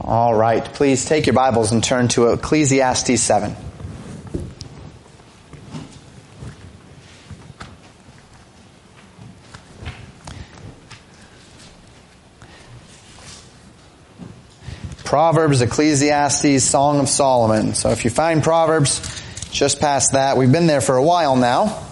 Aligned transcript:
All 0.00 0.32
right, 0.32 0.64
please 0.64 1.04
take 1.04 1.26
your 1.26 1.34
Bibles 1.34 1.72
and 1.72 1.82
turn 1.82 2.06
to 2.08 2.28
Ecclesiastes 2.28 3.20
7. 3.20 3.56
Proverbs, 15.04 15.62
Ecclesiastes, 15.62 16.62
Song 16.62 17.00
of 17.00 17.08
Solomon. 17.08 17.74
So 17.74 17.90
if 17.90 18.04
you 18.04 18.10
find 18.10 18.40
Proverbs, 18.40 19.00
just 19.50 19.80
past 19.80 20.12
that, 20.12 20.36
we've 20.36 20.52
been 20.52 20.68
there 20.68 20.80
for 20.80 20.96
a 20.96 21.02
while 21.02 21.34
now. 21.34 21.84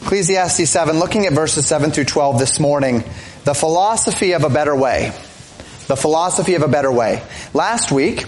Ecclesiastes 0.00 0.70
7, 0.70 0.98
looking 0.98 1.26
at 1.26 1.34
verses 1.34 1.66
7 1.66 1.90
through 1.90 2.04
12 2.04 2.38
this 2.38 2.58
morning, 2.58 3.04
the 3.44 3.54
philosophy 3.54 4.32
of 4.32 4.44
a 4.44 4.50
better 4.50 4.74
way. 4.74 5.12
The 5.88 5.96
philosophy 5.96 6.54
of 6.54 6.62
a 6.62 6.68
better 6.68 6.92
way. 6.92 7.22
Last 7.52 7.90
week, 7.90 8.24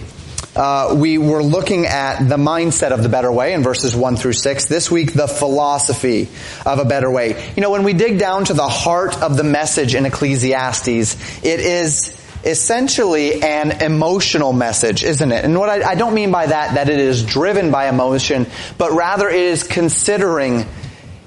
uh, 0.57 0.95
we 0.97 1.19
were 1.19 1.43
looking 1.43 1.87
at 1.87 2.29
the 2.29 2.37
mindset 2.37 2.91
of 2.91 3.03
the 3.03 3.09
better 3.09 3.31
way 3.31 3.55
in 3.55 3.63
verses 3.63 3.95
1 3.95 4.17
through 4.17 4.35
6. 4.35 4.67
This 4.67 4.91
week, 4.91 5.13
the 5.13 5.27
philosophy 5.27 6.29
of 6.65 6.79
a 6.79 6.85
better 6.85 7.11
way. 7.11 7.53
You 7.57 7.63
know, 7.63 7.71
when 7.71 7.85
we 7.85 7.93
dig 7.93 8.19
down 8.19 8.45
to 8.47 8.55
the 8.55 8.69
heart 8.69 9.21
of 9.21 9.37
the 9.37 9.45
message 9.45 9.95
in 9.95 10.07
Ecclesiastes, 10.07 11.45
it 11.45 11.61
is 11.61 12.21
essentially 12.45 13.43
an 13.43 13.83
emotional 13.83 14.53
message, 14.53 15.03
isn't 15.03 15.33
it? 15.33 15.45
And 15.45 15.59
what 15.59 15.71
I, 15.71 15.91
I 15.91 15.95
don't 15.95 16.15
mean 16.15 16.31
by 16.31 16.47
that, 16.47 16.75
that 16.75 16.89
it 16.89 16.99
is 16.99 17.25
driven 17.25 17.71
by 17.71 17.89
emotion, 17.89 18.47
but 18.79 18.93
rather 18.93 19.29
it 19.29 19.41
is 19.41 19.63
considering 19.63 20.67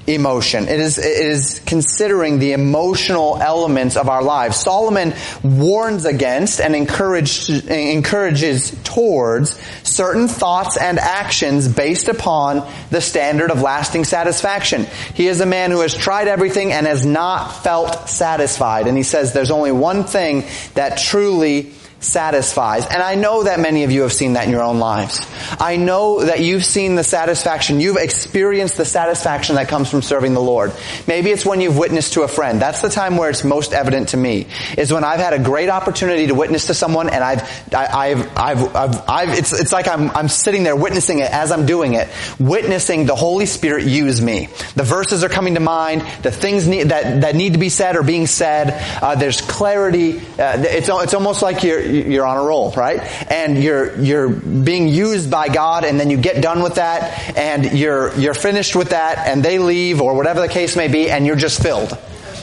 emotion. 0.07 0.67
It 0.69 0.79
is, 0.79 0.97
it 0.97 1.05
is 1.05 1.61
considering 1.65 2.39
the 2.39 2.53
emotional 2.53 3.37
elements 3.37 3.97
of 3.97 4.07
our 4.07 4.23
lives. 4.23 4.57
Solomon 4.57 5.13
warns 5.43 6.05
against 6.05 6.61
and 6.61 6.73
encourages 6.75 8.71
towards 8.83 9.59
certain 9.83 10.29
thoughts 10.29 10.77
and 10.77 10.97
actions 10.97 11.67
based 11.67 12.07
upon 12.07 12.65
the 12.89 13.01
standard 13.01 13.51
of 13.51 13.61
lasting 13.61 14.05
satisfaction. 14.05 14.87
He 15.13 15.27
is 15.27 15.41
a 15.41 15.45
man 15.45 15.71
who 15.71 15.81
has 15.81 15.93
tried 15.93 16.29
everything 16.29 16.71
and 16.71 16.87
has 16.87 17.05
not 17.05 17.63
felt 17.63 18.09
satisfied. 18.09 18.87
And 18.87 18.95
he 18.95 19.03
says 19.03 19.33
there's 19.33 19.51
only 19.51 19.73
one 19.73 20.05
thing 20.05 20.45
that 20.73 20.97
truly 20.97 21.73
satisfies. 21.99 22.85
And 22.85 23.01
I 23.01 23.15
know 23.15 23.43
that 23.43 23.59
many 23.59 23.83
of 23.83 23.91
you 23.91 24.01
have 24.03 24.13
seen 24.13 24.33
that 24.33 24.45
in 24.45 24.51
your 24.51 24.63
own 24.63 24.79
lives. 24.79 25.25
I 25.59 25.77
know 25.77 26.23
that 26.23 26.39
you've 26.41 26.65
seen 26.65 26.95
the 26.95 27.03
satisfaction, 27.03 27.79
you've 27.79 27.97
experienced 27.97 28.77
the 28.77 28.85
satisfaction 28.85 29.55
that 29.55 29.67
comes 29.67 29.89
from 29.89 30.01
serving 30.01 30.33
the 30.33 30.41
Lord. 30.41 30.73
Maybe 31.07 31.31
it's 31.31 31.45
when 31.45 31.61
you've 31.61 31.77
witnessed 31.77 32.13
to 32.13 32.21
a 32.21 32.27
friend. 32.27 32.61
That's 32.61 32.81
the 32.81 32.89
time 32.89 33.17
where 33.17 33.29
it's 33.29 33.43
most 33.43 33.73
evident 33.73 34.09
to 34.09 34.17
me, 34.17 34.47
is 34.77 34.93
when 34.93 35.03
I've 35.03 35.19
had 35.19 35.33
a 35.33 35.39
great 35.39 35.69
opportunity 35.69 36.27
to 36.27 36.35
witness 36.35 36.67
to 36.67 36.73
someone 36.73 37.09
and 37.09 37.23
I've, 37.23 37.73
I, 37.73 38.07
have 38.09 38.37
I've, 38.37 38.75
I've, 38.75 39.09
I've, 39.09 39.37
it's, 39.37 39.59
it's 39.59 39.71
like 39.71 39.87
I'm, 39.87 40.11
I'm 40.11 40.27
sitting 40.27 40.63
there 40.63 40.75
witnessing 40.75 41.19
it 41.19 41.31
as 41.31 41.51
I'm 41.51 41.65
doing 41.65 41.93
it, 41.93 42.09
witnessing 42.39 43.05
the 43.05 43.15
Holy 43.15 43.45
Spirit 43.45 43.85
use 43.85 44.21
me. 44.21 44.49
The 44.75 44.83
verses 44.83 45.23
are 45.23 45.29
coming 45.29 45.55
to 45.55 45.59
mind, 45.59 46.01
the 46.21 46.31
things 46.31 46.67
need, 46.67 46.89
that, 46.89 47.21
that 47.21 47.35
need 47.35 47.53
to 47.53 47.59
be 47.59 47.69
said 47.69 47.95
are 47.95 48.03
being 48.03 48.27
said, 48.27 48.73
uh, 49.01 49.15
there's 49.15 49.41
clarity, 49.41 50.19
uh, 50.19 50.61
it's, 50.61 50.89
it's 50.89 51.13
almost 51.13 51.41
like 51.41 51.63
you're, 51.63 51.86
you're 51.87 52.25
on 52.25 52.37
a 52.37 52.43
roll, 52.43 52.71
right? 52.71 52.99
And 53.31 53.61
you're, 53.61 53.99
you're 53.99 54.29
being 54.29 54.87
used 54.87 55.29
by 55.31 55.49
God 55.49 55.83
and 55.85 55.99
then 55.99 56.09
you 56.09 56.17
get 56.17 56.41
done 56.41 56.61
with 56.61 56.75
that 56.75 57.37
and 57.37 57.77
you're, 57.77 58.17
you're 58.17 58.33
finished 58.33 58.75
with 58.75 58.89
that 58.89 59.27
and 59.27 59.43
they 59.43 59.59
leave 59.59 60.01
or 60.01 60.15
whatever 60.15 60.41
the 60.41 60.47
case 60.47 60.75
may 60.75 60.87
be 60.87 61.09
and 61.09 61.25
you're 61.25 61.35
just 61.35 61.61
filled. 61.61 61.97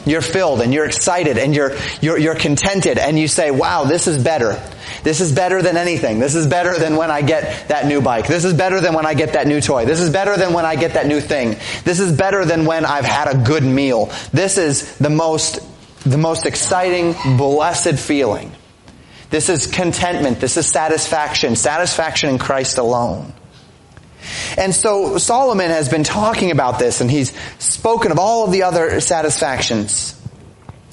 You're 0.07 0.21
filled 0.21 0.61
and 0.61 0.73
you're 0.73 0.85
excited 0.85 1.39
and 1.39 1.55
you're, 1.55 1.77
you're, 2.01 2.19
you're 2.19 2.35
contented 2.35 2.99
and 2.99 3.19
you 3.19 3.27
say, 3.27 3.51
wow, 3.51 3.85
this 3.85 4.07
is 4.07 4.23
better. 4.23 4.61
This 5.03 5.21
is 5.21 5.33
better 5.33 5.63
than 5.63 5.77
anything. 5.77 6.19
This 6.19 6.35
is 6.35 6.47
better 6.47 6.79
than 6.79 6.97
when 6.97 7.11
I 7.11 7.23
get 7.23 7.69
that 7.69 7.87
new 7.87 8.01
bike. 8.01 8.27
This 8.27 8.45
is 8.45 8.53
better 8.53 8.81
than 8.81 8.95
when 8.95 9.07
I 9.07 9.15
get 9.15 9.33
that 9.33 9.47
new 9.47 9.61
toy. 9.61 9.87
This 9.87 10.01
is 10.01 10.11
better 10.11 10.37
than 10.37 10.53
when 10.53 10.65
I 10.65 10.77
get 10.77 10.95
that 10.95 11.07
new 11.07 11.21
thing. 11.21 11.57
This 11.85 12.01
is 12.01 12.17
better 12.17 12.45
than 12.45 12.67
when 12.67 12.85
I've 12.85 13.05
had 13.05 13.29
a 13.29 13.45
good 13.45 13.63
meal. 13.63 14.07
This 14.33 14.59
is 14.59 14.97
the 14.99 15.11
most, 15.11 15.61
the 16.05 16.19
most 16.19 16.47
exciting, 16.47 17.15
blessed 17.37 17.99
feeling. 17.99 18.53
This 19.31 19.49
is 19.49 19.67
contentment. 19.67 20.41
This 20.41 20.57
is 20.57 20.67
satisfaction. 20.67 21.57
Satisfaction 21.57 22.31
in 22.31 22.39
Christ 22.39 22.79
alone. 22.79 23.33
And 24.57 24.75
so 24.75 25.19
Solomon 25.19 25.71
has 25.71 25.89
been 25.89 26.05
talking 26.05 26.51
about 26.51 26.79
this 26.79 27.01
and 27.01 27.11
he's 27.11 27.33
spoken 27.59 28.13
of 28.13 28.19
all 28.19 28.45
of 28.45 28.53
the 28.53 28.63
other 28.63 29.01
satisfactions. 29.01 30.21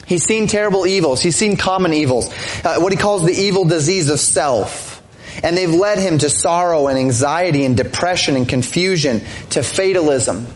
He's 0.05 0.25
seen 0.25 0.47
terrible 0.47 0.85
evils. 0.85 1.21
He's 1.21 1.37
seen 1.37 1.55
common 1.55 1.93
evils. 1.93 2.27
Uh, 2.65 2.79
what 2.79 2.91
he 2.91 2.97
calls 2.97 3.23
the 3.23 3.33
evil 3.33 3.63
disease 3.63 4.09
of 4.09 4.19
self. 4.19 5.01
And 5.43 5.55
they've 5.55 5.73
led 5.73 5.99
him 5.99 6.17
to 6.17 6.29
sorrow 6.29 6.87
and 6.87 6.99
anxiety 6.99 7.63
and 7.63 7.77
depression 7.77 8.35
and 8.35 8.47
confusion, 8.47 9.21
to 9.51 9.63
fatalism. 9.63 10.47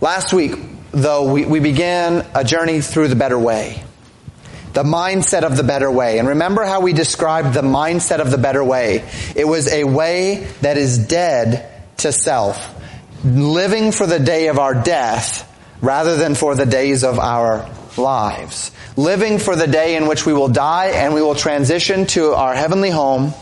Last 0.00 0.32
week, 0.32 0.52
though, 0.92 1.30
we, 1.30 1.44
we 1.44 1.60
began 1.60 2.26
a 2.34 2.44
journey 2.44 2.80
through 2.80 3.08
the 3.08 3.16
better 3.16 3.38
way. 3.38 3.82
The 4.78 4.84
mindset 4.84 5.42
of 5.42 5.56
the 5.56 5.64
better 5.64 5.90
way. 5.90 6.20
And 6.20 6.28
remember 6.28 6.64
how 6.64 6.82
we 6.82 6.92
described 6.92 7.52
the 7.52 7.62
mindset 7.62 8.20
of 8.20 8.30
the 8.30 8.38
better 8.38 8.62
way. 8.62 9.04
It 9.34 9.44
was 9.44 9.66
a 9.66 9.82
way 9.82 10.46
that 10.60 10.78
is 10.78 10.98
dead 10.98 11.68
to 11.96 12.12
self. 12.12 12.76
Living 13.24 13.90
for 13.90 14.06
the 14.06 14.20
day 14.20 14.46
of 14.46 14.60
our 14.60 14.80
death 14.80 15.52
rather 15.80 16.14
than 16.14 16.36
for 16.36 16.54
the 16.54 16.64
days 16.64 17.02
of 17.02 17.18
our 17.18 17.68
lives. 17.96 18.70
Living 18.96 19.40
for 19.40 19.56
the 19.56 19.66
day 19.66 19.96
in 19.96 20.06
which 20.06 20.24
we 20.24 20.32
will 20.32 20.46
die 20.46 20.90
and 20.90 21.12
we 21.12 21.22
will 21.22 21.34
transition 21.34 22.06
to 22.06 22.34
our 22.34 22.54
heavenly 22.54 22.90
home. 22.90 23.34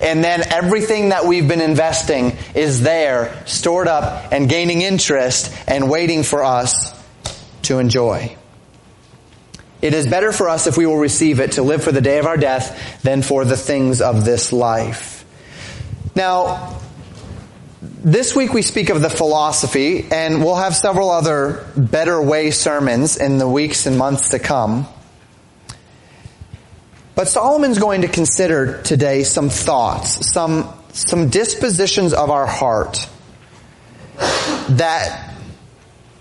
And 0.00 0.22
then 0.22 0.44
everything 0.48 1.08
that 1.08 1.26
we've 1.26 1.48
been 1.48 1.60
investing 1.60 2.36
is 2.54 2.82
there, 2.82 3.36
stored 3.46 3.88
up 3.88 4.32
and 4.32 4.48
gaining 4.48 4.80
interest 4.80 5.52
and 5.66 5.90
waiting 5.90 6.22
for 6.22 6.44
us 6.44 6.94
to 7.62 7.80
enjoy. 7.80 8.36
It 9.82 9.94
is 9.94 10.06
better 10.06 10.30
for 10.30 10.48
us 10.48 10.68
if 10.68 10.76
we 10.76 10.86
will 10.86 10.96
receive 10.96 11.40
it 11.40 11.52
to 11.52 11.62
live 11.62 11.82
for 11.82 11.90
the 11.90 12.00
day 12.00 12.18
of 12.18 12.26
our 12.26 12.36
death 12.36 13.02
than 13.02 13.20
for 13.20 13.44
the 13.44 13.56
things 13.56 14.00
of 14.00 14.24
this 14.24 14.52
life. 14.52 15.24
Now, 16.14 16.80
this 17.82 18.36
week 18.36 18.52
we 18.52 18.62
speak 18.62 18.90
of 18.90 19.02
the 19.02 19.10
philosophy, 19.10 20.06
and 20.08 20.44
we'll 20.44 20.54
have 20.54 20.76
several 20.76 21.10
other 21.10 21.66
better 21.76 22.22
way 22.22 22.52
sermons 22.52 23.16
in 23.16 23.38
the 23.38 23.48
weeks 23.48 23.86
and 23.86 23.98
months 23.98 24.28
to 24.30 24.38
come. 24.38 24.86
But 27.16 27.26
Solomon's 27.26 27.78
going 27.78 28.02
to 28.02 28.08
consider 28.08 28.82
today 28.82 29.24
some 29.24 29.50
thoughts, 29.50 30.32
some, 30.32 30.72
some 30.92 31.28
dispositions 31.28 32.12
of 32.12 32.30
our 32.30 32.46
heart 32.46 33.08
that 34.70 35.34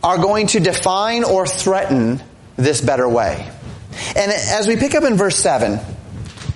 are 0.04 0.18
going 0.18 0.48
to 0.48 0.60
define 0.60 1.24
or 1.24 1.46
threaten 1.46 2.22
this 2.58 2.82
better 2.82 3.08
way. 3.08 3.50
And 4.16 4.32
as 4.32 4.68
we 4.68 4.76
pick 4.78 4.96
up 4.96 5.04
in 5.04 5.16
verse 5.16 5.36
7, 5.38 5.80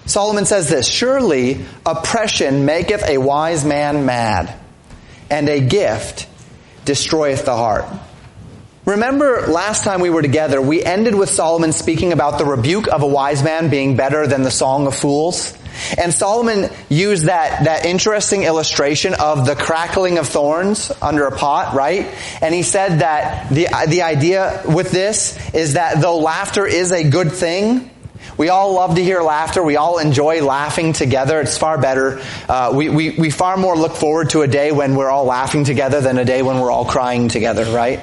Solomon 0.06 0.46
says 0.46 0.70
this, 0.70 0.88
Surely 0.88 1.66
oppression 1.86 2.66
maketh 2.66 3.04
a 3.08 3.18
wise 3.18 3.66
man 3.66 4.06
mad, 4.06 4.58
and 5.30 5.50
a 5.50 5.60
gift 5.60 6.28
destroyeth 6.86 7.46
the 7.46 7.56
heart. 7.56 7.86
Remember 8.86 9.48
last 9.48 9.84
time 9.84 10.00
we 10.00 10.12
were 10.12 10.22
together, 10.22 10.62
we 10.62 10.84
ended 10.84 11.16
with 11.16 11.30
Solomon 11.30 11.74
speaking 11.74 12.14
about 12.14 12.38
the 12.38 12.46
rebuke 12.46 12.88
of 12.88 13.02
a 13.02 13.08
wise 13.08 13.44
man 13.44 13.70
being 13.70 13.96
better 13.96 14.28
than 14.28 14.44
the 14.44 14.52
song 14.52 14.86
of 14.86 14.96
fools. 14.96 15.58
And 15.98 16.14
Solomon 16.14 16.70
used 16.90 17.26
that, 17.26 17.66
that 17.66 17.86
interesting 17.86 18.44
illustration 18.44 19.14
of 19.14 19.46
the 19.46 19.56
crackling 19.56 20.18
of 20.18 20.28
thorns 20.28 20.92
under 21.02 21.26
a 21.26 21.36
pot, 21.36 21.76
right? 21.76 22.14
And 22.42 22.54
he 22.54 22.64
said 22.64 23.00
that 23.00 23.50
the, 23.50 23.68
the 23.88 24.02
idea 24.04 24.64
with 24.68 24.92
this 24.92 25.38
is 25.54 25.74
that 25.74 26.02
though 26.02 26.20
laughter 26.20 26.66
is 26.66 26.92
a 26.92 27.10
good 27.10 27.32
thing, 27.32 27.92
we 28.38 28.50
all 28.50 28.74
love 28.74 28.96
to 28.96 29.04
hear 29.04 29.22
laughter. 29.22 29.64
We 29.64 29.78
all 29.78 30.00
enjoy 30.00 30.44
laughing 30.44 30.94
together. 30.94 31.40
It's 31.40 31.58
far 31.58 31.78
better. 31.78 32.22
Uh, 32.50 32.74
we, 32.76 32.90
we, 32.90 33.12
we 33.12 33.30
far 33.30 33.56
more 33.56 33.78
look 33.78 33.96
forward 33.96 34.32
to 34.32 34.42
a 34.42 34.48
day 34.48 34.72
when 34.72 34.96
we're 34.96 35.10
all 35.10 35.26
laughing 35.26 35.64
together 35.64 36.02
than 36.02 36.18
a 36.18 36.26
day 36.26 36.42
when 36.42 36.60
we're 36.60 36.72
all 36.72 36.86
crying 36.86 37.30
together, 37.30 37.66
right? 37.66 38.02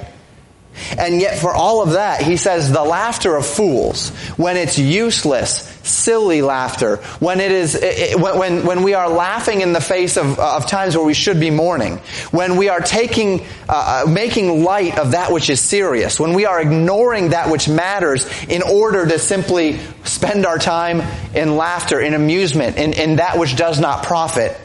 And 0.99 1.21
yet 1.21 1.39
for 1.39 1.53
all 1.53 1.83
of 1.83 1.93
that, 1.93 2.23
he 2.23 2.37
says 2.37 2.73
the 2.73 2.83
laughter 2.83 3.37
of 3.37 3.47
fools, 3.47 4.11
when 4.37 4.57
it's 4.57 4.79
useless, 4.79 5.69
silly 5.83 6.43
laughter, 6.43 6.97
when 7.19 7.41
it 7.41 7.53
is, 7.53 7.75
it, 7.75 8.19
when, 8.19 8.65
when 8.65 8.83
we 8.83 8.95
are 8.95 9.09
laughing 9.09 9.61
in 9.61 9.73
the 9.73 9.81
face 9.81 10.17
of, 10.17 10.39
of 10.39 10.67
times 10.67 10.97
where 10.97 11.05
we 11.05 11.15
should 11.15 11.39
be 11.39 11.51
mourning, 11.51 11.99
when 12.31 12.57
we 12.57 12.69
are 12.69 12.81
taking, 12.81 13.41
uh, 13.69 14.05
uh, 14.07 14.11
making 14.11 14.65
light 14.65 14.99
of 14.99 15.13
that 15.13 15.33
which 15.33 15.51
is 15.51 15.61
serious, 15.61 16.19
when 16.19 16.33
we 16.33 16.47
are 16.47 16.61
ignoring 16.61 17.31
that 17.31 17.51
which 17.51 17.69
matters 17.69 18.27
in 18.49 18.63
order 18.63 19.07
to 19.07 19.19
simply 19.19 19.79
spend 20.05 20.47
our 20.47 20.59
time 20.59 21.01
in 21.35 21.57
laughter, 21.57 22.01
in 22.01 22.15
amusement, 22.15 22.77
in, 22.77 22.93
in 22.93 23.17
that 23.17 23.39
which 23.39 23.57
does 23.57 23.79
not 23.79 24.05
profit. 24.05 24.57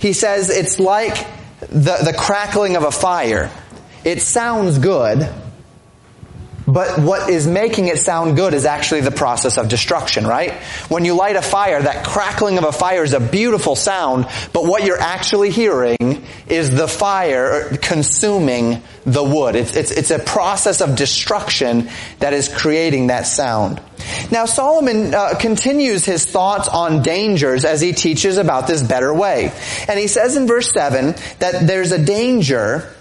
He 0.00 0.12
says 0.12 0.50
it's 0.50 0.78
like 0.78 1.16
the, 1.60 1.98
the 2.04 2.14
crackling 2.16 2.76
of 2.76 2.84
a 2.84 2.90
fire. 2.90 3.50
It 4.04 4.22
sounds 4.22 4.78
good, 4.78 5.28
But 6.66 6.98
what 6.98 7.30
is 7.30 7.46
making 7.46 7.86
it 7.86 7.98
sound 7.98 8.36
good 8.36 8.52
is 8.52 8.64
actually 8.64 9.02
the 9.02 9.12
process 9.12 9.56
of 9.56 9.68
destruction, 9.68 10.26
right? 10.26 10.52
When 10.88 11.04
you 11.04 11.14
light 11.14 11.36
a 11.36 11.42
fire, 11.42 11.80
that 11.80 12.04
crackling 12.04 12.58
of 12.58 12.64
a 12.64 12.72
fire 12.72 13.04
is 13.04 13.12
a 13.12 13.20
beautiful 13.20 13.76
sound, 13.76 14.26
but 14.52 14.64
what 14.64 14.84
you're 14.84 15.00
actually 15.00 15.50
hearing 15.50 16.24
is 16.48 16.74
the 16.74 16.88
fire 16.88 17.76
consuming 17.76 18.82
the 19.04 19.22
wood. 19.22 19.54
It's, 19.54 19.76
it's, 19.76 19.92
it's 19.92 20.10
a 20.10 20.18
process 20.18 20.80
of 20.80 20.96
destruction 20.96 21.88
that 22.18 22.32
is 22.32 22.48
creating 22.48 23.08
that 23.08 23.28
sound. 23.28 23.80
Now 24.32 24.46
Solomon 24.46 25.14
uh, 25.14 25.34
continues 25.38 26.04
his 26.04 26.26
thoughts 26.26 26.68
on 26.68 27.02
dangers 27.02 27.64
as 27.64 27.80
he 27.80 27.92
teaches 27.92 28.38
about 28.38 28.66
this 28.66 28.82
better 28.82 29.14
way. 29.14 29.52
And 29.88 29.98
he 29.98 30.08
says 30.08 30.36
in 30.36 30.48
verse 30.48 30.72
7 30.72 31.14
that 31.38 31.66
there's 31.66 31.92
a 31.92 32.04
danger 32.04 32.92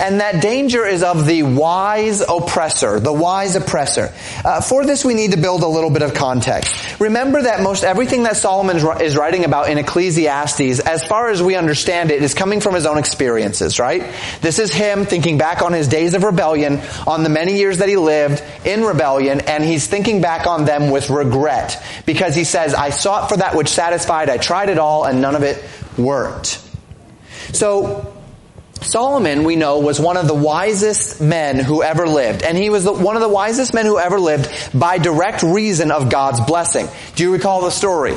and 0.00 0.20
that 0.20 0.40
danger 0.40 0.86
is 0.86 1.02
of 1.02 1.26
the 1.26 1.42
wise 1.42 2.22
oppressor, 2.26 2.98
the 2.98 3.12
wise 3.12 3.54
oppressor. 3.54 4.12
Uh, 4.44 4.60
for 4.60 4.84
this 4.84 5.04
we 5.04 5.14
need 5.14 5.32
to 5.32 5.36
build 5.38 5.62
a 5.62 5.68
little 5.68 5.90
bit 5.90 6.02
of 6.02 6.14
context. 6.14 6.98
Remember 7.00 7.42
that 7.42 7.62
most 7.62 7.84
everything 7.84 8.22
that 8.22 8.36
Solomon 8.36 8.78
is 9.00 9.16
writing 9.16 9.44
about 9.44 9.68
in 9.68 9.78
Ecclesiastes, 9.78 10.80
as 10.80 11.04
far 11.04 11.28
as 11.28 11.42
we 11.42 11.54
understand 11.54 12.10
it, 12.10 12.22
is 12.22 12.34
coming 12.34 12.60
from 12.60 12.74
his 12.74 12.86
own 12.86 12.98
experiences, 12.98 13.78
right? 13.78 14.02
This 14.40 14.58
is 14.58 14.72
him 14.72 15.04
thinking 15.04 15.36
back 15.36 15.62
on 15.62 15.72
his 15.72 15.86
days 15.86 16.14
of 16.14 16.22
rebellion, 16.22 16.80
on 17.06 17.22
the 17.22 17.28
many 17.28 17.56
years 17.56 17.78
that 17.78 17.88
he 17.88 17.96
lived 17.96 18.42
in 18.64 18.82
rebellion, 18.82 19.40
and 19.42 19.62
he's 19.62 19.86
thinking 19.86 20.20
back 20.20 20.46
on 20.46 20.64
them 20.64 20.90
with 20.90 21.10
regret. 21.10 21.82
Because 22.06 22.34
he 22.34 22.44
says, 22.44 22.74
I 22.74 22.90
sought 22.90 23.28
for 23.28 23.36
that 23.36 23.54
which 23.54 23.68
satisfied, 23.68 24.30
I 24.30 24.38
tried 24.38 24.70
it 24.70 24.78
all, 24.78 25.04
and 25.04 25.20
none 25.20 25.34
of 25.34 25.42
it 25.42 25.62
worked. 25.98 26.60
So, 27.52 28.14
Solomon, 28.82 29.44
we 29.44 29.56
know, 29.56 29.78
was 29.80 30.00
one 30.00 30.16
of 30.16 30.26
the 30.26 30.34
wisest 30.34 31.20
men 31.20 31.58
who 31.58 31.82
ever 31.82 32.06
lived. 32.06 32.42
And 32.42 32.56
he 32.56 32.70
was 32.70 32.86
one 32.86 33.16
of 33.16 33.22
the 33.22 33.28
wisest 33.28 33.74
men 33.74 33.86
who 33.86 33.98
ever 33.98 34.18
lived 34.18 34.50
by 34.78 34.98
direct 34.98 35.42
reason 35.42 35.90
of 35.90 36.10
God's 36.10 36.40
blessing. 36.40 36.88
Do 37.14 37.22
you 37.22 37.32
recall 37.32 37.62
the 37.62 37.70
story? 37.70 38.16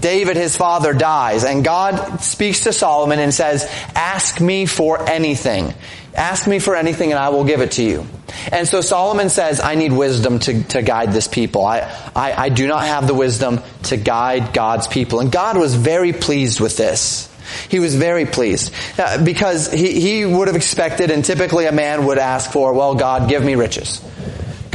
David, 0.00 0.36
his 0.36 0.56
father, 0.56 0.92
dies, 0.92 1.42
and 1.42 1.64
God 1.64 2.20
speaks 2.20 2.60
to 2.60 2.72
Solomon 2.72 3.18
and 3.18 3.32
says, 3.32 3.64
ask 3.94 4.40
me 4.40 4.66
for 4.66 5.08
anything. 5.08 5.74
Ask 6.14 6.46
me 6.46 6.58
for 6.58 6.76
anything 6.76 7.10
and 7.10 7.18
I 7.18 7.30
will 7.30 7.44
give 7.44 7.60
it 7.60 7.72
to 7.72 7.82
you. 7.82 8.06
And 8.52 8.66
so 8.66 8.80
Solomon 8.80 9.28
says, 9.28 9.60
I 9.60 9.74
need 9.74 9.92
wisdom 9.92 10.38
to, 10.40 10.62
to 10.64 10.82
guide 10.82 11.12
this 11.12 11.28
people. 11.28 11.64
I, 11.64 11.80
I, 12.14 12.44
I 12.44 12.48
do 12.48 12.66
not 12.66 12.84
have 12.84 13.06
the 13.06 13.14
wisdom 13.14 13.60
to 13.84 13.96
guide 13.96 14.54
God's 14.54 14.86
people. 14.86 15.20
And 15.20 15.30
God 15.30 15.58
was 15.58 15.74
very 15.74 16.12
pleased 16.12 16.60
with 16.60 16.76
this. 16.76 17.25
He 17.68 17.78
was 17.78 17.94
very 17.94 18.26
pleased 18.26 18.72
uh, 18.98 19.22
because 19.22 19.70
he, 19.72 20.00
he 20.00 20.24
would 20.24 20.48
have 20.48 20.56
expected, 20.56 21.10
and 21.10 21.24
typically 21.24 21.66
a 21.66 21.72
man 21.72 22.06
would 22.06 22.18
ask 22.18 22.52
for, 22.52 22.72
well, 22.72 22.94
God, 22.94 23.28
give 23.28 23.44
me 23.44 23.54
riches. 23.54 24.00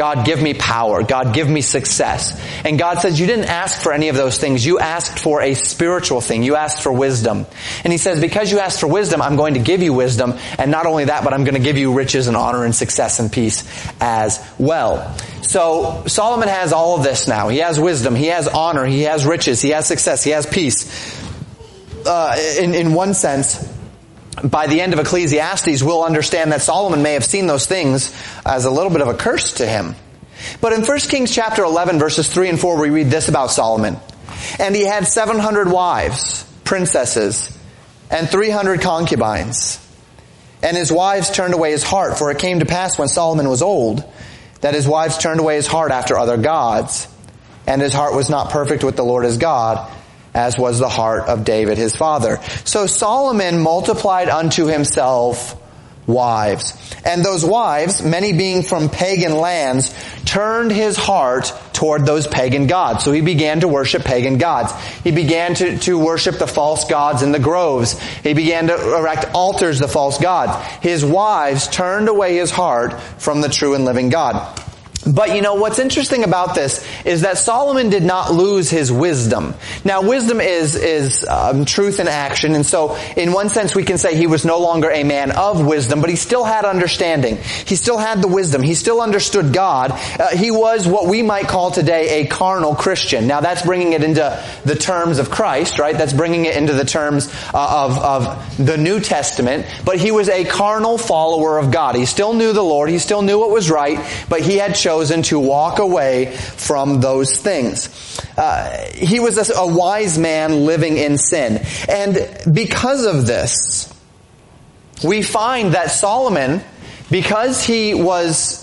God, 0.02 0.26
give 0.26 0.42
me 0.42 0.56
power. 0.56 1.04
God, 1.04 1.32
give 1.32 1.48
me 1.48 1.62
success. 1.62 2.40
And 2.66 2.80
God 2.80 3.00
says, 3.00 3.20
you 3.20 3.28
didn't 3.28 3.46
ask 3.46 3.84
for 3.84 3.94
any 3.94 4.10
of 4.10 4.16
those 4.16 4.38
things. 4.40 4.66
You 4.66 4.80
asked 4.80 5.20
for 5.20 5.42
a 5.42 5.54
spiritual 5.54 6.22
thing. 6.22 6.42
You 6.42 6.56
asked 6.56 6.82
for 6.82 6.92
wisdom. 6.92 7.46
And 7.84 7.94
He 7.94 7.98
says, 7.98 8.20
because 8.20 8.52
you 8.52 8.58
asked 8.58 8.80
for 8.80 8.88
wisdom, 8.88 9.22
I'm 9.22 9.36
going 9.36 9.54
to 9.54 9.60
give 9.60 9.84
you 9.84 9.94
wisdom. 9.94 10.40
And 10.58 10.72
not 10.72 10.88
only 10.88 11.06
that, 11.06 11.24
but 11.24 11.34
I'm 11.34 11.44
going 11.44 11.54
to 11.56 11.62
give 11.62 11.78
you 11.78 11.94
riches 11.94 12.28
and 12.28 12.36
honor 12.36 12.66
and 12.66 12.74
success 12.74 13.20
and 13.20 13.32
peace 13.32 13.64
as 14.00 14.44
well. 14.58 15.16
So 15.42 16.04
Solomon 16.08 16.48
has 16.48 16.74
all 16.74 16.98
of 16.98 17.04
this 17.04 17.28
now. 17.28 17.50
He 17.50 17.60
has 17.60 17.80
wisdom. 17.80 18.16
He 18.16 18.28
has 18.28 18.48
honor. 18.48 18.86
He 18.86 19.04
has 19.04 19.26
riches. 19.26 19.62
He 19.62 19.70
has 19.70 19.86
success. 19.86 20.24
He 20.24 20.32
has 20.32 20.46
peace 20.46 21.21
uh, 22.06 22.36
in, 22.60 22.74
in 22.74 22.94
one 22.94 23.14
sense, 23.14 23.68
by 24.44 24.68
the 24.68 24.82
end 24.82 24.94
of 24.94 25.00
Ecclesiastes, 25.00 25.84
we'll 25.84 26.04
understand 26.04 26.52
that 26.52 26.62
Solomon 26.62 27.04
may 27.04 27.14
have 27.14 27.26
seen 27.26 27.48
those 27.48 27.66
things 27.66 28.14
as 28.46 28.66
a 28.66 28.72
little 28.72 28.92
bit 28.92 29.02
of 29.02 29.08
a 29.08 29.14
curse 29.14 29.54
to 29.54 29.68
him. 29.68 29.96
But 30.60 30.74
in 30.74 30.84
1 30.84 31.00
Kings 31.00 31.34
chapter 31.34 31.64
11 31.64 32.00
verses 32.00 32.28
3 32.28 32.50
and 32.50 32.60
4 32.60 32.80
we 32.80 32.90
read 32.90 33.08
this 33.08 33.30
about 33.30 33.52
Solomon. 33.52 33.98
And 34.60 34.76
he 34.76 34.86
had 34.86 35.08
700 35.08 35.70
wives, 35.70 36.44
princesses, 36.64 37.58
and 38.10 38.28
300 38.30 38.82
concubines. 38.82 39.78
And 40.64 40.78
his 40.78 40.92
wives 40.92 41.30
turned 41.30 41.54
away 41.54 41.72
his 41.72 41.84
heart, 41.84 42.18
for 42.18 42.32
it 42.32 42.40
came 42.40 42.60
to 42.60 42.66
pass 42.66 42.98
when 42.98 43.08
Solomon 43.08 43.50
was 43.50 43.62
old, 43.62 44.04
that 44.62 44.74
his 44.74 44.88
wives 44.88 45.18
turned 45.18 45.40
away 45.40 45.56
his 45.56 45.68
heart 45.68 45.92
after 45.92 46.18
other 46.18 46.38
gods, 46.38 47.08
and 47.68 47.82
his 47.82 47.94
heart 47.94 48.16
was 48.16 48.30
not 48.30 48.52
perfect 48.52 48.84
with 48.84 48.96
the 48.96 49.04
Lord 49.04 49.26
his 49.26 49.38
God, 49.38 49.92
as 50.34 50.58
was 50.58 50.80
the 50.80 50.90
heart 50.90 51.24
of 51.28 51.44
David 51.44 51.78
his 51.78 51.96
father. 51.96 52.40
So 52.64 52.86
Solomon 52.86 53.62
multiplied 53.62 54.30
unto 54.30 54.66
himself 54.66 55.58
wives. 56.08 56.78
And 57.06 57.24
those 57.24 57.46
wives, 57.46 58.04
many 58.04 58.34
being 58.34 58.64
from 58.64 58.90
pagan 58.90 59.36
lands, 59.36 59.94
turned 60.26 60.72
his 60.72 60.98
heart 60.98 61.54
toward 61.74 62.06
those 62.06 62.28
pagan 62.28 62.68
gods. 62.68 63.04
So 63.04 63.12
he 63.12 63.22
began 63.22 63.62
to 63.62 63.68
worship 63.68 64.04
pagan 64.04 64.38
gods. 64.38 64.72
He 65.04 65.12
began 65.12 65.56
to, 65.56 65.78
to 65.80 65.98
worship 65.98 66.38
the 66.38 66.48
false 66.48 66.86
gods 66.86 67.24
in 67.24 67.32
the 67.32 67.40
groves. 67.40 68.00
He 68.00 68.34
began 68.34 68.68
to 68.68 68.98
erect 68.98 69.34
altars 69.34 69.80
to 69.80 69.88
false 69.88 70.20
gods. 70.20 70.64
His 70.82 71.04
wives 71.04 71.68
turned 71.68 72.08
away 72.08 72.36
his 72.36 72.52
heart 72.52 73.00
from 73.18 73.42
the 73.42 73.50
true 73.50 73.74
and 73.74 73.86
living 73.86 74.10
God. 74.10 74.60
But 75.06 75.36
you 75.36 75.42
know, 75.42 75.56
what's 75.56 75.80
interesting 75.80 76.24
about 76.24 76.54
this 76.54 76.86
is 77.06 77.22
that 77.22 77.40
Solomon 77.40 77.90
did 77.90 78.04
not 78.04 78.32
lose 78.32 78.70
his 78.70 78.92
wisdom. 78.92 79.56
Now 79.84 80.04
wisdom 80.04 80.40
is, 80.40 80.76
is 80.76 81.26
um, 81.26 81.66
truth 81.66 82.00
in 82.00 82.08
action, 82.08 82.54
and 82.54 82.64
so 82.64 82.96
in 83.18 83.34
one 83.34 83.50
sense 83.50 83.74
we 83.74 83.84
can 83.84 83.98
say 83.98 84.16
he 84.16 84.28
was 84.28 84.46
no 84.46 84.60
longer 84.60 84.92
a 84.92 85.04
man 85.04 85.32
of 85.32 85.66
wisdom, 85.66 86.02
but 86.02 86.12
he 86.12 86.16
still 86.16 86.44
had 86.44 86.66
understanding. 86.66 87.38
He 87.66 87.76
still 87.76 87.98
had 87.98 88.22
the 88.22 88.28
wisdom. 88.28 88.62
He 88.62 88.76
still 88.76 89.02
understood 89.02 89.54
God. 89.54 89.92
Uh, 89.92 90.36
he 90.38 90.52
was 90.52 90.88
what 90.88 91.08
we 91.08 91.24
might 91.24 91.48
call 91.48 91.72
today 91.72 92.22
a 92.22 92.28
carnal 92.28 92.76
Christian. 92.76 93.26
Now 93.26 93.42
that's 93.42 93.64
bringing 93.64 93.94
it 93.94 94.04
into 94.04 94.44
the 94.66 94.76
terms 94.76 95.18
of 95.18 95.32
Christ, 95.32 95.80
right? 95.80 95.98
That's 95.98 96.14
bringing 96.14 96.46
it 96.46 96.56
into 96.56 96.74
the 96.74 96.86
terms 96.86 97.28
uh, 97.56 97.88
of, 97.88 97.98
of 97.98 98.58
the 98.64 98.78
New 98.78 99.00
Testament, 99.00 99.66
but 99.84 99.98
he 99.98 100.12
was 100.12 100.30
a 100.30 100.46
carnal 100.46 101.00
follower 101.00 101.58
of 101.58 101.72
God. 101.72 101.96
He 101.96 102.06
still 102.06 102.34
knew 102.34 102.54
the 102.54 102.64
Lord. 102.64 102.90
He 102.90 103.00
still 103.00 103.24
knew 103.24 103.40
what 103.40 103.50
was 103.50 103.72
right, 103.72 103.98
but 104.30 104.42
he 104.42 104.58
had 104.58 104.76
chosen 104.76 104.91
chosen 104.92 105.22
to 105.22 105.40
walk 105.40 105.80
away 105.80 106.36
from 106.36 107.00
those 107.00 107.38
things. 107.38 108.20
Uh, 108.38 108.92
he 108.94 109.22
was 109.22 109.38
a, 109.38 109.54
a 109.54 109.66
wise 109.66 110.18
man 110.18 110.66
living 110.66 110.98
in 110.98 111.18
sin. 111.18 111.62
And 111.88 112.18
because 112.54 113.06
of 113.06 113.26
this, 113.26 113.88
we 115.02 115.22
find 115.22 115.76
that 115.76 115.92
Solomon, 115.92 116.62
because 117.10 117.64
he 117.64 117.94
was 117.94 118.60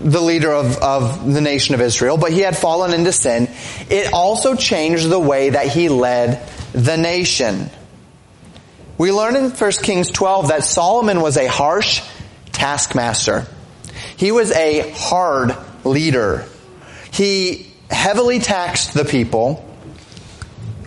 the 0.00 0.20
leader 0.20 0.52
of, 0.52 0.76
of 0.82 1.32
the 1.32 1.40
nation 1.40 1.74
of 1.74 1.80
Israel, 1.80 2.18
but 2.18 2.30
he 2.30 2.40
had 2.40 2.58
fallen 2.58 2.92
into 2.92 3.10
sin, 3.10 3.48
it 3.88 4.12
also 4.12 4.54
changed 4.54 5.08
the 5.08 5.18
way 5.18 5.48
that 5.48 5.68
he 5.68 5.88
led 5.88 6.46
the 6.72 6.98
nation. 6.98 7.70
We 8.98 9.12
learn 9.12 9.34
in 9.34 9.48
1 9.48 9.72
Kings 9.82 10.10
12 10.10 10.48
that 10.48 10.62
Solomon 10.62 11.22
was 11.22 11.38
a 11.38 11.46
harsh 11.46 12.02
taskmaster. 12.52 13.46
He 14.16 14.32
was 14.32 14.50
a 14.52 14.90
hard 14.92 15.56
leader. 15.84 16.46
He 17.12 17.72
heavily 17.90 18.38
taxed 18.38 18.94
the 18.94 19.04
people 19.04 19.64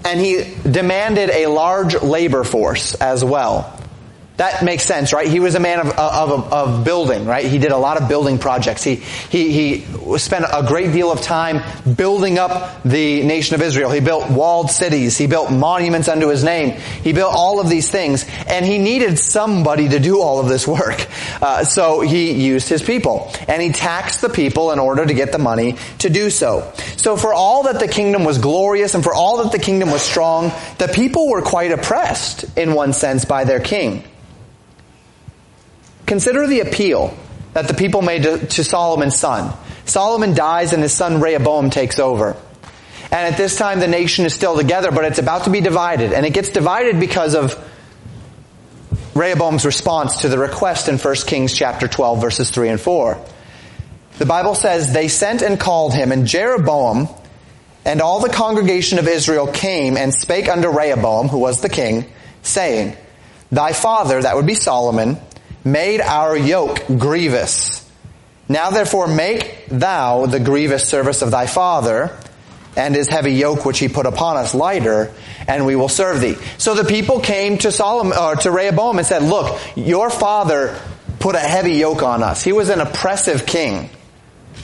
and 0.05 0.19
he 0.19 0.55
demanded 0.69 1.29
a 1.29 1.47
large 1.47 2.01
labor 2.01 2.43
force 2.43 2.95
as 2.95 3.23
well. 3.23 3.76
That 4.37 4.63
makes 4.63 4.83
sense, 4.83 5.13
right? 5.13 5.27
He 5.27 5.39
was 5.39 5.55
a 5.55 5.59
man 5.59 5.79
of, 5.79 5.89
of, 5.97 6.53
of, 6.53 6.85
building, 6.85 7.25
right? 7.25 7.43
He 7.43 7.57
did 7.57 7.71
a 7.71 7.77
lot 7.77 7.99
of 7.99 8.07
building 8.07 8.37
projects. 8.37 8.83
He, 8.83 8.95
he, 8.95 9.79
he 9.79 10.17
spent 10.19 10.45
a 10.53 10.63
great 10.65 10.91
deal 10.93 11.11
of 11.11 11.21
time 11.21 11.63
building 11.95 12.37
up 12.37 12.83
the 12.83 13.23
nation 13.23 13.55
of 13.55 13.63
Israel. 13.63 13.89
He 13.89 13.99
built 13.99 14.29
walled 14.29 14.69
cities. 14.69 15.17
He 15.17 15.25
built 15.25 15.51
monuments 15.51 16.07
unto 16.07 16.27
his 16.27 16.43
name. 16.43 16.79
He 17.01 17.13
built 17.13 17.33
all 17.33 17.59
of 17.59 17.67
these 17.67 17.89
things. 17.89 18.27
And 18.47 18.63
he 18.63 18.77
needed 18.77 19.17
somebody 19.17 19.89
to 19.89 19.99
do 19.99 20.21
all 20.21 20.39
of 20.39 20.47
this 20.47 20.67
work. 20.67 21.07
Uh, 21.41 21.63
so 21.63 22.01
he 22.01 22.33
used 22.33 22.69
his 22.69 22.83
people. 22.83 23.31
And 23.47 23.59
he 23.59 23.71
taxed 23.71 24.21
the 24.21 24.29
people 24.29 24.71
in 24.71 24.77
order 24.77 25.03
to 25.03 25.13
get 25.15 25.31
the 25.31 25.39
money 25.39 25.77
to 25.99 26.11
do 26.11 26.29
so. 26.29 26.71
So 26.97 27.17
for 27.17 27.33
all 27.33 27.63
that 27.63 27.79
the 27.79 27.87
kingdom 27.87 28.23
was 28.23 28.37
glorious 28.37 28.93
and 28.93 29.03
for 29.03 29.15
all 29.15 29.43
that 29.43 29.51
the 29.51 29.59
kingdom 29.59 29.89
was 29.89 30.03
strong, 30.03 30.51
the 30.77 30.87
people 30.87 31.27
were 31.27 31.41
quite 31.41 31.71
oppressed 31.71 32.45
in 32.55 32.75
one 32.75 32.93
sense 32.93 33.25
by 33.25 33.43
their 33.43 33.59
king. 33.59 34.03
Consider 36.07 36.47
the 36.47 36.61
appeal 36.61 37.15
that 37.53 37.67
the 37.67 37.73
people 37.73 38.01
made 38.01 38.23
to, 38.23 38.47
to, 38.47 38.63
Solomon's 38.63 39.15
son. 39.15 39.55
Solomon 39.85 40.33
dies 40.33 40.73
and 40.73 40.81
his 40.81 40.93
son 40.93 41.21
Rehoboam 41.21 41.69
takes 41.69 41.99
over. 41.99 42.35
And 43.11 43.33
at 43.33 43.37
this 43.37 43.57
time 43.57 43.79
the 43.79 43.87
nation 43.87 44.25
is 44.25 44.33
still 44.33 44.57
together, 44.57 44.91
but 44.91 45.05
it's 45.05 45.19
about 45.19 45.43
to 45.43 45.49
be 45.49 45.61
divided. 45.61 46.13
And 46.13 46.25
it 46.25 46.33
gets 46.33 46.49
divided 46.49 46.99
because 46.99 47.35
of 47.35 47.55
Rehoboam's 49.13 49.65
response 49.65 50.21
to 50.21 50.29
the 50.29 50.37
request 50.37 50.87
in 50.87 50.97
1 50.97 51.15
Kings 51.27 51.53
chapter 51.53 51.87
12 51.87 52.21
verses 52.21 52.49
3 52.51 52.69
and 52.69 52.81
4. 52.81 53.19
The 54.17 54.25
Bible 54.25 54.55
says, 54.55 54.93
they 54.93 55.09
sent 55.09 55.41
and 55.41 55.59
called 55.59 55.93
him, 55.93 56.11
and 56.11 56.25
Jeroboam 56.25 57.07
and 57.85 58.01
all 58.01 58.19
the 58.19 58.29
congregation 58.29 58.97
of 58.97 59.07
Israel 59.07 59.47
came 59.47 59.95
and 59.95 60.13
spake 60.13 60.49
unto 60.49 60.69
Rehoboam, 60.69 61.27
who 61.27 61.37
was 61.37 61.61
the 61.61 61.69
king, 61.69 62.05
saying, 62.41 62.97
Thy 63.51 63.73
father, 63.73 64.21
that 64.21 64.35
would 64.35 64.45
be 64.45 64.55
Solomon, 64.55 65.17
made 65.71 66.01
our 66.01 66.35
yoke 66.37 66.85
grievous, 66.87 67.89
Now 68.49 68.69
therefore 68.69 69.07
make 69.07 69.65
thou 69.67 70.25
the 70.25 70.39
grievous 70.39 70.87
service 70.87 71.21
of 71.21 71.31
thy 71.31 71.47
father, 71.47 72.17
and 72.77 72.93
his 72.95 73.09
heavy 73.09 73.33
yoke 73.33 73.65
which 73.65 73.79
he 73.79 73.87
put 73.89 74.05
upon 74.05 74.37
us 74.37 74.53
lighter, 74.53 75.11
and 75.47 75.65
we 75.65 75.75
will 75.75 75.89
serve 75.89 76.21
thee. 76.21 76.35
So 76.57 76.75
the 76.75 76.85
people 76.85 77.19
came 77.19 77.57
to 77.59 77.71
Solomon, 77.71 78.13
or 78.13 78.33
uh, 78.33 78.35
to 78.35 78.51
Rehoboam 78.51 78.99
and 78.99 79.07
said, 79.07 79.23
look, 79.23 79.59
your 79.75 80.09
father 80.09 80.79
put 81.19 81.35
a 81.35 81.39
heavy 81.39 81.73
yoke 81.73 82.03
on 82.03 82.23
us. 82.23 82.43
He 82.43 82.53
was 82.53 82.69
an 82.69 82.79
oppressive 82.79 83.45
king. 83.45 83.89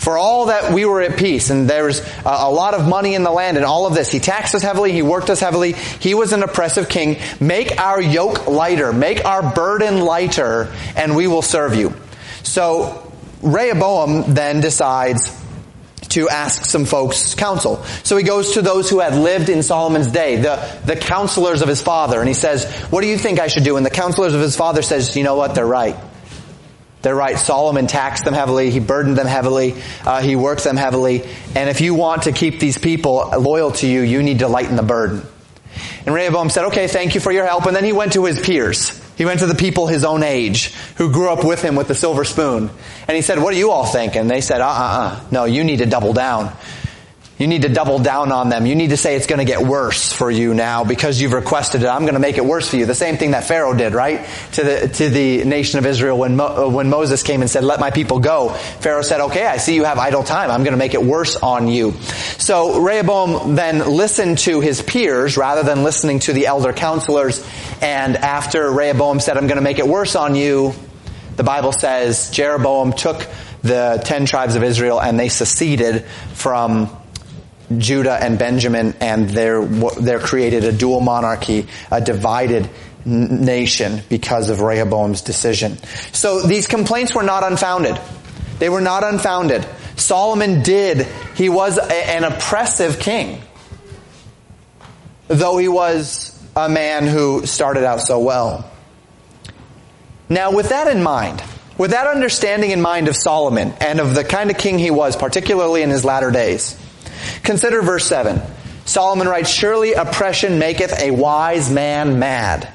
For 0.03 0.17
all 0.17 0.47
that 0.47 0.73
we 0.73 0.83
were 0.83 1.01
at 1.01 1.17
peace 1.17 1.49
and 1.49 1.69
there 1.69 1.85
was 1.85 2.01
a 2.25 2.51
lot 2.51 2.73
of 2.73 2.85
money 2.89 3.15
in 3.15 3.23
the 3.23 3.31
land 3.31 3.55
and 3.55 3.65
all 3.65 3.85
of 3.85 3.93
this. 3.93 4.11
He 4.11 4.19
taxed 4.19 4.53
us 4.53 4.61
heavily. 4.61 4.91
He 4.91 5.01
worked 5.01 5.29
us 5.29 5.39
heavily. 5.39 5.71
He 5.71 6.13
was 6.13 6.33
an 6.33 6.43
oppressive 6.43 6.89
king. 6.89 7.19
Make 7.39 7.79
our 7.79 8.01
yoke 8.01 8.47
lighter. 8.47 8.91
Make 8.91 9.23
our 9.23 9.55
burden 9.55 10.01
lighter 10.01 10.73
and 10.97 11.15
we 11.15 11.27
will 11.27 11.41
serve 11.41 11.75
you. 11.75 11.93
So 12.43 13.13
Rehoboam 13.41 14.33
then 14.33 14.59
decides 14.59 15.41
to 16.09 16.27
ask 16.27 16.65
some 16.65 16.83
folks 16.83 17.33
counsel. 17.33 17.81
So 18.03 18.17
he 18.17 18.23
goes 18.25 18.55
to 18.55 18.61
those 18.61 18.89
who 18.89 18.99
had 18.99 19.15
lived 19.15 19.47
in 19.47 19.63
Solomon's 19.63 20.11
day, 20.11 20.35
the, 20.35 20.81
the 20.85 20.97
counselors 20.97 21.61
of 21.61 21.69
his 21.69 21.81
father, 21.81 22.19
and 22.19 22.27
he 22.27 22.33
says, 22.33 22.69
what 22.89 23.01
do 23.01 23.07
you 23.07 23.17
think 23.17 23.39
I 23.39 23.47
should 23.47 23.63
do? 23.63 23.77
And 23.77 23.85
the 23.85 23.89
counselors 23.89 24.33
of 24.33 24.41
his 24.41 24.57
father 24.57 24.81
says, 24.81 25.15
you 25.15 25.23
know 25.23 25.35
what, 25.35 25.55
they're 25.55 25.65
right. 25.65 25.95
They're 27.03 27.15
right. 27.15 27.37
Solomon 27.37 27.85
taxed 27.85 28.23
them 28.23 28.33
heavily. 28.33 28.71
He 28.71 28.79
burdened 28.79 29.17
them 29.17 29.27
heavily. 29.27 29.75
Uh, 30.05 30.21
he 30.21 30.37
worked 30.37 30.63
them 30.63 30.77
heavily. 30.77 31.23
And 31.53 31.69
if 31.69 31.81
you 31.81 31.93
want 31.93 32.23
to 32.23 32.31
keep 32.31 32.59
these 32.59 32.77
people 32.77 33.29
loyal 33.37 33.71
to 33.73 33.87
you, 33.87 34.01
you 34.01 34.23
need 34.23 34.39
to 34.39 34.47
lighten 34.47 34.77
the 34.77 34.83
burden. 34.83 35.21
And 36.05 36.15
Rehoboam 36.15 36.49
said, 36.49 36.65
okay, 36.65 36.87
thank 36.87 37.13
you 37.13 37.19
for 37.19 37.31
your 37.31 37.45
help. 37.45 37.65
And 37.65 37.75
then 37.75 37.83
he 37.83 37.91
went 37.91 38.13
to 38.13 38.23
his 38.23 38.39
peers. 38.39 39.01
He 39.17 39.25
went 39.25 39.41
to 39.41 39.47
the 39.47 39.55
people 39.55 39.87
his 39.87 40.05
own 40.05 40.23
age 40.23 40.73
who 40.95 41.11
grew 41.11 41.29
up 41.29 41.43
with 41.43 41.61
him 41.61 41.75
with 41.75 41.89
the 41.89 41.95
silver 41.95 42.23
spoon. 42.23 42.69
And 43.07 43.15
he 43.15 43.21
said, 43.21 43.37
what 43.37 43.51
do 43.51 43.57
you 43.57 43.71
all 43.71 43.85
think? 43.85 44.15
And 44.15 44.29
they 44.29 44.41
said, 44.41 44.61
uh, 44.61 44.67
uh, 44.67 44.69
uh, 44.69 45.23
no, 45.29 45.43
you 45.43 45.63
need 45.63 45.79
to 45.79 45.85
double 45.85 46.13
down. 46.13 46.55
You 47.43 47.49
need 47.49 47.63
to 47.63 47.67
double 47.67 47.99
down 47.99 48.31
on 48.31 48.47
them. 48.47 48.65
You 48.65 48.73
need 48.73 48.91
to 48.91 48.95
say 48.95 49.17
it's 49.17 49.27
going 49.27 49.39
to 49.39 49.43
get 49.45 49.61
worse 49.61 50.13
for 50.13 50.31
you 50.31 50.53
now 50.53 50.85
because 50.85 51.19
you've 51.19 51.33
requested 51.33 51.83
it. 51.83 51.87
I'm 51.87 52.03
going 52.03 52.13
to 52.13 52.21
make 52.21 52.37
it 52.37 52.45
worse 52.45 52.69
for 52.69 52.77
you. 52.77 52.85
The 52.85 52.95
same 52.95 53.17
thing 53.17 53.31
that 53.31 53.43
Pharaoh 53.43 53.73
did, 53.73 53.93
right? 53.93 54.25
To 54.53 54.63
the, 54.63 54.87
to 54.87 55.09
the 55.09 55.43
nation 55.43 55.77
of 55.77 55.85
Israel 55.85 56.17
when, 56.17 56.37
Mo, 56.37 56.45
uh, 56.45 56.69
when 56.69 56.89
Moses 56.89 57.21
came 57.21 57.41
and 57.41 57.49
said, 57.49 57.65
let 57.65 57.81
my 57.81 57.91
people 57.91 58.21
go. 58.21 58.53
Pharaoh 58.53 59.01
said, 59.01 59.19
okay, 59.19 59.45
I 59.45 59.57
see 59.57 59.75
you 59.75 59.83
have 59.83 59.99
idle 59.99 60.23
time. 60.23 60.51
I'm 60.51 60.63
going 60.63 60.71
to 60.71 60.77
make 60.77 60.93
it 60.93 61.03
worse 61.03 61.35
on 61.35 61.67
you. 61.67 61.91
So 62.37 62.79
Rehoboam 62.79 63.55
then 63.55 63.89
listened 63.89 64.37
to 64.37 64.61
his 64.61 64.81
peers 64.81 65.35
rather 65.35 65.63
than 65.63 65.83
listening 65.83 66.19
to 66.19 66.31
the 66.31 66.47
elder 66.47 66.71
counselors. 66.71 67.45
And 67.81 68.15
after 68.15 68.71
Rehoboam 68.71 69.19
said, 69.19 69.35
I'm 69.35 69.47
going 69.47 69.57
to 69.57 69.61
make 69.61 69.79
it 69.79 69.87
worse 69.87 70.15
on 70.15 70.35
you, 70.35 70.73
the 71.35 71.43
Bible 71.43 71.73
says 71.73 72.29
Jeroboam 72.31 72.93
took 72.93 73.27
the 73.63 74.01
ten 74.05 74.25
tribes 74.25 74.55
of 74.55 74.63
Israel 74.63 75.01
and 75.01 75.19
they 75.19 75.27
seceded 75.27 76.05
from 76.35 77.02
Judah 77.79 78.17
and 78.21 78.37
Benjamin, 78.39 78.95
and 78.99 79.29
they're, 79.29 79.63
they're 79.65 80.19
created 80.19 80.63
a 80.63 80.71
dual 80.71 81.01
monarchy, 81.01 81.67
a 81.91 82.01
divided 82.01 82.69
nation 83.05 84.01
because 84.09 84.49
of 84.49 84.61
Rehoboam's 84.61 85.21
decision. 85.21 85.77
So 86.11 86.41
these 86.41 86.67
complaints 86.67 87.13
were 87.13 87.23
not 87.23 87.43
unfounded. 87.43 87.99
They 88.59 88.69
were 88.69 88.81
not 88.81 89.03
unfounded. 89.03 89.67
Solomon 89.95 90.63
did, 90.63 91.07
he 91.35 91.49
was 91.49 91.77
a, 91.77 91.93
an 91.93 92.23
oppressive 92.23 92.99
king. 92.99 93.41
Though 95.27 95.57
he 95.57 95.67
was 95.67 96.29
a 96.55 96.69
man 96.69 97.07
who 97.07 97.45
started 97.45 97.83
out 97.83 98.01
so 98.01 98.19
well. 98.19 98.69
Now 100.29 100.51
with 100.51 100.69
that 100.69 100.87
in 100.87 101.03
mind, 101.03 101.43
with 101.77 101.91
that 101.91 102.07
understanding 102.07 102.71
in 102.71 102.81
mind 102.81 103.07
of 103.07 103.15
Solomon 103.15 103.73
and 103.79 103.99
of 103.99 104.15
the 104.15 104.23
kind 104.23 104.51
of 104.51 104.57
king 104.57 104.77
he 104.77 104.91
was, 104.91 105.15
particularly 105.15 105.81
in 105.81 105.89
his 105.89 106.05
latter 106.05 106.31
days, 106.31 106.77
Consider 107.43 107.81
verse 107.81 108.05
7. 108.07 108.41
Solomon 108.85 109.27
writes, 109.27 109.49
Surely 109.49 109.93
oppression 109.93 110.59
maketh 110.59 110.99
a 110.99 111.11
wise 111.11 111.71
man 111.71 112.19
mad, 112.19 112.69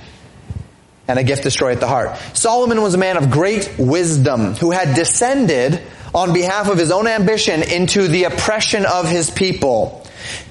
and 1.07 1.19
a 1.19 1.25
gift 1.25 1.43
destroyeth 1.43 1.81
the 1.81 1.87
heart. 1.87 2.19
Solomon 2.35 2.83
was 2.83 2.95
a 2.95 2.99
man 2.99 3.17
of 3.17 3.31
great 3.31 3.75
wisdom 3.79 4.55
who 4.55 4.71
had 4.71 4.95
descended 4.95 5.81
on 6.15 6.33
behalf 6.33 6.69
of 6.69 6.79
his 6.79 6.91
own 6.91 7.07
ambition 7.07 7.63
into 7.63 8.09
the 8.09 8.25
oppression 8.25 8.87
of 8.87 9.09
his 9.09 9.31
people. 9.31 10.07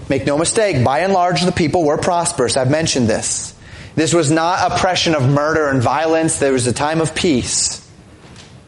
Make 0.09 0.25
no 0.25 0.37
mistake, 0.37 0.83
by 0.83 0.99
and 0.99 1.13
large 1.13 1.41
the 1.41 1.51
people 1.51 1.83
were 1.83 1.97
prosperous. 1.97 2.57
I've 2.57 2.71
mentioned 2.71 3.07
this. 3.07 3.53
This 3.95 4.13
was 4.13 4.31
not 4.31 4.71
oppression 4.71 5.15
of 5.15 5.27
murder 5.27 5.67
and 5.69 5.81
violence. 5.81 6.37
There 6.37 6.53
was 6.53 6.67
a 6.67 6.73
time 6.73 7.01
of 7.01 7.15
peace. 7.15 7.83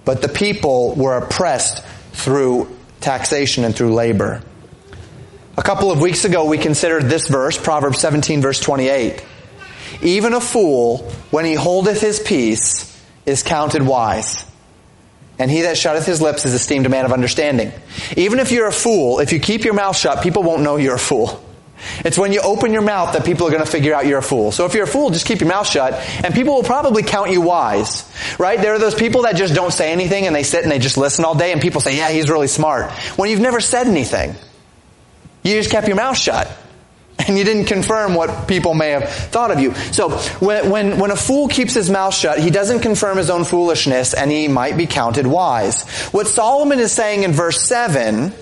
But 0.05 0.23
the 0.23 0.27
people 0.27 0.95
were 0.95 1.17
oppressed 1.17 1.85
through 2.13 2.75
taxation 2.99 3.63
and 3.63 3.75
through 3.75 3.93
labor. 3.93 4.41
A 5.59 5.61
couple 5.61 5.91
of 5.91 5.99
weeks 5.99 6.23
ago, 6.23 6.45
we 6.45 6.57
considered 6.57 7.09
this 7.09 7.27
verse, 7.27 7.57
Proverbs 7.57 7.99
17 7.99 8.41
verse 8.41 8.61
28. 8.61 9.21
Even 10.01 10.33
a 10.33 10.39
fool, 10.39 10.99
when 11.31 11.43
he 11.43 11.53
holdeth 11.53 11.99
his 11.99 12.17
peace, 12.17 12.97
is 13.25 13.43
counted 13.43 13.81
wise. 13.81 14.45
And 15.37 15.51
he 15.51 15.63
that 15.63 15.77
shutteth 15.77 16.05
his 16.05 16.21
lips 16.21 16.45
is 16.45 16.53
esteemed 16.53 16.85
a 16.85 16.89
man 16.89 17.03
of 17.03 17.11
understanding. 17.11 17.73
Even 18.15 18.39
if 18.39 18.53
you're 18.53 18.67
a 18.67 18.71
fool, 18.71 19.19
if 19.19 19.33
you 19.33 19.41
keep 19.41 19.65
your 19.65 19.73
mouth 19.73 19.97
shut, 19.97 20.23
people 20.23 20.43
won't 20.43 20.61
know 20.61 20.77
you're 20.77 20.95
a 20.95 20.97
fool. 20.97 21.43
It's 22.05 22.17
when 22.17 22.31
you 22.31 22.39
open 22.39 22.71
your 22.71 22.81
mouth 22.81 23.11
that 23.11 23.25
people 23.25 23.45
are 23.45 23.51
going 23.51 23.63
to 23.63 23.69
figure 23.69 23.93
out 23.93 24.05
you're 24.05 24.19
a 24.19 24.23
fool. 24.23 24.53
So 24.53 24.65
if 24.65 24.73
you're 24.73 24.85
a 24.85 24.87
fool, 24.87 25.09
just 25.09 25.25
keep 25.25 25.41
your 25.41 25.49
mouth 25.49 25.67
shut, 25.67 25.93
and 26.23 26.33
people 26.33 26.55
will 26.55 26.63
probably 26.63 27.03
count 27.03 27.31
you 27.31 27.41
wise. 27.41 28.09
Right? 28.39 28.61
There 28.61 28.75
are 28.75 28.79
those 28.79 28.95
people 28.95 29.23
that 29.23 29.35
just 29.35 29.53
don't 29.53 29.73
say 29.73 29.91
anything 29.91 30.25
and 30.25 30.33
they 30.33 30.43
sit 30.43 30.63
and 30.63 30.71
they 30.71 30.79
just 30.79 30.95
listen 30.95 31.25
all 31.25 31.35
day, 31.35 31.51
and 31.51 31.61
people 31.61 31.81
say, 31.81 31.97
yeah, 31.97 32.11
he's 32.11 32.29
really 32.29 32.47
smart. 32.47 32.91
When 33.17 33.29
you've 33.29 33.41
never 33.41 33.59
said 33.59 33.87
anything. 33.87 34.35
You 35.43 35.53
just 35.53 35.71
kept 35.71 35.87
your 35.87 35.95
mouth 35.95 36.17
shut. 36.17 36.49
And 37.27 37.37
you 37.37 37.43
didn't 37.43 37.65
confirm 37.65 38.15
what 38.15 38.47
people 38.47 38.73
may 38.73 38.91
have 38.91 39.09
thought 39.09 39.51
of 39.51 39.59
you. 39.59 39.73
So 39.73 40.17
when, 40.39 40.69
when, 40.69 40.99
when 40.99 41.11
a 41.11 41.17
fool 41.17 41.49
keeps 41.49 41.73
his 41.73 41.89
mouth 41.89 42.13
shut, 42.15 42.39
he 42.39 42.49
doesn't 42.49 42.79
confirm 42.79 43.17
his 43.17 43.29
own 43.29 43.43
foolishness 43.43 44.13
and 44.13 44.31
he 44.31 44.47
might 44.47 44.77
be 44.77 44.87
counted 44.87 45.27
wise. 45.27 45.83
What 46.11 46.27
Solomon 46.27 46.79
is 46.79 46.93
saying 46.93 47.23
in 47.23 47.33
verse 47.33 47.61
7 47.61 48.33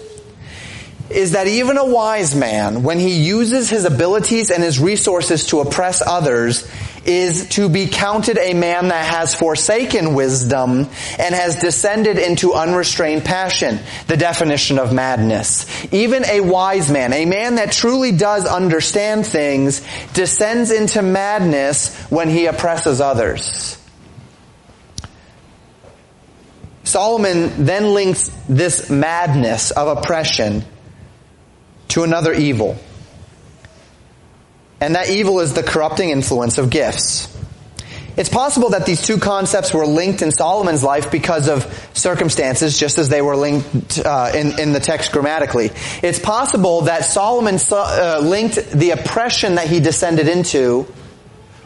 is 1.09 1.31
that 1.31 1.47
even 1.47 1.77
a 1.77 1.85
wise 1.85 2.35
man, 2.35 2.83
when 2.83 2.99
he 2.99 3.23
uses 3.23 3.69
his 3.69 3.85
abilities 3.85 4.51
and 4.51 4.61
his 4.61 4.79
resources 4.79 5.47
to 5.47 5.61
oppress 5.61 6.03
others, 6.05 6.69
is 7.07 7.47
to 7.49 7.69
be 7.69 7.87
counted 7.87 8.37
a 8.37 8.53
man 8.53 8.89
that 8.89 9.05
has 9.15 9.33
forsaken 9.33 10.13
wisdom 10.13 10.89
and 11.17 11.33
has 11.33 11.55
descended 11.55 12.17
into 12.17 12.53
unrestrained 12.53 13.23
passion, 13.23 13.79
the 14.07 14.17
definition 14.17 14.77
of 14.77 14.93
madness. 14.93 15.65
Even 15.93 16.25
a 16.25 16.41
wise 16.41 16.91
man, 16.91 17.13
a 17.13 17.25
man 17.25 17.55
that 17.55 17.71
truly 17.71 18.11
does 18.11 18.45
understand 18.45 19.25
things, 19.25 19.81
descends 20.13 20.69
into 20.71 21.01
madness 21.01 21.95
when 22.09 22.29
he 22.29 22.45
oppresses 22.45 22.99
others. 22.99 23.77
Solomon 26.83 27.65
then 27.65 27.93
links 27.93 28.31
this 28.47 28.89
madness 28.89 29.71
of 29.71 29.97
oppression 29.97 30.63
to 31.89 32.03
another 32.03 32.33
evil. 32.33 32.77
And 34.79 34.95
that 34.95 35.09
evil 35.09 35.39
is 35.39 35.53
the 35.53 35.63
corrupting 35.63 36.09
influence 36.09 36.57
of 36.57 36.69
gifts. 36.69 37.33
It's 38.17 38.29
possible 38.29 38.71
that 38.71 38.87
these 38.87 39.03
two 39.03 39.19
concepts 39.19 39.71
were 39.71 39.85
linked 39.85 40.23
in 40.23 40.31
Solomon's 40.31 40.83
life 40.83 41.11
because 41.11 41.47
of 41.47 41.91
circumstances, 41.93 42.79
just 42.79 42.97
as 42.97 43.09
they 43.09 43.21
were 43.21 43.35
linked 43.35 43.99
uh, 43.99 44.31
in, 44.33 44.59
in 44.59 44.73
the 44.73 44.79
text 44.79 45.11
grammatically. 45.11 45.69
It's 46.01 46.17
possible 46.17 46.81
that 46.81 47.05
Solomon 47.05 47.59
uh, 47.71 48.19
linked 48.23 48.71
the 48.71 48.91
oppression 48.91 49.55
that 49.55 49.67
he 49.67 49.79
descended 49.79 50.27
into 50.27 50.91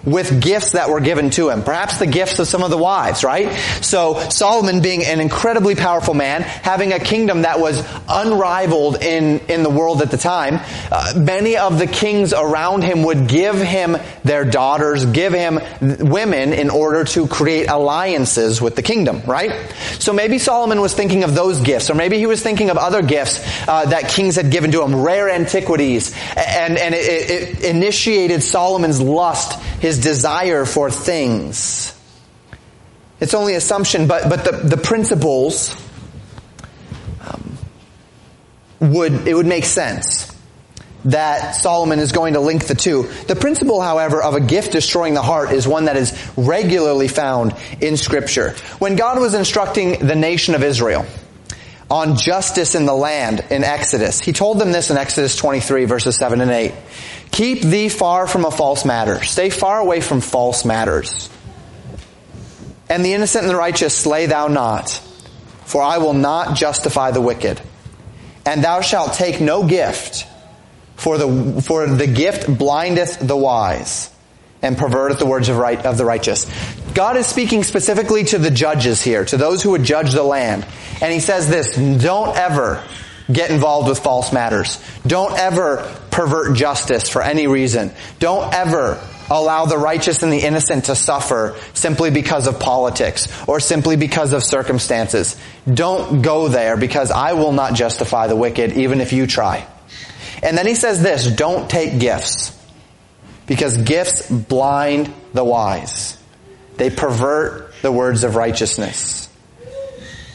with 0.05 0.41
gifts 0.41 0.71
that 0.71 0.89
were 0.89 0.99
given 0.99 1.29
to 1.31 1.49
him. 1.49 1.63
Perhaps 1.63 1.99
the 1.99 2.07
gifts 2.07 2.39
of 2.39 2.47
some 2.47 2.63
of 2.63 2.69
the 2.69 2.77
wives, 2.77 3.23
right? 3.23 3.51
So 3.81 4.19
Solomon 4.29 4.81
being 4.81 5.03
an 5.05 5.19
incredibly 5.19 5.75
powerful 5.75 6.13
man, 6.13 6.41
having 6.41 6.93
a 6.93 6.99
kingdom 6.99 7.43
that 7.43 7.59
was 7.59 7.83
unrivaled 8.09 9.01
in, 9.01 9.39
in 9.47 9.63
the 9.63 9.69
world 9.69 10.01
at 10.01 10.11
the 10.11 10.17
time, 10.17 10.59
uh, 10.91 11.13
many 11.15 11.57
of 11.57 11.79
the 11.79 11.87
kings 11.87 12.33
around 12.33 12.83
him 12.83 13.03
would 13.03 13.27
give 13.27 13.55
him 13.55 13.97
their 14.23 14.45
daughters, 14.45 15.05
give 15.05 15.33
him 15.33 15.59
women 15.81 16.53
in 16.53 16.69
order 16.69 17.03
to 17.03 17.27
create 17.27 17.69
alliances 17.69 18.61
with 18.61 18.75
the 18.75 18.81
kingdom, 18.81 19.21
right? 19.25 19.73
So 19.99 20.13
maybe 20.13 20.37
Solomon 20.37 20.81
was 20.81 20.93
thinking 20.93 21.23
of 21.23 21.35
those 21.35 21.61
gifts, 21.61 21.89
or 21.89 21.95
maybe 21.95 22.17
he 22.17 22.25
was 22.25 22.41
thinking 22.41 22.69
of 22.69 22.77
other 22.77 23.01
gifts 23.01 23.39
uh, 23.67 23.85
that 23.85 24.09
kings 24.09 24.35
had 24.35 24.51
given 24.51 24.71
to 24.71 24.81
him, 24.83 25.01
rare 25.01 25.29
antiquities, 25.29 26.15
and, 26.35 26.77
and 26.77 26.95
it, 26.95 27.29
it 27.29 27.63
initiated 27.63 28.43
Solomon's 28.43 29.01
lust, 29.01 29.61
his 29.79 29.90
desire 29.99 30.65
for 30.65 30.89
things. 30.91 31.97
It's 33.19 33.33
only 33.33 33.53
assumption, 33.53 34.07
but, 34.07 34.29
but 34.29 34.43
the, 34.43 34.75
the 34.75 34.77
principles 34.77 35.75
um, 37.21 37.57
would, 38.79 39.27
it 39.27 39.33
would 39.35 39.45
make 39.45 39.65
sense 39.65 40.27
that 41.05 41.55
Solomon 41.55 41.99
is 41.99 42.11
going 42.11 42.33
to 42.33 42.39
link 42.39 42.65
the 42.65 42.75
two. 42.75 43.03
The 43.27 43.35
principle, 43.35 43.81
however, 43.81 44.21
of 44.21 44.35
a 44.35 44.39
gift 44.39 44.71
destroying 44.71 45.13
the 45.13 45.21
heart 45.21 45.51
is 45.51 45.67
one 45.67 45.85
that 45.85 45.97
is 45.97 46.15
regularly 46.37 47.07
found 47.07 47.55
in 47.79 47.97
scripture. 47.97 48.51
When 48.79 48.95
God 48.95 49.19
was 49.19 49.33
instructing 49.33 50.05
the 50.05 50.15
nation 50.15 50.55
of 50.55 50.63
Israel, 50.63 51.05
on 51.91 52.15
justice 52.15 52.73
in 52.73 52.85
the 52.85 52.93
land 52.93 53.45
in 53.51 53.65
Exodus. 53.65 54.21
He 54.21 54.31
told 54.31 54.59
them 54.59 54.71
this 54.71 54.89
in 54.89 54.97
Exodus 54.97 55.35
23 55.35 55.83
verses 55.83 56.15
7 56.15 56.39
and 56.39 56.49
8. 56.49 56.71
Keep 57.31 57.61
thee 57.61 57.89
far 57.89 58.27
from 58.27 58.45
a 58.45 58.51
false 58.51 58.85
matter. 58.85 59.23
Stay 59.23 59.49
far 59.49 59.79
away 59.79 60.01
from 60.01 60.21
false 60.21 60.65
matters. 60.65 61.29
And 62.89 63.05
the 63.05 63.13
innocent 63.13 63.43
and 63.45 63.51
the 63.51 63.57
righteous 63.57 63.97
slay 63.97 64.25
thou 64.25 64.47
not, 64.47 64.89
for 65.65 65.81
I 65.81 65.99
will 65.99 66.13
not 66.13 66.57
justify 66.57 67.11
the 67.11 67.21
wicked. 67.21 67.61
And 68.45 68.63
thou 68.63 68.81
shalt 68.81 69.13
take 69.13 69.39
no 69.39 69.65
gift, 69.65 70.27
for 70.97 71.17
the, 71.17 71.61
for 71.61 71.87
the 71.87 72.07
gift 72.07 72.57
blindeth 72.57 73.19
the 73.19 73.37
wise 73.37 74.09
and 74.61 74.77
perverteth 74.77 75.19
the 75.19 75.25
words 75.25 75.47
of, 75.49 75.57
right, 75.57 75.83
of 75.85 75.97
the 75.97 76.05
righteous. 76.05 76.45
God 76.93 77.15
is 77.17 77.25
speaking 77.25 77.63
specifically 77.63 78.25
to 78.25 78.37
the 78.37 78.51
judges 78.51 79.01
here, 79.01 79.23
to 79.25 79.37
those 79.37 79.63
who 79.63 79.71
would 79.71 79.83
judge 79.83 80.11
the 80.11 80.23
land. 80.23 80.65
And 81.01 81.13
he 81.13 81.19
says 81.19 81.49
this, 81.49 81.75
don't 81.75 82.35
ever 82.35 82.83
get 83.33 83.51
involved 83.51 83.87
with 83.87 83.99
false 83.99 84.33
matters. 84.33 84.83
Don't 85.05 85.37
ever 85.37 85.97
pervert 86.11 86.55
justice 86.55 87.09
for 87.09 87.21
any 87.21 87.47
reason. 87.47 87.91
Don't 88.19 88.53
ever 88.53 88.99
allow 89.29 89.65
the 89.65 89.77
righteous 89.77 90.23
and 90.23 90.31
the 90.31 90.39
innocent 90.39 90.85
to 90.85 90.95
suffer 90.95 91.55
simply 91.73 92.11
because 92.11 92.47
of 92.47 92.59
politics 92.59 93.27
or 93.47 93.59
simply 93.59 93.95
because 93.95 94.33
of 94.33 94.43
circumstances. 94.43 95.39
Don't 95.71 96.21
go 96.21 96.49
there 96.49 96.75
because 96.75 97.11
I 97.11 97.33
will 97.33 97.53
not 97.53 97.73
justify 97.73 98.27
the 98.27 98.35
wicked 98.35 98.73
even 98.73 98.99
if 98.99 99.13
you 99.13 99.27
try. 99.27 99.65
And 100.43 100.57
then 100.57 100.67
he 100.67 100.75
says 100.75 101.01
this, 101.01 101.27
don't 101.27 101.69
take 101.69 101.99
gifts 101.99 102.57
because 103.47 103.77
gifts 103.77 104.29
blind 104.29 105.13
the 105.33 105.43
wise. 105.43 106.17
They 106.77 106.89
pervert 106.89 107.73
the 107.81 107.91
words 107.91 108.23
of 108.23 108.35
righteousness. 108.35 109.29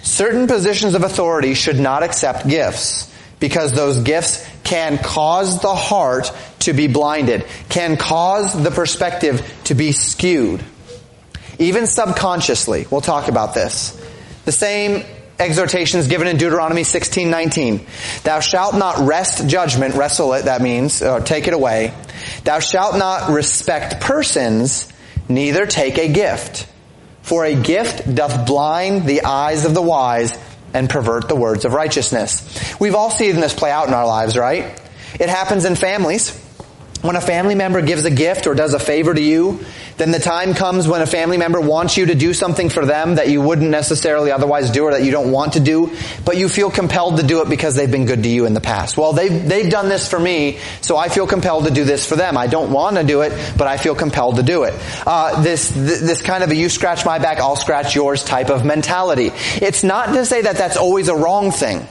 Certain 0.07 0.47
positions 0.47 0.95
of 0.95 1.03
authority 1.03 1.55
should 1.55 1.81
not 1.81 2.05
accept 2.05 2.47
gifts 2.47 3.13
because 3.41 3.73
those 3.73 3.99
gifts 3.99 4.49
can 4.63 4.99
cause 4.99 5.61
the 5.61 5.75
heart 5.75 6.33
to 6.61 6.73
be 6.73 6.87
blinded, 6.87 7.45
can 7.69 7.97
cause 7.97 8.55
the 8.63 8.71
perspective 8.71 9.45
to 9.65 9.75
be 9.75 9.91
skewed. 9.91 10.63
Even 11.59 11.89
subconsciously. 11.89 12.87
We'll 12.89 13.01
talk 13.01 13.27
about 13.27 13.53
this. 13.53 14.01
The 14.45 14.53
same 14.53 15.05
exhortations 15.41 16.07
given 16.07 16.29
in 16.29 16.37
Deuteronomy 16.37 16.85
16:19. 16.85 17.85
Thou 18.23 18.39
shalt 18.39 18.77
not 18.77 18.99
wrest 19.01 19.49
judgment, 19.49 19.97
wrestle 19.97 20.35
it, 20.35 20.45
that 20.45 20.63
means, 20.63 21.03
or 21.03 21.19
take 21.19 21.49
it 21.49 21.53
away. 21.53 21.93
Thou 22.45 22.61
shalt 22.61 22.97
not 22.97 23.31
respect 23.31 24.01
persons, 24.01 24.87
neither 25.29 25.67
take 25.67 25.99
a 25.99 26.07
gift. 26.07 26.69
For 27.27 27.45
a 27.45 27.57
gift 27.57 28.15
doth 28.15 28.47
blind 28.47 29.05
the 29.05 29.25
eyes 29.25 29.65
of 29.65 29.75
the 29.75 29.83
wise 29.83 30.33
and 30.73 30.89
pervert 30.89 31.27
the 31.27 31.35
words 31.35 31.65
of 31.65 31.73
righteousness. 31.73 32.79
We've 32.79 32.95
all 32.95 33.11
seen 33.11 33.41
this 33.41 33.53
play 33.53 33.73
out 33.73 33.89
in 33.89 33.95
our 33.95 34.07
lives, 34.07 34.37
right? 34.37 34.81
It 35.19 35.29
happens 35.29 35.65
in 35.65 35.75
families. 35.75 36.41
When 37.07 37.15
a 37.15 37.21
family 37.21 37.55
member 37.55 37.83
gives 37.83 38.05
a 38.05 38.11
gift 38.11 38.47
or 38.47 38.55
does 38.55 38.75
a 38.75 38.81
favor 38.81 39.15
to 39.15 39.21
you, 39.21 39.61
then 39.97 40.11
the 40.11 40.19
time 40.19 40.55
comes 40.55 40.89
when 40.89 41.01
a 41.01 41.07
family 41.07 41.39
member 41.39 41.61
wants 41.61 41.97
you 41.97 42.07
to 42.07 42.15
do 42.15 42.35
something 42.35 42.69
for 42.69 42.85
them 42.85 43.15
that 43.15 43.29
you 43.29 43.41
wouldn't 43.41 43.71
necessarily 43.71 44.33
otherwise 44.33 44.71
do 44.71 44.85
or 44.85 44.91
that 44.91 45.05
you 45.05 45.13
don't 45.13 45.31
want 45.31 45.53
to 45.53 45.61
do, 45.61 45.97
but 46.25 46.37
you 46.37 46.49
feel 46.49 46.71
compelled 46.71 47.19
to 47.19 47.23
do 47.23 47.43
it 47.43 47.49
because 47.49 47.77
they've 47.77 47.91
been 47.91 48.07
good 48.07 48.25
to 48.25 48.29
you 48.29 48.45
in 48.45 48.55
the 48.55 48.61
past. 48.61 48.97
Well, 48.97 49.13
they've, 49.13 49.49
they've 49.49 49.71
done 49.71 49.89
this 49.89 50.09
for 50.09 50.19
me, 50.19 50.59
so 50.81 50.97
I 50.97 51.09
feel 51.09 51.27
compelled 51.27 51.67
to 51.67 51.71
do 51.71 51.85
this 51.85 52.05
for 52.05 52.17
them. 52.17 52.37
I 52.37 52.49
don't 52.49 52.73
want 52.73 52.97
to 52.97 53.05
do 53.05 53.21
it, 53.23 53.33
but 53.57 53.69
I 53.69 53.77
feel 53.77 53.95
compelled 53.95 54.37
to 54.37 54.43
do 54.43 54.65
it. 54.65 54.75
Uh, 55.07 55.43
this, 55.43 55.71
this 55.71 56.21
kind 56.23 56.43
of 56.43 56.51
a 56.51 56.57
you 56.57 56.69
scratch 56.69 57.07
my 57.07 57.19
back, 57.21 57.39
I'll 57.39 57.57
scratch 57.57 57.95
yours 57.95 58.25
type 58.25 58.51
of 58.51 58.65
mentality. 58.65 59.31
It's 59.63 59.85
not 59.85 60.07
to 60.13 60.27
say 60.27 60.43
that 60.43 60.57
that's 60.57 60.77
always 60.77 61.09
a 61.09 61.15
wrong 61.15 61.53
thing. 61.53 61.87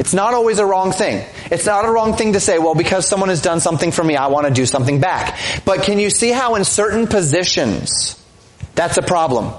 It's 0.00 0.14
not 0.14 0.32
always 0.32 0.58
a 0.58 0.64
wrong 0.64 0.92
thing. 0.92 1.26
It's 1.50 1.66
not 1.66 1.84
a 1.84 1.90
wrong 1.90 2.14
thing 2.14 2.34
to 2.34 2.40
say, 2.40 2.58
well, 2.58 2.74
because 2.74 3.06
someone 3.06 3.28
has 3.28 3.42
done 3.42 3.60
something 3.60 3.90
for 3.90 4.04
me, 4.04 4.16
I 4.16 4.28
want 4.28 4.46
to 4.46 4.52
do 4.52 4.66
something 4.66 5.00
back. 5.00 5.38
But 5.64 5.82
can 5.82 5.98
you 5.98 6.10
see 6.10 6.30
how 6.30 6.54
in 6.54 6.64
certain 6.64 7.06
positions, 7.06 8.22
that's 8.74 8.96
a 8.96 9.02
problem? 9.02 9.52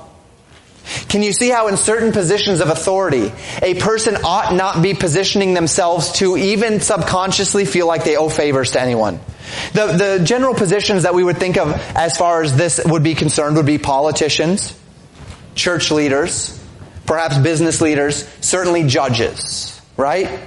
Can 1.10 1.22
you 1.22 1.32
see 1.32 1.50
how 1.50 1.68
in 1.68 1.78
certain 1.78 2.12
positions 2.12 2.60
of 2.60 2.70
authority, 2.70 3.32
a 3.62 3.76
person 3.76 4.18
ought 4.24 4.54
not 4.54 4.82
be 4.82 4.94
positioning 4.94 5.54
themselves 5.54 6.14
to 6.14 6.36
even 6.36 6.82
subconsciously 6.82 7.66
feel 7.66 7.88
like 7.88 8.04
they 8.04 8.18
owe 8.18 8.30
favors 8.30 8.72
to 8.72 8.82
anyone? 8.82 9.20
The, 9.74 10.18
the 10.18 10.24
general 10.24 10.56
positions 10.56 11.04
that 11.04 11.14
we 11.14 11.24
would 11.24 11.38
think 11.38 11.58
of 11.58 11.74
as 11.96 12.18
far 12.18 12.42
as 12.42 12.56
this 12.56 12.82
would 12.84 13.04
be 13.04 13.16
concerned 13.16 13.58
would 13.58 13.66
be 13.66 13.78
politicians, 13.78 14.78
church 15.56 15.92
leaders, 15.92 16.58
perhaps 17.06 17.38
business 17.38 17.82
leaders, 17.82 18.28
certainly 18.42 18.88
judges 18.88 19.78
right? 20.02 20.40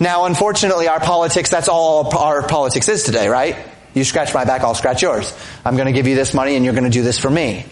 Now, 0.00 0.24
unfortunately, 0.24 0.88
our 0.88 0.98
politics, 0.98 1.50
that's 1.50 1.68
all 1.68 2.16
our 2.16 2.48
politics 2.48 2.88
is 2.88 3.02
today, 3.04 3.28
right? 3.28 3.54
You 3.92 4.02
scratch 4.04 4.32
my 4.32 4.46
back, 4.46 4.62
I'll 4.62 4.74
scratch 4.74 5.02
yours. 5.02 5.36
I'm 5.62 5.76
going 5.76 5.86
to 5.86 5.92
give 5.92 6.06
you 6.06 6.14
this 6.14 6.32
money 6.32 6.56
and 6.56 6.64
you're 6.64 6.74
going 6.74 6.84
to 6.84 6.90
do 6.90 7.02
this 7.02 7.18
for 7.18 7.28
me. 7.28 7.66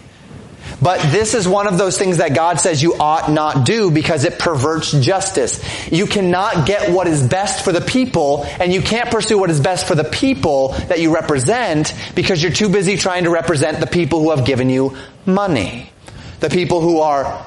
But 0.81 1.01
this 1.11 1.33
is 1.33 1.47
one 1.47 1.67
of 1.67 1.77
those 1.77 1.97
things 1.97 2.17
that 2.17 2.35
God 2.35 2.59
says 2.59 2.81
you 2.81 2.93
ought 2.95 3.31
not 3.31 3.65
do 3.65 3.89
because 3.89 4.23
it 4.23 4.37
perverts 4.37 4.91
justice. 4.91 5.61
You 5.91 6.05
cannot 6.05 6.67
get 6.67 6.91
what 6.91 7.07
is 7.07 7.27
best 7.27 7.65
for 7.65 7.71
the 7.71 7.81
people 7.81 8.45
and 8.59 8.71
you 8.71 8.81
can't 8.81 9.09
pursue 9.09 9.39
what 9.39 9.49
is 9.49 9.59
best 9.59 9.87
for 9.87 9.95
the 9.95 10.03
people 10.03 10.69
that 10.87 10.99
you 10.99 11.13
represent 11.13 11.93
because 12.15 12.41
you're 12.41 12.51
too 12.51 12.69
busy 12.69 12.95
trying 12.95 13.23
to 13.23 13.29
represent 13.29 13.79
the 13.79 13.87
people 13.87 14.21
who 14.21 14.29
have 14.29 14.45
given 14.45 14.69
you 14.69 14.95
money. 15.25 15.91
The 16.39 16.49
people 16.49 16.79
who 16.79 16.99
are 16.99 17.45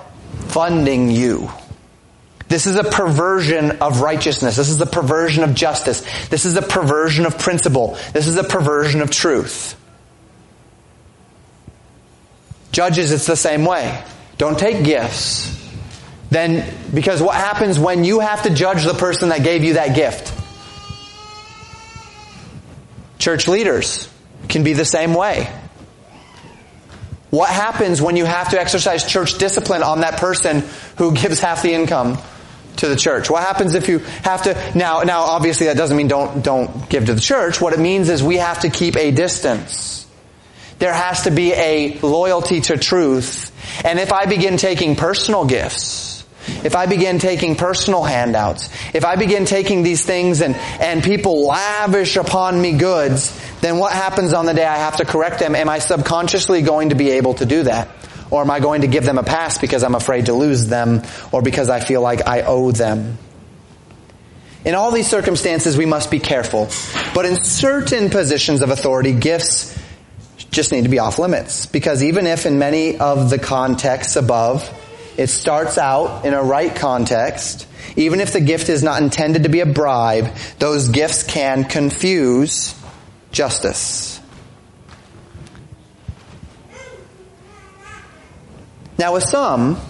funding 0.49 1.11
you. 1.11 1.49
This 2.53 2.67
is 2.67 2.77
a 2.77 2.85
perversion 2.85 3.79
of 3.81 4.03
righteousness. 4.03 4.57
This 4.57 4.69
is 4.69 4.79
a 4.79 4.85
perversion 4.85 5.43
of 5.43 5.55
justice. 5.55 6.03
This 6.29 6.45
is 6.45 6.55
a 6.55 6.61
perversion 6.61 7.25
of 7.25 7.38
principle. 7.38 7.97
This 8.12 8.27
is 8.27 8.37
a 8.37 8.45
perversion 8.45 9.01
of 9.01 9.11
truth. 9.11 9.75
Judges, 12.71 13.11
it's 13.11 13.25
the 13.25 13.37
same 13.37 13.65
way. 13.65 14.05
Don't 14.37 14.59
take 14.59 14.85
gifts. 14.85 15.59
Then, 16.29 16.71
because 16.93 17.23
what 17.23 17.37
happens 17.37 17.79
when 17.79 18.05
you 18.05 18.21
have 18.21 18.43
to 18.43 18.51
judge 18.51 18.85
the 18.85 18.93
person 18.93 19.31
that 19.31 19.43
gave 19.43 19.65
you 19.65 19.73
that 19.73 19.97
gift? 19.97 20.31
Church 23.19 23.49
leaders 23.49 24.12
can 24.51 24.62
be 24.62 24.75
the 24.75 24.85
same 24.85 25.15
way. 25.15 25.51
What 27.31 27.49
happens 27.49 28.03
when 28.03 28.17
you 28.17 28.27
have 28.27 28.51
to 28.51 28.61
exercise 28.61 29.11
church 29.11 29.38
discipline 29.38 29.83
on 29.83 30.01
that 30.01 30.19
person 30.19 30.65
who 30.99 31.15
gives 31.15 31.41
half 31.41 31.62
the 31.62 31.73
income 31.73 32.19
to 32.79 32.89
the 32.89 32.97
church? 32.97 33.31
What 33.31 33.43
happens 33.43 33.75
if 33.75 33.89
you 33.89 33.99
have 33.99 34.43
to, 34.43 34.73
now, 34.77 35.01
now 35.01 35.23
obviously 35.23 35.67
that 35.67 35.77
doesn't 35.77 35.97
mean 35.97 36.09
don't, 36.09 36.43
don't 36.43 36.89
give 36.89 37.07
to 37.07 37.15
the 37.15 37.21
church. 37.21 37.61
What 37.61 37.73
it 37.73 37.81
means 37.81 38.09
is 38.09 38.23
we 38.23 38.37
have 38.37 38.61
to 38.61 38.71
keep 38.71 38.97
a 38.97 39.11
distance. 39.11 40.07
There 40.79 40.93
has 40.93 41.23
to 41.23 41.31
be 41.31 41.53
a 41.53 41.99
loyalty 42.01 42.61
to 42.63 42.77
truth. 42.77 43.53
And 43.85 44.01
if 44.01 44.13
I 44.13 44.27
begin 44.27 44.57
taking 44.57 44.97
personal 44.97 45.45
gifts, 45.45 46.25
if 46.65 46.75
I 46.75 46.87
begin 46.87 47.19
taking 47.19 47.55
personal 47.55 48.03
handouts, 48.03 48.69
if 48.93 49.05
I 49.05 49.17
begin 49.17 49.45
taking 49.45 49.85
these 49.85 50.05
things 50.05 50.41
and, 50.41 50.57
and 50.57 51.03
people 51.03 51.47
lavish 51.47 52.17
upon 52.17 52.61
me 52.61 52.73
goods, 52.73 53.39
then 53.61 53.79
what 53.79 53.93
happens 53.93 54.33
on 54.33 54.47
the 54.47 54.55
day 54.55 54.65
I 54.65 54.79
have 54.79 54.97
to 54.97 55.05
correct 55.05 55.39
them? 55.39 55.55
Am 55.55 55.69
I 55.69 55.79
subconsciously 55.79 56.63
going 56.63 56.89
to 56.89 56.97
be 56.97 57.11
able 57.13 57.35
to 57.35 57.47
do 57.47 57.63
that? 57.65 57.89
Or 58.33 58.40
am 58.40 58.51
I 58.51 58.61
going 58.61 58.81
to 58.81 58.87
give 58.87 59.05
them 59.05 59.18
a 59.18 59.23
pass 59.23 59.59
because 59.59 59.83
I'm 59.85 59.95
afraid 59.95 60.27
to 60.27 60.33
lose 60.33 60.66
them 60.66 61.03
or 61.33 61.42
because 61.42 61.68
I 61.68 61.81
feel 61.81 62.01
like 62.01 62.27
I 62.27 62.40
owe 62.40 62.73
them? 62.73 63.18
In 64.64 64.75
all 64.75 64.90
these 64.90 65.07
circumstances, 65.07 65.77
we 65.77 65.85
must 65.85 66.11
be 66.11 66.18
careful. 66.18 66.71
But 67.14 67.27
in 67.27 67.37
certain 67.37 68.09
positions 68.09 68.62
of 68.62 68.71
authority, 68.71 69.12
gifts 69.12 69.79
just 70.51 70.73
need 70.73 70.85
to 70.85 70.88
be 70.88 70.99
off 70.99 71.18
limits. 71.18 71.66
Because 71.66 72.03
even 72.03 72.27
if 72.27 72.47
in 72.47 72.59
many 72.59 72.97
of 72.97 73.29
the 73.29 73.38
contexts 73.38 74.16
above, 74.16 74.66
it 75.18 75.27
starts 75.27 75.77
out 75.77 76.25
in 76.25 76.33
a 76.33 76.42
right 76.42 76.75
context, 76.75 77.66
even 77.97 78.21
if 78.21 78.33
the 78.33 78.40
gift 78.40 78.71
is 78.71 78.83
not 78.83 79.03
intended 79.03 79.42
to 79.42 79.51
be 79.51 79.61
a 79.61 79.66
bribe, 79.66 80.35
those 80.59 80.88
gifts 80.88 81.23
can 81.23 81.64
confuse 81.64 82.75
justice. 83.31 84.22
Now 89.03 89.15
with 89.15 89.25
some, 89.25 89.81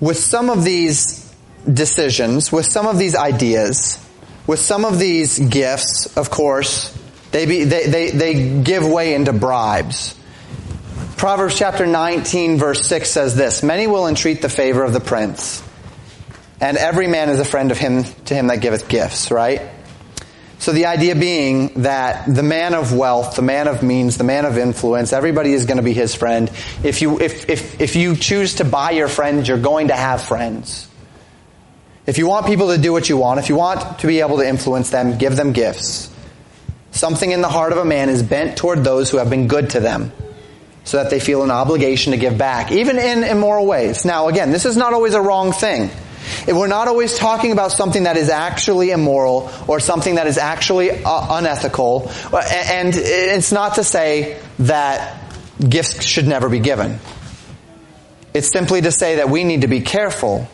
with 0.00 0.16
some 0.16 0.50
of 0.50 0.64
these 0.64 1.32
decisions, 1.72 2.50
with 2.50 2.66
some 2.66 2.88
of 2.88 2.98
these 2.98 3.14
ideas, 3.14 4.04
with 4.48 4.58
some 4.58 4.84
of 4.84 4.98
these 4.98 5.38
gifts, 5.38 6.16
of 6.16 6.30
course, 6.30 6.98
they, 7.30 7.46
be, 7.46 7.62
they, 7.62 7.86
they, 7.86 8.10
they 8.10 8.60
give 8.60 8.84
way 8.84 9.14
into 9.14 9.32
bribes. 9.32 10.18
Proverbs 11.16 11.56
chapter 11.56 11.86
19 11.86 12.58
verse 12.58 12.88
6 12.88 13.08
says 13.08 13.36
this, 13.36 13.62
Many 13.62 13.86
will 13.86 14.08
entreat 14.08 14.42
the 14.42 14.48
favor 14.48 14.82
of 14.82 14.92
the 14.92 14.98
prince, 14.98 15.62
and 16.60 16.76
every 16.76 17.06
man 17.06 17.28
is 17.28 17.38
a 17.38 17.44
friend 17.44 17.70
of 17.70 17.78
him 17.78 18.02
to 18.24 18.34
him 18.34 18.48
that 18.48 18.60
giveth 18.60 18.88
gifts, 18.88 19.30
right? 19.30 19.62
So 20.62 20.70
the 20.70 20.86
idea 20.86 21.16
being 21.16 21.82
that 21.82 22.32
the 22.32 22.44
man 22.44 22.74
of 22.74 22.94
wealth, 22.94 23.34
the 23.34 23.42
man 23.42 23.66
of 23.66 23.82
means, 23.82 24.16
the 24.16 24.22
man 24.22 24.44
of 24.44 24.56
influence, 24.56 25.12
everybody 25.12 25.54
is 25.54 25.66
going 25.66 25.78
to 25.78 25.82
be 25.82 25.92
his 25.92 26.14
friend. 26.14 26.48
If 26.84 27.02
you, 27.02 27.18
if, 27.18 27.50
if, 27.50 27.80
if 27.80 27.96
you 27.96 28.14
choose 28.14 28.54
to 28.54 28.64
buy 28.64 28.92
your 28.92 29.08
friends, 29.08 29.48
you're 29.48 29.58
going 29.58 29.88
to 29.88 29.96
have 29.96 30.22
friends. 30.22 30.88
If 32.06 32.16
you 32.16 32.28
want 32.28 32.46
people 32.46 32.68
to 32.68 32.78
do 32.80 32.92
what 32.92 33.08
you 33.08 33.16
want, 33.16 33.40
if 33.40 33.48
you 33.48 33.56
want 33.56 33.98
to 33.98 34.06
be 34.06 34.20
able 34.20 34.36
to 34.36 34.48
influence 34.48 34.90
them, 34.90 35.18
give 35.18 35.34
them 35.34 35.52
gifts. 35.52 36.14
Something 36.92 37.32
in 37.32 37.40
the 37.40 37.48
heart 37.48 37.72
of 37.72 37.78
a 37.78 37.84
man 37.84 38.08
is 38.08 38.22
bent 38.22 38.56
toward 38.56 38.84
those 38.84 39.10
who 39.10 39.16
have 39.16 39.30
been 39.30 39.48
good 39.48 39.70
to 39.70 39.80
them 39.80 40.12
so 40.84 41.02
that 41.02 41.10
they 41.10 41.18
feel 41.18 41.42
an 41.42 41.50
obligation 41.50 42.12
to 42.12 42.18
give 42.18 42.38
back, 42.38 42.70
even 42.70 43.00
in 43.00 43.24
immoral 43.24 43.66
ways. 43.66 44.04
Now 44.04 44.28
again, 44.28 44.52
this 44.52 44.64
is 44.64 44.76
not 44.76 44.92
always 44.92 45.14
a 45.14 45.20
wrong 45.20 45.50
thing. 45.50 45.90
We're 46.46 46.66
not 46.66 46.88
always 46.88 47.16
talking 47.16 47.52
about 47.52 47.72
something 47.72 48.04
that 48.04 48.16
is 48.16 48.28
actually 48.28 48.90
immoral 48.90 49.50
or 49.66 49.80
something 49.80 50.16
that 50.16 50.26
is 50.26 50.38
actually 50.38 50.90
uh, 50.90 51.38
unethical. 51.38 52.10
And 52.32 52.92
it's 52.94 53.52
not 53.52 53.76
to 53.76 53.84
say 53.84 54.40
that 54.60 55.22
gifts 55.66 56.04
should 56.04 56.26
never 56.26 56.48
be 56.48 56.58
given. 56.58 56.98
It's 58.34 58.50
simply 58.50 58.80
to 58.82 58.90
say 58.92 59.16
that 59.16 59.28
we 59.28 59.44
need 59.44 59.60
to 59.60 59.68
be 59.68 59.80
careful 59.80 60.48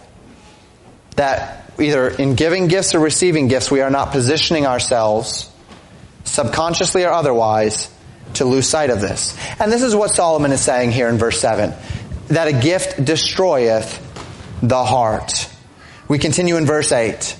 that 1.16 1.70
either 1.78 2.08
in 2.08 2.34
giving 2.34 2.68
gifts 2.68 2.94
or 2.94 3.00
receiving 3.00 3.48
gifts, 3.48 3.70
we 3.70 3.80
are 3.80 3.90
not 3.90 4.10
positioning 4.10 4.66
ourselves, 4.66 5.50
subconsciously 6.24 7.04
or 7.04 7.12
otherwise, 7.12 7.90
to 8.34 8.44
lose 8.44 8.68
sight 8.68 8.90
of 8.90 9.00
this. 9.00 9.36
And 9.60 9.72
this 9.72 9.82
is 9.82 9.94
what 9.94 10.10
Solomon 10.10 10.52
is 10.52 10.60
saying 10.60 10.92
here 10.92 11.08
in 11.08 11.18
verse 11.18 11.40
7 11.40 11.72
that 12.28 12.48
a 12.48 12.52
gift 12.52 13.02
destroyeth 13.02 14.04
the 14.62 14.84
heart. 14.84 15.48
We 16.08 16.18
continue 16.18 16.56
in 16.56 16.66
verse 16.66 16.90
8. 16.90 17.36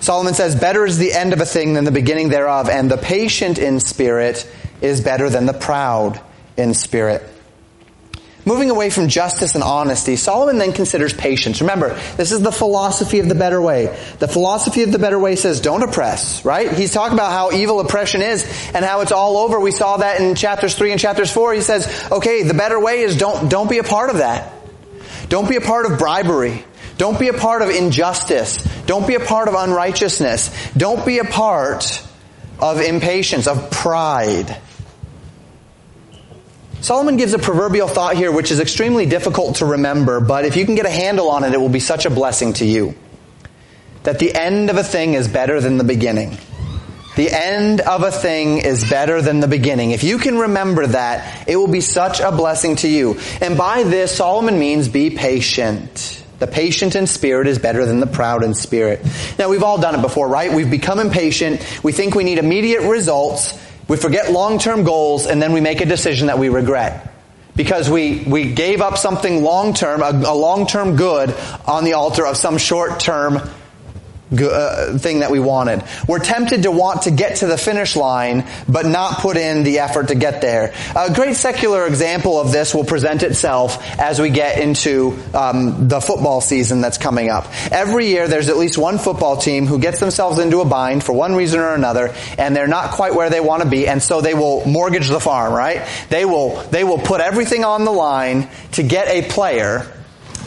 Solomon 0.00 0.34
says, 0.34 0.56
Better 0.56 0.84
is 0.84 0.98
the 0.98 1.12
end 1.12 1.32
of 1.32 1.40
a 1.40 1.46
thing 1.46 1.74
than 1.74 1.84
the 1.84 1.92
beginning 1.92 2.28
thereof, 2.28 2.68
and 2.68 2.90
the 2.90 2.96
patient 2.96 3.58
in 3.58 3.78
spirit 3.78 4.50
is 4.80 5.00
better 5.00 5.30
than 5.30 5.46
the 5.46 5.52
proud 5.52 6.20
in 6.56 6.74
spirit. 6.74 7.22
Moving 8.44 8.70
away 8.70 8.90
from 8.90 9.06
justice 9.06 9.54
and 9.54 9.62
honesty, 9.62 10.16
Solomon 10.16 10.58
then 10.58 10.72
considers 10.72 11.14
patience. 11.14 11.60
Remember, 11.60 11.94
this 12.16 12.32
is 12.32 12.40
the 12.40 12.50
philosophy 12.50 13.20
of 13.20 13.28
the 13.28 13.36
better 13.36 13.62
way. 13.62 13.86
The 14.18 14.26
philosophy 14.26 14.82
of 14.82 14.90
the 14.90 14.98
better 14.98 15.18
way 15.18 15.36
says 15.36 15.60
don't 15.60 15.84
oppress, 15.84 16.44
right? 16.44 16.72
He's 16.72 16.92
talking 16.92 17.16
about 17.16 17.30
how 17.30 17.52
evil 17.52 17.78
oppression 17.78 18.20
is 18.20 18.44
and 18.74 18.84
how 18.84 19.02
it's 19.02 19.12
all 19.12 19.36
over. 19.36 19.60
We 19.60 19.70
saw 19.70 19.98
that 19.98 20.20
in 20.20 20.34
chapters 20.34 20.74
3 20.74 20.90
and 20.90 21.00
chapters 21.00 21.30
4. 21.30 21.54
He 21.54 21.60
says, 21.60 22.08
okay, 22.10 22.42
the 22.42 22.54
better 22.54 22.80
way 22.80 23.02
is 23.02 23.16
don't, 23.16 23.48
don't 23.48 23.70
be 23.70 23.78
a 23.78 23.84
part 23.84 24.10
of 24.10 24.16
that. 24.16 24.52
Don't 25.28 25.48
be 25.48 25.54
a 25.54 25.60
part 25.60 25.86
of 25.86 26.00
bribery. 26.00 26.64
Don't 27.02 27.18
be 27.18 27.26
a 27.26 27.32
part 27.32 27.62
of 27.62 27.68
injustice. 27.68 28.62
Don't 28.86 29.08
be 29.08 29.16
a 29.16 29.18
part 29.18 29.48
of 29.48 29.54
unrighteousness. 29.54 30.72
Don't 30.76 31.04
be 31.04 31.18
a 31.18 31.24
part 31.24 32.00
of 32.60 32.80
impatience, 32.80 33.48
of 33.48 33.72
pride. 33.72 34.56
Solomon 36.80 37.16
gives 37.16 37.34
a 37.34 37.40
proverbial 37.40 37.88
thought 37.88 38.14
here 38.14 38.30
which 38.30 38.52
is 38.52 38.60
extremely 38.60 39.04
difficult 39.04 39.56
to 39.56 39.66
remember, 39.66 40.20
but 40.20 40.44
if 40.44 40.56
you 40.56 40.64
can 40.64 40.76
get 40.76 40.86
a 40.86 40.90
handle 40.90 41.28
on 41.28 41.42
it, 41.42 41.52
it 41.52 41.60
will 41.60 41.68
be 41.68 41.80
such 41.80 42.06
a 42.06 42.10
blessing 42.10 42.52
to 42.52 42.64
you. 42.64 42.94
That 44.04 44.20
the 44.20 44.32
end 44.32 44.70
of 44.70 44.76
a 44.76 44.84
thing 44.84 45.14
is 45.14 45.26
better 45.26 45.60
than 45.60 45.78
the 45.78 45.84
beginning. 45.84 46.38
The 47.16 47.30
end 47.32 47.80
of 47.80 48.04
a 48.04 48.12
thing 48.12 48.58
is 48.58 48.88
better 48.88 49.20
than 49.20 49.40
the 49.40 49.48
beginning. 49.48 49.90
If 49.90 50.04
you 50.04 50.18
can 50.18 50.38
remember 50.38 50.86
that, 50.86 51.48
it 51.48 51.56
will 51.56 51.66
be 51.66 51.80
such 51.80 52.20
a 52.20 52.30
blessing 52.30 52.76
to 52.76 52.88
you. 52.88 53.18
And 53.40 53.58
by 53.58 53.82
this, 53.82 54.14
Solomon 54.14 54.56
means 54.56 54.86
be 54.86 55.10
patient. 55.10 56.21
The 56.42 56.48
patient 56.48 56.96
in 56.96 57.06
spirit 57.06 57.46
is 57.46 57.60
better 57.60 57.86
than 57.86 58.00
the 58.00 58.06
proud 58.08 58.42
in 58.42 58.54
spirit. 58.54 59.00
Now 59.38 59.48
we've 59.48 59.62
all 59.62 59.80
done 59.80 59.94
it 59.94 60.02
before, 60.02 60.26
right? 60.26 60.52
We've 60.52 60.68
become 60.68 60.98
impatient. 60.98 61.64
We 61.84 61.92
think 61.92 62.16
we 62.16 62.24
need 62.24 62.38
immediate 62.38 62.82
results. 62.82 63.56
We 63.86 63.96
forget 63.96 64.32
long-term 64.32 64.82
goals 64.82 65.28
and 65.28 65.40
then 65.40 65.52
we 65.52 65.60
make 65.60 65.80
a 65.82 65.86
decision 65.86 66.26
that 66.26 66.40
we 66.40 66.48
regret. 66.48 67.12
Because 67.54 67.88
we, 67.88 68.24
we 68.26 68.52
gave 68.54 68.80
up 68.80 68.98
something 68.98 69.44
long-term, 69.44 70.02
a, 70.02 70.10
a 70.10 70.34
long-term 70.34 70.96
good 70.96 71.32
on 71.64 71.84
the 71.84 71.92
altar 71.92 72.26
of 72.26 72.36
some 72.36 72.58
short-term 72.58 73.48
uh, 74.32 74.98
thing 74.98 75.20
that 75.20 75.30
we 75.30 75.38
wanted. 75.38 75.82
We're 76.08 76.20
tempted 76.20 76.62
to 76.64 76.70
want 76.70 77.02
to 77.02 77.10
get 77.10 77.36
to 77.36 77.46
the 77.46 77.58
finish 77.58 77.96
line, 77.96 78.46
but 78.68 78.86
not 78.86 79.18
put 79.18 79.36
in 79.36 79.62
the 79.62 79.80
effort 79.80 80.08
to 80.08 80.14
get 80.14 80.40
there. 80.40 80.72
A 80.96 81.12
great 81.12 81.36
secular 81.36 81.86
example 81.86 82.40
of 82.40 82.52
this 82.52 82.74
will 82.74 82.84
present 82.84 83.22
itself 83.22 83.82
as 83.98 84.20
we 84.20 84.30
get 84.30 84.58
into 84.58 85.18
um, 85.34 85.88
the 85.88 86.00
football 86.00 86.40
season 86.40 86.80
that's 86.80 86.98
coming 86.98 87.28
up. 87.28 87.46
Every 87.70 88.06
year, 88.06 88.28
there's 88.28 88.48
at 88.48 88.56
least 88.56 88.78
one 88.78 88.98
football 88.98 89.36
team 89.36 89.66
who 89.66 89.78
gets 89.78 90.00
themselves 90.00 90.38
into 90.38 90.60
a 90.60 90.64
bind 90.64 91.04
for 91.04 91.12
one 91.12 91.34
reason 91.34 91.60
or 91.60 91.74
another, 91.74 92.14
and 92.38 92.56
they're 92.56 92.66
not 92.68 92.92
quite 92.92 93.14
where 93.14 93.30
they 93.30 93.40
want 93.40 93.62
to 93.62 93.68
be, 93.68 93.86
and 93.86 94.02
so 94.02 94.20
they 94.20 94.34
will 94.34 94.64
mortgage 94.66 95.08
the 95.08 95.20
farm. 95.20 95.52
Right? 95.52 95.86
They 96.08 96.24
will 96.24 96.62
they 96.70 96.84
will 96.84 96.98
put 96.98 97.20
everything 97.20 97.64
on 97.64 97.84
the 97.84 97.92
line 97.92 98.48
to 98.72 98.82
get 98.82 99.08
a 99.08 99.28
player 99.28 99.80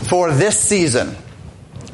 for 0.10 0.32
this 0.32 0.60
season 0.60 1.16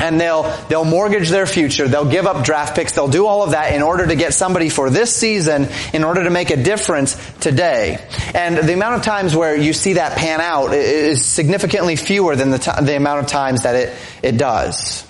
and 0.02 0.20
they'll 0.20 0.44
they'll 0.68 0.86
mortgage 0.86 1.30
their 1.30 1.46
future. 1.46 1.88
They'll 1.88 2.10
give 2.10 2.26
up 2.26 2.44
draft 2.44 2.76
picks. 2.76 2.94
They'll 2.94 3.08
do 3.08 3.28
all 3.28 3.44
of 3.44 3.52
that 3.52 3.74
in 3.74 3.82
order 3.82 4.08
to 4.08 4.16
get 4.16 4.34
somebody 4.34 4.70
for 4.70 4.90
this 4.90 5.16
season 5.16 5.68
in 5.94 6.04
order 6.04 6.24
to 6.24 6.30
make 6.30 6.50
a 6.50 6.58
difference 6.58 7.16
today. 7.40 8.04
And 8.34 8.58
the 8.58 8.74
amount 8.74 8.96
of 8.96 9.04
times 9.04 9.36
where 9.36 9.56
you 9.56 9.74
see 9.74 9.94
that 9.94 10.18
pan 10.18 10.42
out 10.42 10.74
is 10.74 11.24
significantly 11.24 11.96
fewer 11.96 12.36
than 12.36 12.50
the, 12.50 12.60
t- 12.60 12.72
the 12.82 12.96
amount 12.96 13.20
of 13.20 13.28
times 13.28 13.64
that 13.64 13.76
it 13.76 13.94
it 14.24 14.38
does. 14.38 15.08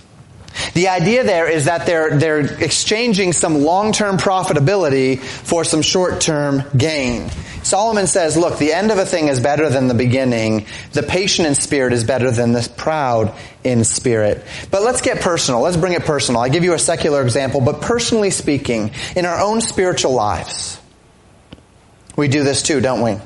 The 0.73 0.89
idea 0.89 1.23
there 1.23 1.49
is 1.49 1.65
that 1.65 1.86
they're, 1.86 2.17
they're 2.17 2.39
exchanging 2.39 3.34
some 3.34 3.62
long-term 3.62 4.17
profitability 4.17 5.19
for 5.19 5.63
some 5.63 5.82
short-term 5.82 6.63
gain. 6.75 7.30
Solomon 7.63 8.08
says, 8.08 8.36
look, 8.38 8.58
the 8.58 8.74
end 8.74 8.91
of 8.91 8.97
a 8.97 9.06
thing 9.06 9.28
is 9.28 9.39
better 9.39 9.69
than 9.69 9.88
the 9.88 9.93
beginning. 9.93 10.65
The 10.93 11.04
patient 11.04 11.47
in 11.47 11.56
spirit 11.56 11.93
is 11.93 12.04
better 12.04 12.32
than 12.32 12.54
the 12.54 12.67
proud 12.76 13.34
in 13.63 13.84
spirit. 13.84 14.43
But 14.71 14.82
let's 14.82 15.02
get 15.02 15.21
personal. 15.21 15.62
Let's 15.62 15.78
bring 15.78 15.93
it 15.93 16.04
personal. 16.04 16.41
I 16.41 16.50
give 16.50 16.63
you 16.63 16.74
a 16.74 16.80
secular 16.80 17.21
example, 17.21 17.62
but 17.62 17.82
personally 17.82 18.32
speaking, 18.32 18.91
in 19.15 19.26
our 19.26 19.39
own 19.39 19.62
spiritual 19.62 20.13
lives, 20.13 20.80
we 22.15 22.28
do 22.28 22.43
this 22.43 22.63
too, 22.63 22.82
don't 22.82 23.02
we? 23.02 23.17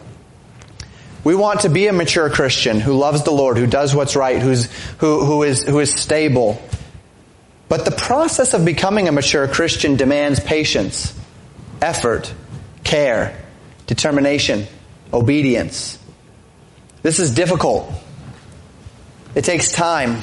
We 1.24 1.34
want 1.34 1.62
to 1.62 1.69
be 1.69 1.88
a 1.88 1.93
mature 1.93 2.30
Christian 2.30 2.80
who 2.80 2.93
loves 2.93 3.24
the 3.24 3.32
Lord, 3.32 3.58
who 3.58 3.65
does 3.65 3.95
what's 3.95 4.15
right, 4.15 4.41
who's, 4.41 4.71
who, 4.98 5.26
who 5.26 5.43
is, 5.43 5.63
who 5.63 5.80
is 5.80 5.93
stable. 5.93 6.62
But 7.67 7.86
the 7.86 7.91
process 7.91 8.54
of 8.54 8.63
becoming 8.63 9.08
a 9.08 9.12
mature 9.12 9.48
Christian 9.48 9.95
demands 9.95 10.39
patience, 10.39 11.17
effort, 11.82 12.32
care, 12.84 13.44
determination, 13.88 14.67
obedience. 15.13 16.00
This 17.02 17.19
is 17.19 17.32
difficult. 17.32 17.91
It 19.36 19.43
takes 19.43 19.71
time. 19.71 20.21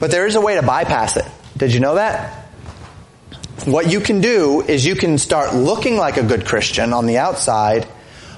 But 0.00 0.10
there 0.10 0.26
is 0.26 0.34
a 0.34 0.40
way 0.40 0.54
to 0.54 0.62
bypass 0.62 1.16
it. 1.16 1.26
Did 1.56 1.72
you 1.72 1.80
know 1.80 1.96
that? 1.96 2.46
What 3.64 3.90
you 3.90 4.00
can 4.00 4.20
do 4.20 4.62
is 4.62 4.86
you 4.86 4.94
can 4.94 5.18
start 5.18 5.54
looking 5.54 5.96
like 5.96 6.16
a 6.16 6.22
good 6.22 6.46
Christian 6.46 6.92
on 6.92 7.06
the 7.06 7.18
outside 7.18 7.84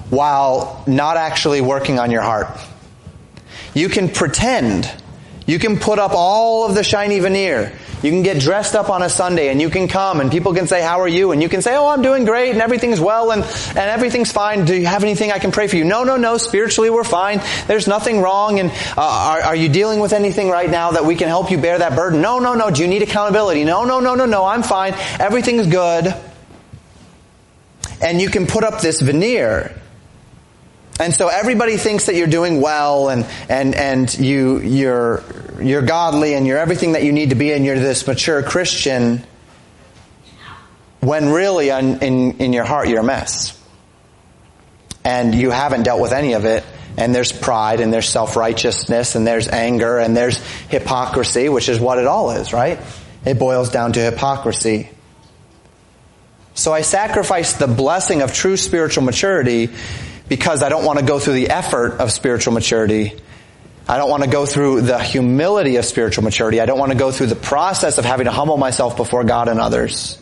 while 0.09 0.83
not 0.87 1.17
actually 1.17 1.61
working 1.61 1.99
on 1.99 2.11
your 2.11 2.21
heart. 2.21 2.47
You 3.73 3.87
can 3.87 4.09
pretend. 4.09 4.91
You 5.51 5.59
can 5.59 5.77
put 5.77 5.99
up 5.99 6.13
all 6.13 6.65
of 6.65 6.75
the 6.75 6.81
shiny 6.81 7.19
veneer. 7.19 7.73
You 8.01 8.09
can 8.09 8.23
get 8.23 8.39
dressed 8.39 8.73
up 8.73 8.89
on 8.89 9.03
a 9.03 9.09
Sunday 9.09 9.49
and 9.49 9.59
you 9.59 9.69
can 9.69 9.89
come 9.89 10.21
and 10.21 10.31
people 10.31 10.53
can 10.53 10.65
say, 10.65 10.81
how 10.81 11.01
are 11.01 11.09
you? 11.09 11.33
And 11.33 11.41
you 11.41 11.49
can 11.49 11.61
say, 11.61 11.75
oh, 11.75 11.89
I'm 11.89 12.01
doing 12.01 12.23
great 12.23 12.51
and 12.51 12.61
everything's 12.61 13.01
well 13.01 13.31
and, 13.31 13.43
and 13.43 13.77
everything's 13.77 14.31
fine. 14.31 14.63
Do 14.63 14.73
you 14.73 14.85
have 14.85 15.03
anything 15.03 15.29
I 15.29 15.39
can 15.39 15.51
pray 15.51 15.67
for 15.67 15.75
you? 15.75 15.83
No, 15.83 16.05
no, 16.05 16.15
no. 16.15 16.37
Spiritually, 16.37 16.89
we're 16.89 17.03
fine. 17.03 17.41
There's 17.67 17.85
nothing 17.85 18.21
wrong. 18.21 18.61
And 18.61 18.71
uh, 18.95 19.01
are, 19.01 19.41
are 19.41 19.55
you 19.57 19.67
dealing 19.67 19.99
with 19.99 20.13
anything 20.13 20.47
right 20.47 20.69
now 20.69 20.91
that 20.91 21.03
we 21.03 21.17
can 21.17 21.27
help 21.27 21.51
you 21.51 21.57
bear 21.57 21.79
that 21.79 21.97
burden? 21.97 22.21
No, 22.21 22.39
no, 22.39 22.53
no. 22.53 22.71
Do 22.71 22.81
you 22.81 22.87
need 22.87 23.01
accountability? 23.01 23.65
No, 23.65 23.83
no, 23.83 23.99
no, 23.99 24.15
no, 24.15 24.25
no. 24.25 24.45
I'm 24.45 24.63
fine. 24.63 24.93
Everything's 25.19 25.67
good. 25.67 26.15
And 28.01 28.21
you 28.21 28.29
can 28.29 28.47
put 28.47 28.63
up 28.63 28.79
this 28.79 29.01
veneer 29.01 29.81
and 31.01 31.15
so 31.15 31.29
everybody 31.29 31.77
thinks 31.77 32.05
that 32.05 32.15
you're 32.15 32.27
doing 32.27 32.61
well 32.61 33.09
and, 33.09 33.25
and, 33.49 33.73
and 33.73 34.19
you, 34.19 34.59
you're, 34.59 35.23
you're 35.63 35.81
godly 35.81 36.33
and 36.33 36.45
you're 36.47 36.57
everything 36.57 36.93
that 36.93 37.03
you 37.03 37.11
need 37.11 37.29
to 37.29 37.35
be 37.35 37.51
and 37.51 37.65
you're 37.65 37.79
this 37.79 38.05
mature 38.05 38.43
Christian 38.43 39.23
when 40.99 41.29
really 41.29 41.69
in, 41.69 42.01
in, 42.03 42.37
in 42.37 42.53
your 42.53 42.63
heart 42.63 42.87
you're 42.87 42.99
a 42.99 43.03
mess. 43.03 43.57
And 45.03 45.33
you 45.33 45.49
haven't 45.49 45.83
dealt 45.83 45.99
with 45.99 46.11
any 46.11 46.33
of 46.33 46.45
it 46.45 46.63
and 46.97 47.15
there's 47.15 47.31
pride 47.31 47.79
and 47.79 47.91
there's 47.91 48.07
self-righteousness 48.09 49.15
and 49.15 49.25
there's 49.25 49.47
anger 49.47 49.97
and 49.97 50.15
there's 50.15 50.37
hypocrisy, 50.67 51.49
which 51.49 51.69
is 51.69 51.79
what 51.79 51.97
it 51.97 52.05
all 52.05 52.31
is, 52.31 52.53
right? 52.53 52.79
It 53.25 53.39
boils 53.39 53.69
down 53.69 53.93
to 53.93 53.99
hypocrisy. 53.99 54.89
So 56.53 56.73
I 56.73 56.81
sacrifice 56.81 57.53
the 57.53 57.67
blessing 57.67 58.21
of 58.21 58.33
true 58.33 58.57
spiritual 58.57 59.03
maturity 59.03 59.69
because 60.27 60.63
I 60.63 60.69
don't 60.69 60.85
want 60.85 60.99
to 60.99 61.05
go 61.05 61.19
through 61.19 61.33
the 61.33 61.49
effort 61.49 61.93
of 61.93 62.11
spiritual 62.11 62.53
maturity. 62.53 63.19
I 63.91 63.97
don't 63.97 64.09
want 64.09 64.23
to 64.23 64.29
go 64.29 64.45
through 64.45 64.83
the 64.83 64.99
humility 64.99 65.75
of 65.75 65.83
spiritual 65.83 66.23
maturity. 66.23 66.61
I 66.61 66.65
don't 66.65 66.79
want 66.79 66.93
to 66.93 66.97
go 66.97 67.11
through 67.11 67.27
the 67.27 67.35
process 67.35 67.97
of 67.97 68.05
having 68.05 68.23
to 68.23 68.31
humble 68.31 68.55
myself 68.55 68.95
before 68.95 69.25
God 69.25 69.49
and 69.49 69.59
others. 69.59 70.17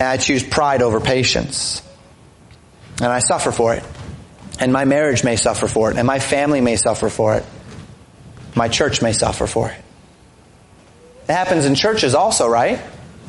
and 0.00 0.08
I 0.08 0.16
choose 0.16 0.42
pride 0.42 0.80
over 0.80 1.00
patience. 1.00 1.82
And 3.02 3.08
I 3.12 3.18
suffer 3.18 3.52
for 3.52 3.74
it. 3.74 3.84
And 4.58 4.72
my 4.72 4.86
marriage 4.86 5.22
may 5.22 5.36
suffer 5.36 5.68
for 5.68 5.90
it, 5.90 5.98
and 5.98 6.06
my 6.06 6.18
family 6.18 6.62
may 6.62 6.76
suffer 6.76 7.10
for 7.10 7.34
it. 7.34 7.44
My 8.56 8.68
church 8.68 9.02
may 9.02 9.12
suffer 9.12 9.46
for 9.46 9.68
it. 9.68 9.76
It 11.28 11.32
happens 11.32 11.66
in 11.66 11.74
churches 11.74 12.14
also, 12.14 12.48
right? 12.48 12.80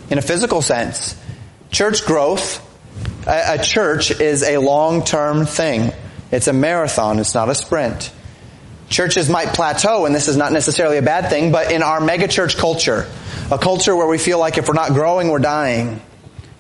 In 0.09 0.19
a 0.19 0.21
physical 0.21 0.61
sense. 0.61 1.19
Church 1.69 2.05
growth, 2.05 2.63
a, 3.27 3.55
a 3.55 3.61
church 3.61 4.21
is 4.21 4.41
a 4.41 4.57
long-term 4.57 5.47
thing. 5.47 5.91
It's 6.31 6.47
a 6.47 6.53
marathon, 6.53 7.19
it's 7.19 7.35
not 7.35 7.49
a 7.49 7.55
sprint. 7.55 8.13
Churches 8.89 9.29
might 9.29 9.49
plateau, 9.49 10.05
and 10.05 10.13
this 10.13 10.27
is 10.27 10.37
not 10.37 10.51
necessarily 10.51 10.97
a 10.97 11.01
bad 11.01 11.29
thing, 11.29 11.51
but 11.51 11.71
in 11.71 11.81
our 11.81 11.99
megachurch 11.99 12.57
culture, 12.57 13.09
a 13.51 13.57
culture 13.57 13.95
where 13.95 14.07
we 14.07 14.17
feel 14.17 14.39
like 14.39 14.57
if 14.57 14.67
we're 14.67 14.75
not 14.75 14.93
growing, 14.93 15.29
we're 15.29 15.39
dying. 15.39 16.01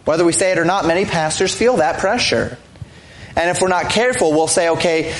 Whether 0.05 0.25
we 0.25 0.33
say 0.33 0.51
it 0.51 0.57
or 0.57 0.65
not, 0.65 0.85
many 0.85 1.05
pastors 1.05 1.53
feel 1.53 1.77
that 1.77 1.99
pressure. 1.99 2.57
And 3.35 3.49
if 3.49 3.61
we're 3.61 3.67
not 3.67 3.89
careful, 3.89 4.31
we'll 4.31 4.47
say, 4.47 4.69
okay, 4.69 5.13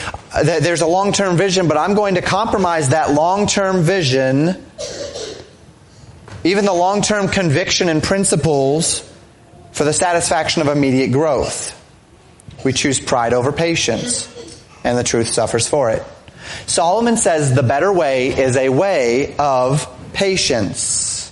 there's 0.44 0.82
a 0.82 0.88
long-term 0.88 1.38
vision, 1.38 1.68
but 1.68 1.78
I'm 1.78 1.96
going 1.96 2.16
to 2.16 2.22
compromise 2.22 2.90
that 2.90 3.12
long-term 3.12 3.84
vision, 3.84 4.66
even 6.44 6.66
the 6.66 6.74
long-term 6.74 7.28
conviction 7.28 7.90
and 7.90 8.02
principles, 8.02 9.12
for 9.74 9.84
the 9.84 9.94
satisfaction 9.94 10.62
of 10.62 10.70
immediate 10.70 11.12
growth. 11.12 11.74
We 12.64 12.74
choose 12.74 13.00
pride 13.00 13.34
over 13.34 13.52
patience, 13.52 14.28
and 14.84 14.98
the 14.98 15.04
truth 15.04 15.28
suffers 15.28 15.68
for 15.68 15.92
it. 15.92 16.02
Solomon 16.66 17.18
says 17.18 17.54
the 17.54 17.64
better 17.64 17.92
way 17.92 18.30
is 18.30 18.58
a 18.58 18.70
way 18.70 19.36
of 19.38 19.88
patience. 20.14 21.32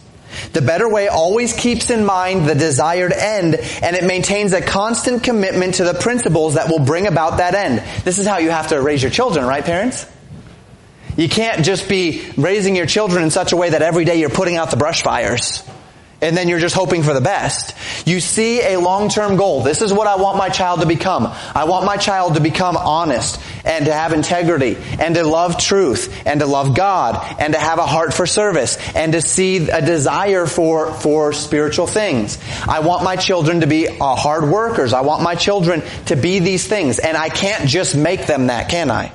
The 0.53 0.61
better 0.61 0.87
way 0.87 1.07
always 1.07 1.53
keeps 1.53 1.89
in 1.89 2.05
mind 2.05 2.47
the 2.47 2.55
desired 2.55 3.11
end 3.11 3.55
and 3.55 3.95
it 3.95 4.03
maintains 4.03 4.53
a 4.53 4.61
constant 4.61 5.23
commitment 5.23 5.75
to 5.75 5.83
the 5.83 5.93
principles 5.93 6.55
that 6.55 6.69
will 6.69 6.83
bring 6.83 7.07
about 7.07 7.37
that 7.37 7.55
end. 7.55 7.83
This 8.03 8.19
is 8.19 8.27
how 8.27 8.37
you 8.37 8.49
have 8.49 8.67
to 8.69 8.81
raise 8.81 9.01
your 9.01 9.11
children, 9.11 9.45
right 9.45 9.63
parents? 9.63 10.05
You 11.15 11.29
can't 11.29 11.63
just 11.63 11.87
be 11.87 12.27
raising 12.37 12.75
your 12.75 12.87
children 12.87 13.23
in 13.23 13.31
such 13.31 13.51
a 13.51 13.55
way 13.55 13.69
that 13.69 13.81
every 13.81 14.05
day 14.05 14.19
you're 14.19 14.29
putting 14.29 14.57
out 14.57 14.71
the 14.71 14.77
brush 14.77 15.03
fires 15.03 15.63
and 16.23 16.35
then 16.37 16.47
you're 16.47 16.59
just 16.59 16.75
hoping 16.75 17.03
for 17.03 17.13
the 17.13 17.21
best. 17.21 17.75
You 18.07 18.19
see 18.19 18.61
a 18.61 18.79
long-term 18.79 19.35
goal. 19.35 19.61
This 19.61 19.81
is 19.81 19.93
what 19.93 20.07
I 20.07 20.15
want 20.15 20.37
my 20.37 20.49
child 20.49 20.79
to 20.79 20.87
become. 20.87 21.27
I 21.53 21.65
want 21.65 21.85
my 21.85 21.97
child 21.97 22.35
to 22.35 22.41
become 22.41 22.77
honest 22.77 23.39
and 23.65 23.85
to 23.85 23.93
have 23.93 24.13
integrity 24.13 24.77
and 24.99 25.15
to 25.15 25.23
love 25.23 25.57
truth 25.57 26.25
and 26.25 26.39
to 26.39 26.45
love 26.45 26.75
God 26.75 27.35
and 27.39 27.53
to 27.53 27.59
have 27.59 27.79
a 27.79 27.85
heart 27.85 28.13
for 28.13 28.25
service 28.25 28.77
and 28.95 29.13
to 29.13 29.21
see 29.21 29.69
a 29.69 29.81
desire 29.81 30.45
for, 30.45 30.93
for 30.93 31.33
spiritual 31.33 31.87
things. 31.87 32.39
I 32.67 32.79
want 32.79 33.03
my 33.03 33.15
children 33.15 33.61
to 33.61 33.67
be 33.67 33.87
uh, 33.87 34.15
hard 34.15 34.49
workers. 34.49 34.93
I 34.93 35.01
want 35.01 35.23
my 35.23 35.35
children 35.35 35.83
to 36.05 36.15
be 36.15 36.39
these 36.39 36.65
things 36.65 36.99
and 36.99 37.17
I 37.17 37.29
can't 37.29 37.67
just 37.67 37.95
make 37.95 38.25
them 38.25 38.47
that, 38.47 38.69
can 38.69 38.89
I? 38.89 39.11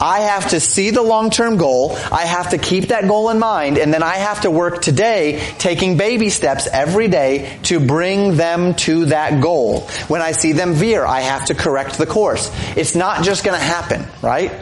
I 0.00 0.20
have 0.20 0.50
to 0.50 0.60
see 0.60 0.90
the 0.90 1.02
long-term 1.02 1.56
goal. 1.56 1.96
I 2.12 2.22
have 2.22 2.50
to 2.50 2.58
keep 2.58 2.88
that 2.88 3.06
goal 3.06 3.30
in 3.30 3.38
mind 3.38 3.78
and 3.78 3.92
then 3.92 4.02
I 4.02 4.16
have 4.16 4.42
to 4.42 4.50
work 4.50 4.82
today 4.82 5.44
taking 5.58 5.96
baby 5.96 6.30
steps 6.30 6.66
every 6.70 7.08
day 7.08 7.58
to 7.64 7.80
bring 7.80 8.36
them 8.36 8.74
to 8.74 9.06
that 9.06 9.42
goal. 9.42 9.80
When 10.08 10.22
I 10.22 10.32
see 10.32 10.52
them 10.52 10.74
veer, 10.74 11.04
I 11.04 11.20
have 11.20 11.46
to 11.46 11.54
correct 11.54 11.98
the 11.98 12.06
course. 12.06 12.50
It's 12.76 12.94
not 12.94 13.24
just 13.24 13.44
going 13.44 13.58
to 13.58 13.64
happen, 13.64 14.06
right? 14.22 14.52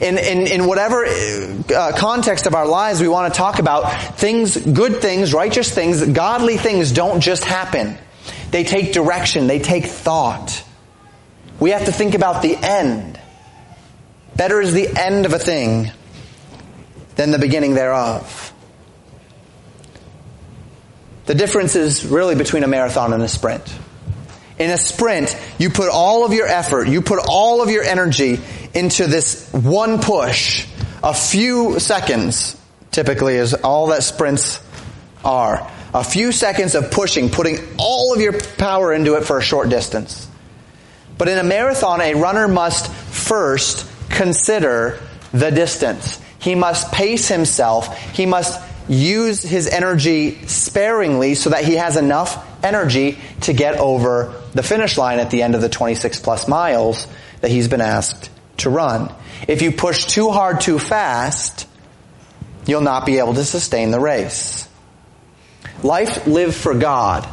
In, 0.00 0.18
in, 0.18 0.46
in 0.46 0.66
whatever 0.66 1.06
uh, 1.06 1.92
context 1.96 2.46
of 2.46 2.54
our 2.54 2.66
lives 2.66 3.00
we 3.00 3.08
want 3.08 3.32
to 3.32 3.36
talk 3.36 3.58
about, 3.58 4.18
things, 4.18 4.56
good 4.56 4.96
things, 5.00 5.32
righteous 5.32 5.72
things, 5.72 6.04
godly 6.04 6.56
things 6.56 6.92
don't 6.92 7.20
just 7.20 7.44
happen. 7.44 7.96
They 8.50 8.64
take 8.64 8.92
direction. 8.92 9.46
They 9.46 9.58
take 9.58 9.86
thought. 9.86 10.64
We 11.58 11.70
have 11.70 11.84
to 11.86 11.92
think 11.92 12.14
about 12.14 12.42
the 12.42 12.56
end. 12.56 13.19
Better 14.40 14.58
is 14.62 14.72
the 14.72 14.88
end 14.98 15.26
of 15.26 15.34
a 15.34 15.38
thing 15.38 15.90
than 17.16 17.30
the 17.30 17.38
beginning 17.38 17.74
thereof. 17.74 18.54
The 21.26 21.34
difference 21.34 21.76
is 21.76 22.06
really 22.06 22.36
between 22.36 22.64
a 22.64 22.66
marathon 22.66 23.12
and 23.12 23.22
a 23.22 23.28
sprint. 23.28 23.62
In 24.58 24.70
a 24.70 24.78
sprint, 24.78 25.36
you 25.58 25.68
put 25.68 25.90
all 25.90 26.24
of 26.24 26.32
your 26.32 26.46
effort, 26.46 26.88
you 26.88 27.02
put 27.02 27.18
all 27.28 27.60
of 27.60 27.68
your 27.68 27.82
energy 27.82 28.40
into 28.72 29.06
this 29.06 29.52
one 29.52 30.00
push. 30.00 30.66
A 31.02 31.12
few 31.12 31.78
seconds 31.78 32.58
typically 32.92 33.34
is 33.34 33.52
all 33.52 33.88
that 33.88 34.04
sprints 34.04 34.58
are. 35.22 35.70
A 35.92 36.02
few 36.02 36.32
seconds 36.32 36.74
of 36.74 36.90
pushing, 36.90 37.28
putting 37.28 37.58
all 37.76 38.14
of 38.14 38.22
your 38.22 38.40
power 38.56 38.90
into 38.94 39.16
it 39.16 39.26
for 39.26 39.36
a 39.36 39.42
short 39.42 39.68
distance. 39.68 40.26
But 41.18 41.28
in 41.28 41.36
a 41.36 41.44
marathon, 41.44 42.00
a 42.00 42.14
runner 42.14 42.48
must 42.48 42.90
first 42.90 43.86
consider 44.10 45.00
the 45.32 45.50
distance. 45.50 46.20
He 46.38 46.54
must 46.54 46.92
pace 46.92 47.28
himself. 47.28 47.96
He 48.12 48.26
must 48.26 48.60
use 48.88 49.42
his 49.42 49.68
energy 49.68 50.46
sparingly 50.46 51.34
so 51.34 51.50
that 51.50 51.64
he 51.64 51.76
has 51.76 51.96
enough 51.96 52.46
energy 52.64 53.18
to 53.42 53.52
get 53.52 53.76
over 53.76 54.34
the 54.52 54.62
finish 54.62 54.98
line 54.98 55.20
at 55.20 55.30
the 55.30 55.42
end 55.42 55.54
of 55.54 55.60
the 55.60 55.68
26 55.68 56.20
plus 56.20 56.48
miles 56.48 57.06
that 57.40 57.50
he's 57.50 57.68
been 57.68 57.80
asked 57.80 58.30
to 58.58 58.70
run. 58.70 59.12
If 59.46 59.62
you 59.62 59.72
push 59.72 60.04
too 60.06 60.30
hard 60.30 60.60
too 60.60 60.78
fast, 60.78 61.68
you'll 62.66 62.80
not 62.80 63.06
be 63.06 63.18
able 63.18 63.34
to 63.34 63.44
sustain 63.44 63.90
the 63.90 64.00
race. 64.00 64.68
Life 65.82 66.26
lived 66.26 66.54
for 66.54 66.74
God 66.74 67.26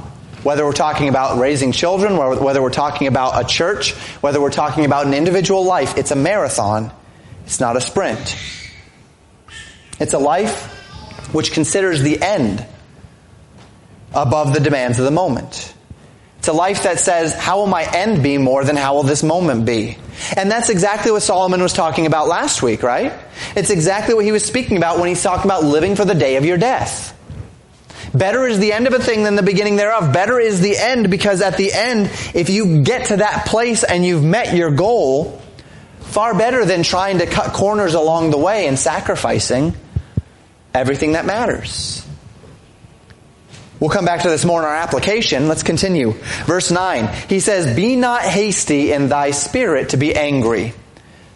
whether 0.48 0.64
we're 0.64 0.72
talking 0.72 1.10
about 1.10 1.40
raising 1.40 1.74
children, 1.74 2.16
whether 2.16 2.62
we're 2.62 2.70
talking 2.70 3.08
about 3.08 3.38
a 3.38 3.46
church, 3.46 3.92
whether 4.22 4.40
we're 4.40 4.50
talking 4.50 4.86
about 4.86 5.06
an 5.06 5.14
individual 5.14 5.66
life, 5.66 5.98
it's 5.98 6.12
a 6.12 6.16
marathon. 6.16 6.90
It's 7.44 7.60
not 7.60 7.76
a 7.76 7.82
sprint. 7.82 8.38
It's 10.00 10.14
a 10.14 10.20
life 10.20 10.72
which 11.34 11.52
considers 11.52 12.02
the 12.02 12.22
end 12.22 12.66
above 14.14 14.54
the 14.54 14.62
demands 14.62 15.00
of 15.00 15.04
the 15.04 15.12
moment. 15.12 15.74
It's 16.38 16.48
a 16.48 16.54
life 16.54 16.84
that 16.84 17.02
says, 17.02 17.34
how 17.34 17.58
will 17.58 17.68
my 17.68 17.84
end 17.84 18.24
be 18.24 18.38
more 18.38 18.64
than 18.64 18.78
how 18.78 18.96
will 18.96 19.04
this 19.04 19.24
moment 19.24 19.66
be? 19.66 19.98
And 20.38 20.50
that's 20.50 20.70
exactly 20.70 21.12
what 21.12 21.24
Solomon 21.24 21.62
was 21.62 21.74
talking 21.74 22.06
about 22.06 22.30
last 22.30 22.64
week, 22.64 22.84
right? 22.84 23.12
It's 23.58 23.70
exactly 23.70 24.16
what 24.16 24.24
he 24.24 24.32
was 24.32 24.46
speaking 24.46 24.78
about 24.78 24.98
when 24.98 25.10
he's 25.10 25.22
talking 25.22 25.44
about 25.44 25.66
living 25.66 25.98
for 25.98 26.06
the 26.06 26.16
day 26.16 26.38
of 26.38 26.46
your 26.46 26.58
death. 26.58 27.17
Better 28.14 28.46
is 28.48 28.60
the 28.60 28.74
end 28.74 28.88
of 28.88 28.94
a 28.94 29.00
thing 29.00 29.24
than 29.24 29.36
the 29.36 29.44
beginning 29.44 29.76
thereof. 29.76 30.14
Better 30.14 30.40
is 30.40 30.62
the 30.62 30.78
end 30.78 31.10
because 31.10 31.42
at 31.42 31.58
the 31.58 31.72
end, 31.74 32.10
if 32.34 32.50
you 32.50 32.84
get 32.84 33.08
to 33.08 33.18
that 33.18 33.46
place 33.46 33.84
and 33.84 34.06
you've 34.06 34.24
met 34.24 34.56
your 34.56 34.72
goal, 34.72 35.42
far 36.00 36.38
better 36.38 36.66
than 36.66 36.84
trying 36.84 37.20
to 37.20 37.26
cut 37.26 37.54
corners 37.54 37.94
along 37.94 38.32
the 38.32 38.38
way 38.38 38.68
and 38.68 38.80
sacrificing 38.80 39.76
everything 40.74 41.14
that 41.14 41.26
matters. 41.26 42.06
We'll 43.80 43.92
come 43.92 44.06
back 44.06 44.24
to 44.24 44.30
this 44.30 44.44
more 44.44 44.60
in 44.60 44.66
our 44.66 44.76
application. 44.76 45.48
Let's 45.48 45.62
continue. 45.62 46.14
Verse 46.46 46.72
9. 46.72 47.14
He 47.30 47.40
says, 47.40 47.76
Be 47.76 47.96
not 47.96 48.24
hasty 48.24 48.92
in 48.92 49.10
thy 49.10 49.32
spirit 49.32 49.90
to 49.90 49.98
be 49.98 50.16
angry, 50.16 50.74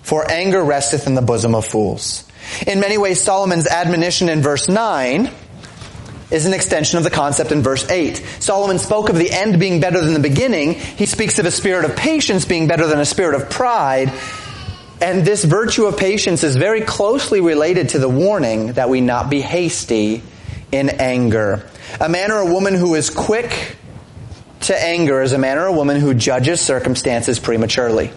for 0.02 0.30
anger 0.30 0.64
resteth 0.64 1.06
in 1.06 1.14
the 1.14 1.22
bosom 1.22 1.54
of 1.54 1.66
fools. 1.66 2.28
In 2.66 2.80
many 2.80 2.98
ways, 2.98 3.22
Solomon's 3.22 3.68
admonition 3.68 4.28
in 4.30 4.42
verse 4.42 4.68
9 4.68 5.30
is 6.32 6.46
an 6.46 6.54
extension 6.54 6.98
of 6.98 7.04
the 7.04 7.10
concept 7.10 7.52
in 7.52 7.62
verse 7.62 7.90
8. 7.90 8.18
Solomon 8.40 8.80
spoke 8.80 9.10
of 9.10 9.18
the 9.18 9.30
end 9.30 9.60
being 9.60 9.82
better 9.82 10.02
than 10.02 10.14
the 10.14 10.20
beginning. 10.20 10.74
He 10.74 11.06
speaks 11.06 11.38
of 11.40 11.46
a 11.46 11.52
spirit 11.52 11.86
of 11.86 11.96
patience 11.96 12.46
being 12.46 12.68
better 12.68 12.88
than 12.88 13.00
a 13.00 13.06
spirit 13.06 13.40
of 13.40 13.50
pride. 13.50 14.12
And 15.02 15.26
this 15.26 15.44
virtue 15.44 15.86
of 15.86 15.98
patience 15.98 16.44
is 16.44 16.56
very 16.56 16.82
closely 16.82 17.42
related 17.42 17.90
to 17.90 18.00
the 18.00 18.10
warning 18.10 18.74
that 18.74 18.90
we 18.90 19.02
not 19.02 19.30
be 19.30 19.42
hasty 19.42 20.24
in 20.72 20.90
anger. 20.90 21.68
A 22.00 22.08
man 22.08 22.32
or 22.32 22.38
a 22.38 22.46
woman 22.46 22.76
who 22.76 22.96
is 22.96 23.10
quick 23.10 23.76
to 24.62 24.82
anger 24.82 25.22
is 25.22 25.34
a 25.34 25.38
man 25.38 25.58
or 25.58 25.66
a 25.66 25.74
woman 25.74 26.00
who 26.00 26.14
judges 26.14 26.62
circumstances 26.62 27.40
prematurely. 27.40 28.12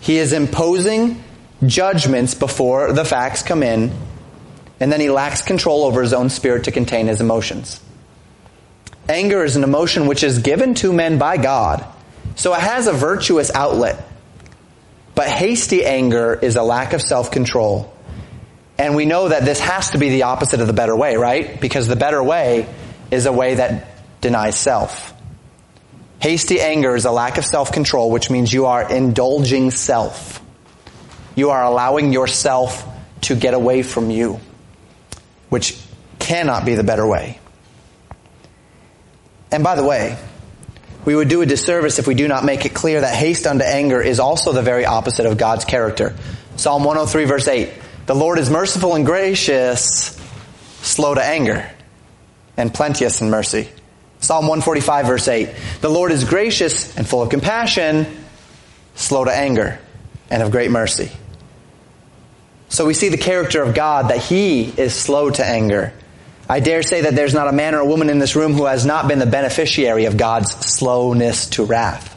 He 0.00 0.16
is 0.18 0.32
imposing 0.32 1.22
judgments 1.64 2.34
before 2.34 2.92
the 2.92 3.04
facts 3.04 3.42
come 3.42 3.62
in 3.62 3.92
and 4.80 4.92
then 4.92 5.00
he 5.00 5.10
lacks 5.10 5.42
control 5.42 5.84
over 5.84 6.02
his 6.02 6.12
own 6.12 6.30
spirit 6.30 6.64
to 6.64 6.72
contain 6.72 7.06
his 7.06 7.20
emotions. 7.20 7.80
Anger 9.08 9.42
is 9.42 9.56
an 9.56 9.64
emotion 9.64 10.06
which 10.06 10.22
is 10.22 10.40
given 10.40 10.74
to 10.74 10.92
men 10.92 11.18
by 11.18 11.36
God, 11.36 11.84
so 12.36 12.54
it 12.54 12.60
has 12.60 12.86
a 12.86 12.92
virtuous 12.92 13.50
outlet. 13.54 14.04
But 15.14 15.28
hasty 15.28 15.84
anger 15.84 16.38
is 16.40 16.56
a 16.56 16.62
lack 16.62 16.92
of 16.92 17.02
self-control. 17.02 17.92
And 18.76 18.94
we 18.94 19.06
know 19.06 19.28
that 19.28 19.44
this 19.44 19.58
has 19.58 19.90
to 19.90 19.98
be 19.98 20.10
the 20.10 20.24
opposite 20.24 20.60
of 20.60 20.68
the 20.68 20.72
better 20.72 20.94
way, 20.94 21.16
right? 21.16 21.60
Because 21.60 21.88
the 21.88 21.96
better 21.96 22.22
way 22.22 22.72
is 23.10 23.26
a 23.26 23.32
way 23.32 23.54
that 23.56 24.20
denies 24.20 24.56
self. 24.56 25.12
Hasty 26.20 26.60
anger 26.60 26.94
is 26.94 27.04
a 27.04 27.10
lack 27.10 27.38
of 27.38 27.44
self-control, 27.44 28.10
which 28.10 28.30
means 28.30 28.52
you 28.52 28.66
are 28.66 28.88
indulging 28.88 29.72
self. 29.72 30.40
You 31.34 31.50
are 31.50 31.64
allowing 31.64 32.12
yourself 32.12 32.86
to 33.22 33.34
get 33.34 33.54
away 33.54 33.82
from 33.82 34.10
you 34.10 34.38
which 35.48 35.78
cannot 36.18 36.64
be 36.64 36.74
the 36.74 36.84
better 36.84 37.06
way. 37.06 37.38
And 39.50 39.64
by 39.64 39.76
the 39.76 39.84
way, 39.84 40.18
we 41.04 41.14
would 41.14 41.28
do 41.28 41.40
a 41.40 41.46
disservice 41.46 41.98
if 41.98 42.06
we 42.06 42.14
do 42.14 42.28
not 42.28 42.44
make 42.44 42.66
it 42.66 42.74
clear 42.74 43.00
that 43.00 43.14
haste 43.14 43.46
unto 43.46 43.64
anger 43.64 44.00
is 44.00 44.20
also 44.20 44.52
the 44.52 44.62
very 44.62 44.84
opposite 44.84 45.26
of 45.26 45.38
God's 45.38 45.64
character. 45.64 46.14
Psalm 46.56 46.84
103 46.84 47.24
verse 47.24 47.48
8. 47.48 47.70
The 48.06 48.14
Lord 48.14 48.38
is 48.38 48.50
merciful 48.50 48.94
and 48.94 49.06
gracious, 49.06 50.18
slow 50.82 51.14
to 51.14 51.22
anger, 51.22 51.70
and 52.56 52.72
plenteous 52.72 53.20
in 53.20 53.30
mercy. 53.30 53.68
Psalm 54.20 54.48
145 54.48 55.06
verse 55.06 55.28
8. 55.28 55.48
The 55.80 55.88
Lord 55.88 56.12
is 56.12 56.24
gracious 56.24 56.96
and 56.96 57.06
full 57.06 57.22
of 57.22 57.30
compassion, 57.30 58.06
slow 58.94 59.24
to 59.24 59.32
anger, 59.32 59.78
and 60.30 60.42
of 60.42 60.50
great 60.50 60.70
mercy. 60.70 61.10
So 62.68 62.86
we 62.86 62.94
see 62.94 63.08
the 63.08 63.18
character 63.18 63.62
of 63.62 63.74
God 63.74 64.10
that 64.10 64.18
He 64.18 64.64
is 64.64 64.94
slow 64.94 65.30
to 65.30 65.44
anger. 65.44 65.92
I 66.48 66.60
dare 66.60 66.82
say 66.82 67.02
that 67.02 67.14
there's 67.14 67.34
not 67.34 67.48
a 67.48 67.52
man 67.52 67.74
or 67.74 67.80
a 67.80 67.84
woman 67.84 68.08
in 68.08 68.18
this 68.18 68.34
room 68.36 68.54
who 68.54 68.64
has 68.64 68.86
not 68.86 69.08
been 69.08 69.18
the 69.18 69.26
beneficiary 69.26 70.06
of 70.06 70.16
God's 70.16 70.50
slowness 70.50 71.48
to 71.50 71.64
wrath. 71.64 72.14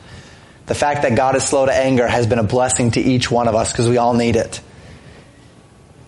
The 0.67 0.75
fact 0.75 1.01
that 1.01 1.15
God 1.15 1.35
is 1.35 1.43
slow 1.43 1.65
to 1.65 1.73
anger 1.73 2.07
has 2.07 2.27
been 2.27 2.39
a 2.39 2.43
blessing 2.43 2.91
to 2.91 3.01
each 3.01 3.29
one 3.29 3.49
of 3.49 3.55
us 3.55 3.71
because 3.71 3.89
we 3.89 3.97
all 3.97 4.13
need 4.13 4.37
it. 4.37 4.61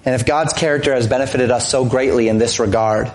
And 0.06 0.16
if 0.16 0.26
God's 0.26 0.54
character 0.54 0.94
has 0.94 1.08
benefited 1.08 1.52
us 1.52 1.70
so 1.70 1.86
greatly 1.86 2.28
in 2.30 2.38
this 2.38 2.60
regard, 2.60 3.12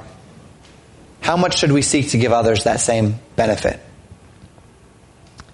how 1.20 1.36
much 1.36 1.58
should 1.58 1.72
we 1.72 1.82
seek 1.82 2.10
to 2.10 2.18
give 2.18 2.32
others 2.32 2.64
that 2.64 2.80
same 2.80 3.16
benefit? 3.36 3.80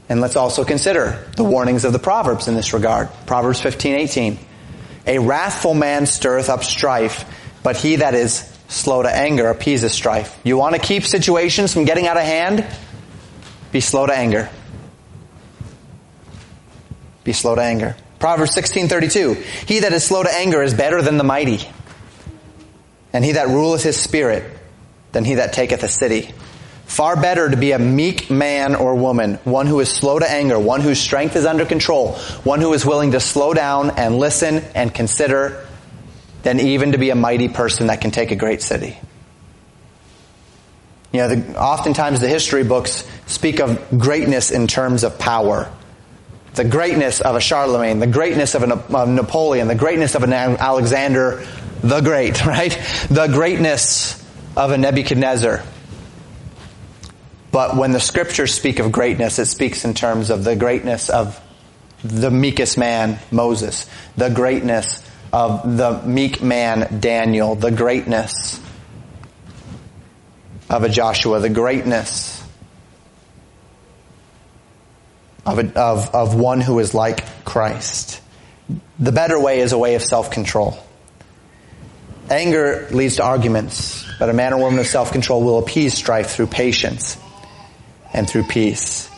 And 0.09 0.21
let's 0.21 0.37
also 0.37 0.65
consider 0.65 1.29
the 1.37 1.45
warnings 1.45 1.85
of 1.85 1.93
the 1.93 1.99
Proverbs 1.99 2.47
in 2.47 2.55
this 2.55 2.73
regard. 2.73 3.09
Proverbs 3.27 3.61
15, 3.61 3.95
18. 3.95 4.39
A 5.07 5.19
wrathful 5.19 5.75
man 5.75 6.07
stirreth 6.07 6.49
up 6.49 6.65
strife, 6.65 7.25
but 7.63 7.77
he 7.77 7.97
that 7.97 8.15
is 8.15 8.51
slow 8.69 9.03
to 9.03 9.15
anger 9.15 9.49
appeases 9.49 9.93
strife. 9.93 10.39
You 10.45 10.57
want 10.57 10.75
to 10.75 10.81
keep 10.81 11.05
situations 11.05 11.73
from 11.73 11.85
getting 11.85 12.07
out 12.07 12.17
of 12.17 12.23
hand? 12.23 12.67
Be 13.73 13.81
slow 13.81 14.07
to 14.07 14.15
anger. 14.15 14.51
Be 17.23 17.33
slow 17.33 17.55
to 17.55 17.63
anger. 17.63 17.97
Proverbs 18.19 18.55
16:32 18.55 19.35
He 19.67 19.81
that 19.81 19.93
is 19.93 20.05
slow 20.05 20.23
to 20.23 20.35
anger 20.35 20.63
is 20.63 20.75
better 20.75 21.03
than 21.03 21.19
the 21.19 21.25
mighty 21.25 21.69
and 23.15 23.25
he 23.25 23.33
that 23.33 23.49
ruleth 23.49 23.85
his 23.85 23.97
spirit 23.97 24.45
than 25.13 25.25
he 25.25 25.37
that 25.37 25.53
taketh 25.53 25.83
a 25.85 25.89
city. 25.89 26.35
Far 26.87 27.21
better 27.21 27.49
to 27.49 27.57
be 27.57 27.73
a 27.73 27.79
meek 27.79 28.31
man 28.31 28.75
or 28.75 28.95
woman, 28.95 29.35
one 29.45 29.67
who 29.67 29.81
is 29.81 29.89
slow 29.89 30.19
to 30.19 30.31
anger, 30.31 30.59
one 30.59 30.81
whose 30.81 31.01
strength 31.01 31.35
is 31.35 31.47
under 31.47 31.65
control, 31.65 32.13
one 32.45 32.61
who 32.61 32.73
is 32.73 32.85
willing 32.85 33.13
to 33.13 33.21
slow 33.21 33.55
down 33.55 33.91
and 33.91 34.19
listen 34.19 34.63
and 34.75 34.95
consider, 34.95 35.67
than 36.43 36.61
even 36.61 36.93
to 36.93 36.99
be 36.99 37.11
a 37.11 37.15
mighty 37.15 37.49
person 37.49 37.87
that 37.87 38.01
can 38.01 38.11
take 38.11 38.31
a 38.31 38.37
great 38.37 38.63
city. 38.63 38.97
You 41.11 41.21
know, 41.21 41.35
the, 41.35 41.59
oftentimes 41.59 42.21
the 42.21 42.29
history 42.29 42.65
books 42.65 43.09
speak 43.27 43.61
of 43.61 43.99
greatness 43.99 44.51
in 44.51 44.67
terms 44.67 45.05
of 45.05 45.19
power. 45.19 45.73
The 46.55 46.65
greatness 46.65 47.21
of 47.21 47.35
a 47.35 47.41
Charlemagne, 47.41 47.99
the 47.99 48.07
greatness 48.07 48.55
of 48.55 48.63
a 48.63 49.07
Napoleon, 49.07 49.69
the 49.69 49.75
greatness 49.75 50.15
of 50.15 50.23
an 50.23 50.33
Alexander 50.33 51.45
the 51.83 52.01
Great, 52.01 52.45
right? 52.47 52.73
The 53.11 53.29
greatness 53.29 54.23
of 54.57 54.71
a 54.71 54.79
Nebuchadnezzar. 54.79 55.63
But 57.55 57.77
when 57.77 57.93
the 57.93 58.01
scriptures 58.01 58.53
speak 58.53 58.81
of 58.81 58.91
greatness, 58.91 59.39
it 59.39 59.47
speaks 59.47 59.85
in 59.85 59.95
terms 59.95 60.31
of 60.31 60.43
the 60.43 60.57
greatness 60.57 61.09
of 61.09 61.41
the 62.03 62.29
meekest 62.29 62.77
man, 62.77 63.21
Moses, 63.31 63.89
the 64.17 64.29
greatness 64.29 65.01
of 65.33 65.77
the 65.77 66.03
meek 66.03 66.43
man, 66.43 66.99
Daniel, 66.99 67.55
the 67.55 67.71
greatness 67.71 68.61
of 70.69 70.83
a 70.83 70.89
Joshua, 70.89 71.39
the 71.39 71.49
greatness 71.49 72.45
of, 75.47 75.61
a, 75.61 75.81
of, 75.81 76.13
of 76.13 76.35
one 76.35 76.61
who 76.61 76.81
is 76.81 76.93
like 76.93 77.45
Christ. 77.45 78.21
The 78.99 79.13
better 79.13 79.39
way 79.39 79.61
is 79.61 79.71
a 79.71 79.79
way 79.79 79.95
of 79.95 80.03
self-control. 80.03 80.77
Anger 82.29 82.89
leads 82.91 83.15
to 83.17 83.23
arguments, 83.23 84.05
but 84.19 84.29
a 84.29 84.33
man 84.33 84.53
or 84.55 84.59
woman 84.59 84.81
of 84.81 84.89
self-control 84.89 85.45
will 85.45 85.61
appease 85.61 85.95
strife 85.95 86.31
through 86.31 86.49
patience 86.49 87.17
and 88.15 88.29
through 88.29 88.45
peace. 88.45 89.11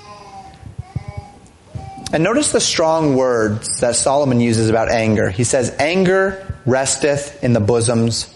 And 2.13 2.23
notice 2.23 2.53
the 2.53 2.61
strong 2.61 3.17
words 3.17 3.81
that 3.81 3.97
Solomon 3.97 4.41
uses 4.41 4.71
about 4.71 4.91
anger. 4.91 5.29
He 5.29 5.45
says, 5.45 5.75
anger 5.79 6.57
resteth 6.65 7.43
in 7.43 7.53
the 7.53 7.61
bosoms 7.61 8.33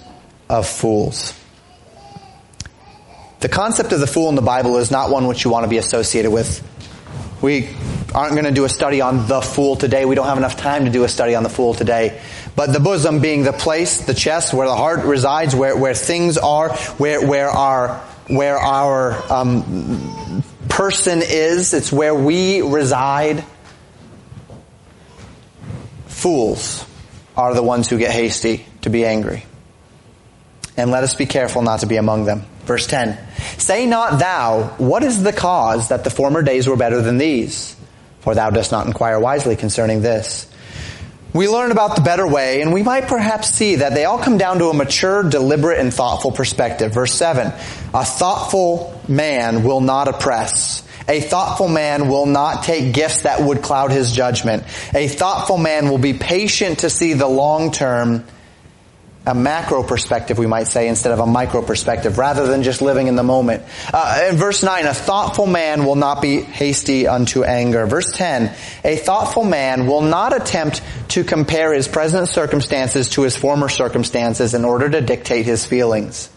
of 0.49 0.68
fools. 0.68 1.35
The 3.40 3.49
concept 3.49 3.92
of 3.92 4.01
the 4.01 4.07
fool 4.07 4.29
in 4.29 4.35
the 4.35 4.42
Bible 4.42 4.77
is 4.77 4.90
not 4.90 5.11
one 5.11 5.27
which 5.27 5.44
you 5.44 5.51
want 5.51 5.64
to 5.64 5.70
be 5.70 5.79
associated 5.79 6.31
with. 6.31 6.66
We 7.40 7.70
aren't 8.14 8.33
going 8.33 8.44
to 8.44 8.51
do 8.51 8.64
a 8.64 8.68
study 8.68 9.01
on 9.01 9.29
the 9.29 9.40
fool 9.40 9.77
today. 9.77 10.05
We 10.05 10.14
don't 10.14 10.27
have 10.27 10.37
enough 10.37 10.59
time 10.59 10.85
to 10.85 10.90
do 10.90 11.05
a 11.05 11.09
study 11.09 11.35
on 11.35 11.42
the 11.42 11.49
fool 11.49 11.73
today. 11.73 12.20
But 12.55 12.73
the 12.73 12.81
bosom 12.81 13.20
being 13.20 13.44
the 13.44 13.53
place, 13.53 14.05
the 14.05 14.12
chest, 14.12 14.53
where 14.53 14.66
the 14.66 14.77
heart 14.77 15.05
resides, 15.05 15.55
where, 15.55 15.77
where 15.77 15.94
things 15.94 16.37
are, 16.37 16.70
where, 16.99 17.27
where 17.27 17.49
our, 17.49 17.96
where 18.27 18.59
our, 18.59 19.33
um, 19.33 20.42
person 20.70 21.20
is. 21.22 21.74
It's 21.74 21.92
where 21.92 22.14
we 22.14 22.62
reside. 22.62 23.44
Fools 26.06 26.87
are 27.37 27.54
the 27.54 27.62
ones 27.62 27.88
who 27.88 27.98
get 27.98 28.12
hasty 28.12 28.64
to 28.83 28.90
be 28.90 29.04
angry. 29.04 29.44
And 30.76 30.90
let 30.90 31.04
us 31.04 31.14
be 31.14 31.26
careful 31.26 31.62
not 31.62 31.80
to 31.80 31.87
be 31.87 31.96
among 31.96 32.24
them. 32.24 32.46
Verse 32.64 32.87
10. 32.87 33.18
Say 33.59 33.87
not 33.87 34.18
thou, 34.18 34.74
what 34.78 35.02
is 35.02 35.22
the 35.22 35.33
cause 35.33 35.88
that 35.88 36.04
the 36.04 36.11
former 36.11 36.42
days 36.42 36.66
were 36.66 36.76
better 36.76 37.02
than 37.02 37.18
these? 37.18 37.76
For 38.20 38.35
thou 38.35 38.50
dost 38.50 38.72
not 38.72 38.87
inquire 38.87 39.18
wisely 39.18 39.56
concerning 39.56 40.02
this. 40.02 40.49
We 41.33 41.49
learn 41.49 41.71
about 41.71 41.97
the 41.97 42.03
better 42.03 42.27
way, 42.27 42.61
and 42.61 42.73
we 42.73 42.83
might 42.83 43.07
perhaps 43.07 43.51
see 43.51 43.77
that 43.77 43.95
they 43.95 44.05
all 44.05 44.19
come 44.19 44.37
down 44.37 44.59
to 44.59 44.66
a 44.66 44.75
mature, 44.75 45.23
deliberate, 45.23 45.79
and 45.79 45.95
thoughtful 45.95 46.33
perspective. 46.33 46.93
Verse 46.93 47.14
7. 47.14 47.47
A 47.95 48.05
thoughtful 48.05 49.01
man 49.09 49.62
will 49.62 49.81
not 49.81 50.09
oppress 50.09 50.83
a 51.11 51.21
thoughtful 51.21 51.66
man 51.66 52.09
will 52.09 52.27
not 52.27 52.62
take 52.62 52.95
gifts 52.95 53.23
that 53.23 53.40
would 53.40 53.62
cloud 53.62 53.90
his 53.90 54.12
judgment. 54.12 54.62
A 54.95 55.09
thoughtful 55.09 55.59
man 55.59 55.90
will 55.90 55.99
be 55.99 56.12
patient 56.12 56.81
to 56.81 56.90
see 56.90 57.14
the 57.14 57.27
long 57.27 57.73
term, 57.73 58.25
a 59.26 59.35
macro 59.35 59.83
perspective, 59.83 60.38
we 60.38 60.46
might 60.46 60.66
say, 60.66 60.88
instead 60.88 61.12
of 61.12 61.18
a 61.18 61.26
micro 61.26 61.62
perspective, 61.62 62.16
rather 62.16 62.46
than 62.46 62.62
just 62.62 62.80
living 62.80 63.06
in 63.06 63.16
the 63.16 63.22
moment. 63.22 63.62
Uh, 63.92 64.28
in 64.30 64.37
verse 64.37 64.62
9, 64.62 64.87
a 64.87 64.94
thoughtful 64.94 65.46
man 65.46 65.85
will 65.85 65.96
not 65.96 66.22
be 66.22 66.40
hasty 66.40 67.06
unto 67.06 67.44
anger. 67.44 67.87
Verse 67.87 68.12
10, 68.12 68.54
a 68.83 68.96
thoughtful 68.96 69.44
man 69.44 69.87
will 69.87 70.00
not 70.00 70.35
attempt 70.35 70.83
to 71.09 71.22
compare 71.22 71.72
his 71.74 71.87
present 71.87 72.28
circumstances 72.28 73.11
to 73.11 73.22
his 73.22 73.37
former 73.37 73.68
circumstances 73.68 74.54
in 74.54 74.64
order 74.64 74.88
to 74.88 75.00
dictate 75.00 75.44
his 75.44 75.66
feelings. 75.66 76.30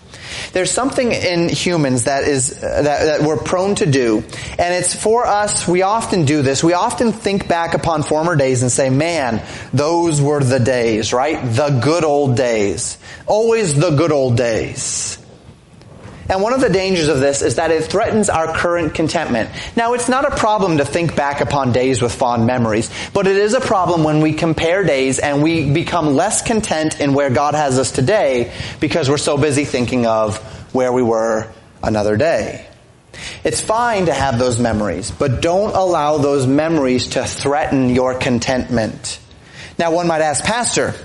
There's 0.52 0.72
something 0.72 1.12
in 1.12 1.50
humans 1.50 2.04
that 2.06 2.26
is 2.26 2.60
that, 2.60 2.84
that 2.84 3.22
we're 3.22 3.38
prone 3.38 3.76
to 3.76 3.86
do, 3.86 4.18
and 4.60 4.74
it's 4.74 4.96
for 4.96 5.26
us. 5.26 5.68
We 5.68 5.82
often 5.82 6.26
do 6.26 6.42
this. 6.42 6.64
We 6.64 6.74
often 6.74 7.12
think 7.14 7.48
back 7.48 7.74
upon 7.74 8.04
former 8.04 8.36
days 8.36 8.62
and 8.62 8.72
say, 8.72 8.90
"Man, 8.90 9.42
those 9.74 10.22
were 10.22 10.44
the 10.44 10.60
days, 10.60 11.14
right? 11.14 11.40
The 11.44 11.80
good 11.84 12.04
old 12.04 12.36
days. 12.36 12.98
Always 13.26 13.76
the 13.76 13.92
good 13.92 14.12
old 14.12 14.38
days." 14.38 15.18
And 16.30 16.42
one 16.42 16.54
of 16.54 16.62
the 16.62 16.70
dangers 16.70 17.10
of 17.10 17.20
this 17.20 17.42
is 17.42 17.56
that 17.56 17.72
it 17.72 17.84
threatens 17.84 18.30
our 18.30 18.54
current 18.56 18.94
contentment. 18.94 19.50
Now, 19.76 19.94
it's 19.94 20.08
not 20.08 20.26
a 20.26 20.36
problem 20.36 20.78
to 20.78 20.86
think 20.86 21.16
back 21.16 21.42
upon 21.42 21.74
days 21.74 22.02
with 22.02 22.14
fond 22.14 22.46
memories, 22.46 22.90
but 23.14 23.28
it 23.28 23.36
is 23.36 23.54
a 23.54 23.60
problem 23.60 24.04
when 24.04 24.22
we 24.22 24.34
compare 24.34 24.84
days 24.84 25.20
and 25.20 25.44
we 25.44 25.72
become 25.72 26.16
less 26.16 26.42
content 26.42 27.02
in 27.02 27.14
where 27.14 27.30
God 27.30 27.56
has 27.56 27.78
us 27.78 27.92
today 27.92 28.54
because 28.80 29.10
we're 29.10 29.18
so 29.18 29.38
busy 29.38 29.66
thinking 29.66 30.06
of 30.06 30.38
where 30.74 30.94
we 30.94 31.04
were 31.04 31.52
another 31.82 32.16
day. 32.16 32.68
It's 33.44 33.62
fine 33.62 34.06
to 34.06 34.14
have 34.14 34.40
those 34.40 34.60
memories, 34.60 35.12
but 35.12 35.42
don't 35.42 35.76
allow 35.76 36.18
those 36.18 36.48
memories 36.48 37.10
to 37.10 37.26
threaten 37.26 37.90
your 37.90 38.16
contentment. 38.16 39.20
Now, 39.78 39.92
one 39.92 40.08
might 40.08 40.22
ask, 40.22 40.44
Pastor, 40.44 40.96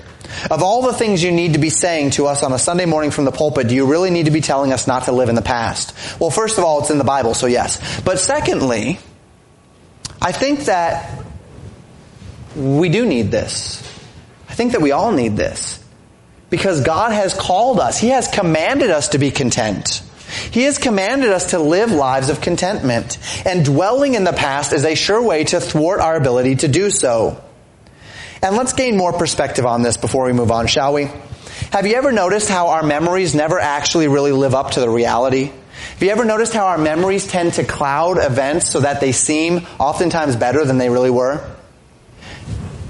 of 0.51 0.63
all 0.63 0.83
the 0.83 0.93
things 0.93 1.23
you 1.23 1.33
need 1.33 1.55
to 1.55 1.59
be 1.59 1.71
saying 1.71 2.11
to 2.11 2.27
us 2.27 2.43
on 2.43 2.53
a 2.53 2.59
Sunday 2.59 2.87
morning 2.87 3.11
from 3.11 3.25
the 3.25 3.33
pulpit, 3.33 3.69
do 3.69 3.75
you 3.75 3.87
really 3.87 4.11
need 4.11 4.27
to 4.27 4.31
be 4.31 4.41
telling 4.41 4.73
us 4.73 4.87
not 4.87 5.05
to 5.05 5.13
live 5.13 5.29
in 5.29 5.35
the 5.35 5.43
past? 5.43 5.95
Well, 6.21 6.31
first 6.31 6.59
of 6.59 6.65
all, 6.65 6.81
it's 6.81 6.91
in 6.91 6.99
the 6.99 7.05
Bible, 7.05 7.35
so 7.35 7.47
yes. 7.47 8.01
But 8.03 8.19
secondly, 8.19 8.99
I 10.21 10.33
think 10.33 10.67
that 10.67 11.25
we 12.57 12.89
do 12.89 13.07
need 13.07 13.31
this. 13.31 13.83
I 14.49 14.55
think 14.55 14.73
that 14.73 14.83
we 14.83 14.93
all 14.93 15.13
need 15.13 15.37
this. 15.37 15.83
Because 16.51 16.83
God 16.83 17.13
has 17.13 17.35
called 17.35 17.79
us. 17.79 17.99
He 17.99 18.09
has 18.09 18.27
commanded 18.29 18.91
us 18.91 19.09
to 19.09 19.19
be 19.19 19.31
content. 19.31 20.03
He 20.51 20.63
has 20.63 20.79
commanded 20.79 21.31
us 21.31 21.51
to 21.51 21.59
live 21.59 21.91
lives 21.93 22.31
of 22.31 22.41
contentment. 22.41 23.19
And 23.47 23.65
dwelling 23.65 24.15
in 24.15 24.25
the 24.25 24.33
past 24.33 24.73
is 24.73 24.85
a 24.85 24.95
sure 24.95 25.23
way 25.23 25.45
to 25.45 25.61
thwart 25.61 26.01
our 26.01 26.17
ability 26.17 26.57
to 26.57 26.69
do 26.69 26.91
so. 26.91 27.43
And 28.43 28.57
let's 28.57 28.73
gain 28.73 28.97
more 28.97 29.13
perspective 29.13 29.67
on 29.67 29.83
this 29.83 29.97
before 29.97 30.27
we 30.27 30.33
move 30.33 30.51
on, 30.51 30.67
shall 30.67 30.93
we? 30.93 31.11
Have 31.73 31.87
you 31.87 31.95
ever 31.97 32.13
noticed 32.13 32.49
how 32.49 32.69
our 32.69 32.83
memories 32.83 33.35
never 33.35 33.59
actually 33.59 34.09
really 34.09 34.33
live 34.33 34.55
up 34.55 34.73
to 34.73 34.81
the 34.81 34.89
reality? 34.89 35.45
Have 35.45 36.03
you 36.03 36.11
ever 36.11 36.25
noticed 36.25 36.53
how 36.53 36.67
our 36.67 36.79
memories 36.79 37.27
tend 37.27 37.55
to 37.55 37.65
cloud 37.65 38.19
events 38.19 38.71
so 38.71 38.81
that 38.81 39.01
they 39.01 39.13
seem 39.13 39.67
oftentimes 39.79 40.37
better 40.37 40.65
than 40.65 40.79
they 40.79 40.89
really 40.89 41.11
were? 41.11 41.45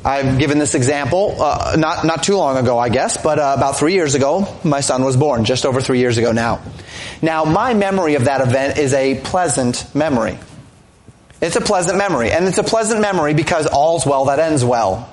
I've 0.04 0.38
given 0.38 0.58
this 0.58 0.74
example 0.74 1.36
uh, 1.40 1.76
not 1.76 2.04
not 2.04 2.22
too 2.22 2.36
long 2.36 2.56
ago, 2.56 2.78
I 2.78 2.88
guess, 2.88 3.16
but 3.16 3.38
uh, 3.38 3.54
about 3.56 3.76
three 3.78 3.94
years 3.94 4.14
ago, 4.14 4.56
my 4.62 4.80
son 4.80 5.04
was 5.04 5.16
born. 5.16 5.44
Just 5.44 5.66
over 5.66 5.80
three 5.80 5.98
years 5.98 6.18
ago 6.18 6.32
now. 6.32 6.62
Now, 7.20 7.44
my 7.44 7.74
memory 7.74 8.14
of 8.14 8.26
that 8.26 8.40
event 8.40 8.78
is 8.78 8.94
a 8.94 9.16
pleasant 9.20 9.92
memory. 9.94 10.38
It's 11.40 11.56
a 11.56 11.60
pleasant 11.60 11.98
memory, 11.98 12.30
and 12.30 12.46
it's 12.46 12.58
a 12.58 12.62
pleasant 12.62 13.00
memory 13.00 13.34
because 13.34 13.66
all's 13.66 14.06
well 14.06 14.26
that 14.26 14.38
ends 14.38 14.64
well. 14.64 15.12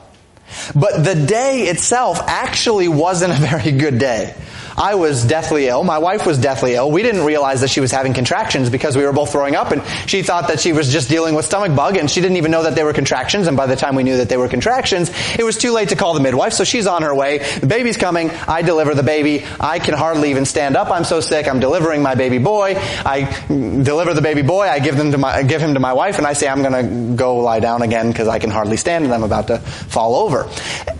But 0.74 1.04
the 1.04 1.16
day 1.16 1.64
itself 1.64 2.20
actually 2.28 2.88
wasn't 2.88 3.34
a 3.34 3.36
very 3.36 3.72
good 3.72 4.00
day. 4.00 4.36
I 4.78 4.96
was 4.96 5.24
deathly 5.24 5.68
ill. 5.68 5.84
My 5.84 6.00
wife 6.00 6.26
was 6.26 6.38
deathly 6.38 6.74
ill. 6.74 6.92
We 6.92 7.02
didn't 7.02 7.24
realize 7.24 7.62
that 7.62 7.70
she 7.70 7.80
was 7.80 7.92
having 7.92 8.14
contractions 8.14 8.70
because 8.70 8.98
we 8.98 9.04
were 9.04 9.14
both 9.14 9.32
throwing 9.32 9.56
up 9.56 9.72
and 9.72 9.82
she 10.10 10.22
thought 10.22 10.50
that 10.50 10.60
she 10.60 10.74
was 10.74 10.92
just 10.92 11.10
dealing 11.10 11.34
with 11.34 11.46
stomach 11.46 11.76
bug 11.76 11.96
and 11.96 12.12
she 12.12 12.20
didn't 12.20 12.38
even 12.38 12.52
know 12.52 12.64
that 12.64 12.76
they 12.76 12.84
were 12.84 12.92
contractions 12.92 13.48
and 13.48 13.56
by 13.56 13.68
the 13.68 13.76
time 13.76 13.96
we 13.96 14.04
knew 14.04 14.18
that 14.18 14.28
they 14.28 14.36
were 14.38 14.50
contractions, 14.50 15.12
it 15.40 15.44
was 15.44 15.58
too 15.58 15.72
late 15.72 15.90
to 15.90 15.96
call 15.96 16.14
the 16.14 16.20
midwife 16.20 16.54
so 16.54 16.64
she's 16.66 16.88
on 16.88 17.04
her 17.04 17.16
way. 17.16 17.38
The 17.60 17.68
baby's 17.68 17.96
coming. 17.96 18.30
I 18.32 18.62
deliver 18.64 18.94
the 18.96 19.04
baby. 19.04 19.46
I 19.60 19.80
can 19.80 19.94
hardly 19.94 20.32
even 20.32 20.46
stand 20.46 20.76
up. 20.76 20.90
I'm 20.90 21.06
so 21.06 21.22
sick. 21.22 21.48
I'm 21.48 21.60
delivering 21.62 22.02
my 22.02 22.16
baby 22.16 22.38
boy. 22.38 22.76
I 22.76 23.46
deliver 23.48 24.14
the 24.14 24.22
baby 24.22 24.42
boy. 24.42 24.68
I 24.68 24.80
give 24.80 24.98
them 24.98 25.12
to 25.14 25.18
my, 25.18 25.44
give 25.44 25.62
him 25.62 25.76
to 25.76 25.80
my 25.80 25.94
wife 25.94 26.18
and 26.18 26.28
I 26.28 26.34
say 26.34 26.50
I'm 26.50 26.62
gonna 26.62 27.16
go 27.16 27.38
lie 27.38 27.62
down 27.62 27.82
again 27.82 28.10
because 28.10 28.28
I 28.28 28.40
can 28.40 28.52
hardly 28.52 28.78
stand 28.78 29.06
and 29.06 29.14
I'm 29.14 29.24
about 29.24 29.48
to 29.48 29.60
fall 29.60 30.16
over. 30.16 30.50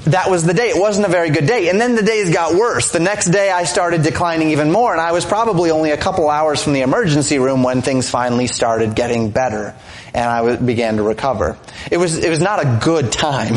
That 0.06 0.30
was 0.30 0.46
the 0.46 0.54
day. 0.54 0.70
It 0.70 0.80
wasn't 0.80 1.08
a 1.08 1.10
very 1.10 1.30
good 1.30 1.46
day. 1.46 1.68
And 1.70 1.82
then 1.82 1.96
the 1.96 2.04
days 2.04 2.32
got 2.32 2.56
worse. 2.56 2.92
The 2.92 3.00
next 3.00 3.32
day 3.32 3.52
I 3.52 3.65
started 3.66 4.04
declining 4.04 4.52
even 4.52 4.72
more, 4.72 4.92
and 4.92 5.02
I 5.02 5.12
was 5.12 5.26
probably 5.26 5.70
only 5.72 5.92
a 5.92 5.98
couple 5.98 6.30
hours 6.30 6.64
from 6.64 6.74
the 6.74 6.82
emergency 6.82 7.38
room 7.38 7.64
when 7.64 7.82
things 7.82 8.10
finally 8.10 8.48
started 8.48 8.96
getting 8.96 9.30
better, 9.30 9.76
and 10.14 10.30
I 10.30 10.56
began 10.56 10.98
to 10.98 11.04
recover. 11.04 11.58
It 11.92 11.98
was, 11.98 12.18
it 12.18 12.30
was 12.30 12.42
not 12.42 12.60
a 12.60 12.80
good 12.84 13.12
time. 13.12 13.56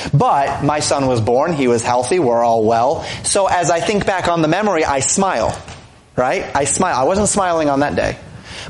but 0.14 0.64
my 0.64 0.80
son 0.80 1.06
was 1.06 1.20
born, 1.20 1.52
he 1.52 1.68
was 1.68 1.82
healthy, 1.82 2.18
we're 2.18 2.42
all 2.42 2.64
well. 2.64 3.04
So 3.22 3.46
as 3.46 3.70
I 3.70 3.80
think 3.80 4.06
back 4.06 4.28
on 4.28 4.42
the 4.42 4.48
memory, 4.48 4.84
I 4.84 5.00
smile. 5.00 5.56
Right? 6.16 6.44
I 6.54 6.64
smile. 6.64 6.96
I 6.96 7.04
wasn't 7.04 7.28
smiling 7.28 7.70
on 7.70 7.80
that 7.80 7.96
day. 7.96 8.18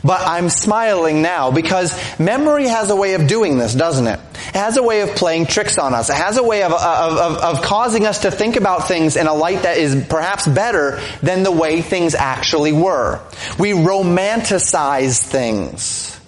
But 0.02 0.26
I'm 0.26 0.48
smiling 0.48 1.22
now 1.22 1.50
because 1.50 1.96
memory 2.18 2.66
has 2.66 2.90
a 2.90 2.96
way 2.96 3.14
of 3.14 3.26
doing 3.26 3.58
this, 3.58 3.74
doesn't 3.74 4.06
it? 4.06 4.20
It 4.34 4.56
has 4.56 4.76
a 4.76 4.82
way 4.82 5.02
of 5.02 5.10
playing 5.10 5.46
tricks 5.46 5.78
on 5.78 5.94
us. 5.94 6.10
It 6.10 6.16
has 6.16 6.36
a 6.36 6.42
way 6.42 6.62
of, 6.62 6.72
of, 6.72 6.78
of, 6.78 7.36
of, 7.38 7.62
causing 7.62 8.06
us 8.06 8.20
to 8.20 8.30
think 8.30 8.56
about 8.56 8.88
things 8.88 9.16
in 9.16 9.26
a 9.26 9.34
light 9.34 9.62
that 9.62 9.76
is 9.76 10.06
perhaps 10.08 10.46
better 10.46 11.00
than 11.22 11.42
the 11.42 11.52
way 11.52 11.82
things 11.82 12.14
actually 12.14 12.72
were. 12.72 13.20
We 13.58 13.70
romanticize 13.70 15.22
things. 15.22 16.18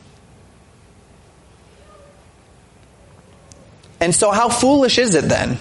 And 4.00 4.14
so 4.14 4.30
how 4.30 4.48
foolish 4.48 4.98
is 4.98 5.14
it 5.14 5.24
then 5.24 5.58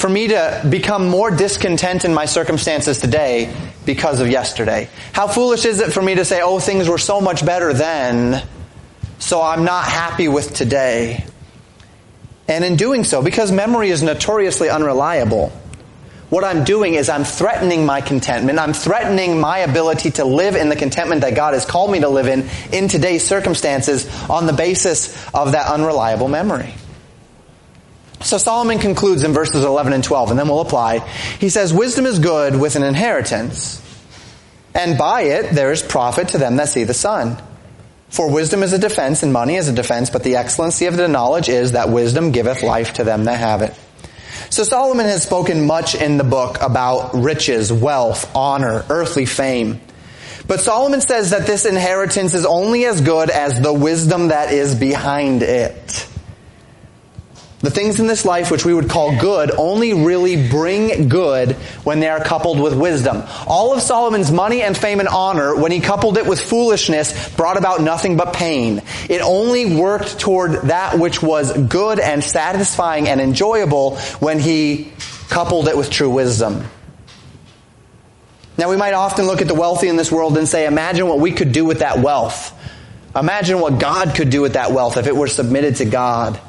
for 0.00 0.08
me 0.08 0.28
to 0.28 0.66
become 0.68 1.08
more 1.08 1.30
discontent 1.30 2.06
in 2.06 2.14
my 2.14 2.24
circumstances 2.24 2.98
today 2.98 3.54
because 3.84 4.20
of 4.20 4.28
yesterday? 4.28 4.88
How 5.12 5.28
foolish 5.28 5.66
is 5.66 5.80
it 5.80 5.92
for 5.92 6.00
me 6.00 6.14
to 6.14 6.24
say, 6.24 6.40
oh, 6.42 6.58
things 6.58 6.88
were 6.88 6.98
so 6.98 7.20
much 7.20 7.44
better 7.44 7.74
then, 7.74 8.42
so 9.18 9.42
I'm 9.42 9.64
not 9.64 9.84
happy 9.84 10.26
with 10.26 10.54
today? 10.54 11.24
And 12.48 12.64
in 12.64 12.76
doing 12.76 13.04
so, 13.04 13.22
because 13.22 13.52
memory 13.52 13.90
is 13.90 14.02
notoriously 14.02 14.70
unreliable, 14.70 15.52
what 16.30 16.44
I'm 16.44 16.64
doing 16.64 16.94
is 16.94 17.08
I'm 17.08 17.24
threatening 17.24 17.84
my 17.84 18.00
contentment. 18.00 18.58
I'm 18.58 18.72
threatening 18.72 19.38
my 19.38 19.58
ability 19.58 20.12
to 20.12 20.24
live 20.24 20.56
in 20.56 20.68
the 20.68 20.76
contentment 20.76 21.20
that 21.22 21.34
God 21.34 21.54
has 21.54 21.66
called 21.66 21.90
me 21.90 22.00
to 22.00 22.08
live 22.08 22.26
in 22.28 22.48
in 22.72 22.88
today's 22.88 23.26
circumstances 23.26 24.08
on 24.30 24.46
the 24.46 24.52
basis 24.52 25.12
of 25.34 25.52
that 25.52 25.66
unreliable 25.66 26.28
memory. 26.28 26.74
So 28.22 28.36
Solomon 28.36 28.78
concludes 28.78 29.24
in 29.24 29.32
verses 29.32 29.64
11 29.64 29.92
and 29.92 30.04
12, 30.04 30.30
and 30.30 30.38
then 30.38 30.48
we'll 30.48 30.60
apply. 30.60 30.98
He 31.38 31.48
says, 31.48 31.72
Wisdom 31.72 32.04
is 32.06 32.18
good 32.18 32.54
with 32.54 32.76
an 32.76 32.82
inheritance, 32.82 33.80
and 34.74 34.98
by 34.98 35.22
it 35.22 35.54
there 35.54 35.72
is 35.72 35.82
profit 35.82 36.28
to 36.28 36.38
them 36.38 36.56
that 36.56 36.68
see 36.68 36.84
the 36.84 36.94
sun. 36.94 37.42
For 38.10 38.30
wisdom 38.30 38.62
is 38.62 38.72
a 38.72 38.78
defense, 38.78 39.22
and 39.22 39.32
money 39.32 39.54
is 39.54 39.68
a 39.68 39.72
defense, 39.72 40.10
but 40.10 40.24
the 40.24 40.36
excellency 40.36 40.86
of 40.86 40.96
the 40.96 41.08
knowledge 41.08 41.48
is 41.48 41.72
that 41.72 41.88
wisdom 41.88 42.32
giveth 42.32 42.62
life 42.62 42.94
to 42.94 43.04
them 43.04 43.24
that 43.24 43.38
have 43.38 43.62
it. 43.62 43.74
So 44.50 44.64
Solomon 44.64 45.06
has 45.06 45.22
spoken 45.22 45.66
much 45.66 45.94
in 45.94 46.18
the 46.18 46.24
book 46.24 46.60
about 46.60 47.14
riches, 47.14 47.72
wealth, 47.72 48.34
honor, 48.34 48.84
earthly 48.90 49.26
fame. 49.26 49.80
But 50.48 50.58
Solomon 50.58 51.00
says 51.00 51.30
that 51.30 51.46
this 51.46 51.64
inheritance 51.64 52.34
is 52.34 52.44
only 52.44 52.84
as 52.84 53.00
good 53.00 53.30
as 53.30 53.60
the 53.60 53.72
wisdom 53.72 54.28
that 54.28 54.52
is 54.52 54.74
behind 54.74 55.42
it. 55.42 56.09
The 57.60 57.70
things 57.70 58.00
in 58.00 58.06
this 58.06 58.24
life 58.24 58.50
which 58.50 58.64
we 58.64 58.72
would 58.72 58.88
call 58.88 59.18
good 59.18 59.50
only 59.50 59.92
really 59.92 60.48
bring 60.48 61.10
good 61.10 61.52
when 61.84 62.00
they 62.00 62.08
are 62.08 62.24
coupled 62.24 62.58
with 62.58 62.72
wisdom. 62.72 63.22
All 63.46 63.74
of 63.74 63.82
Solomon's 63.82 64.32
money 64.32 64.62
and 64.62 64.74
fame 64.74 64.98
and 64.98 65.08
honor, 65.08 65.54
when 65.54 65.70
he 65.70 65.80
coupled 65.80 66.16
it 66.16 66.24
with 66.24 66.40
foolishness, 66.40 67.28
brought 67.36 67.58
about 67.58 67.82
nothing 67.82 68.16
but 68.16 68.32
pain. 68.32 68.80
It 69.10 69.20
only 69.20 69.76
worked 69.76 70.18
toward 70.18 70.52
that 70.68 70.98
which 70.98 71.22
was 71.22 71.52
good 71.66 72.00
and 72.00 72.24
satisfying 72.24 73.08
and 73.08 73.20
enjoyable 73.20 73.98
when 74.20 74.38
he 74.38 74.90
coupled 75.28 75.68
it 75.68 75.76
with 75.76 75.90
true 75.90 76.10
wisdom. 76.10 76.64
Now 78.56 78.70
we 78.70 78.76
might 78.78 78.94
often 78.94 79.26
look 79.26 79.42
at 79.42 79.48
the 79.48 79.54
wealthy 79.54 79.88
in 79.88 79.96
this 79.96 80.10
world 80.10 80.38
and 80.38 80.48
say, 80.48 80.66
imagine 80.66 81.06
what 81.08 81.18
we 81.18 81.32
could 81.32 81.52
do 81.52 81.66
with 81.66 81.80
that 81.80 81.98
wealth. 81.98 82.56
Imagine 83.14 83.60
what 83.60 83.78
God 83.78 84.14
could 84.14 84.30
do 84.30 84.40
with 84.40 84.54
that 84.54 84.72
wealth 84.72 84.96
if 84.96 85.06
it 85.06 85.14
were 85.14 85.28
submitted 85.28 85.76
to 85.76 85.84
God. 85.84 86.40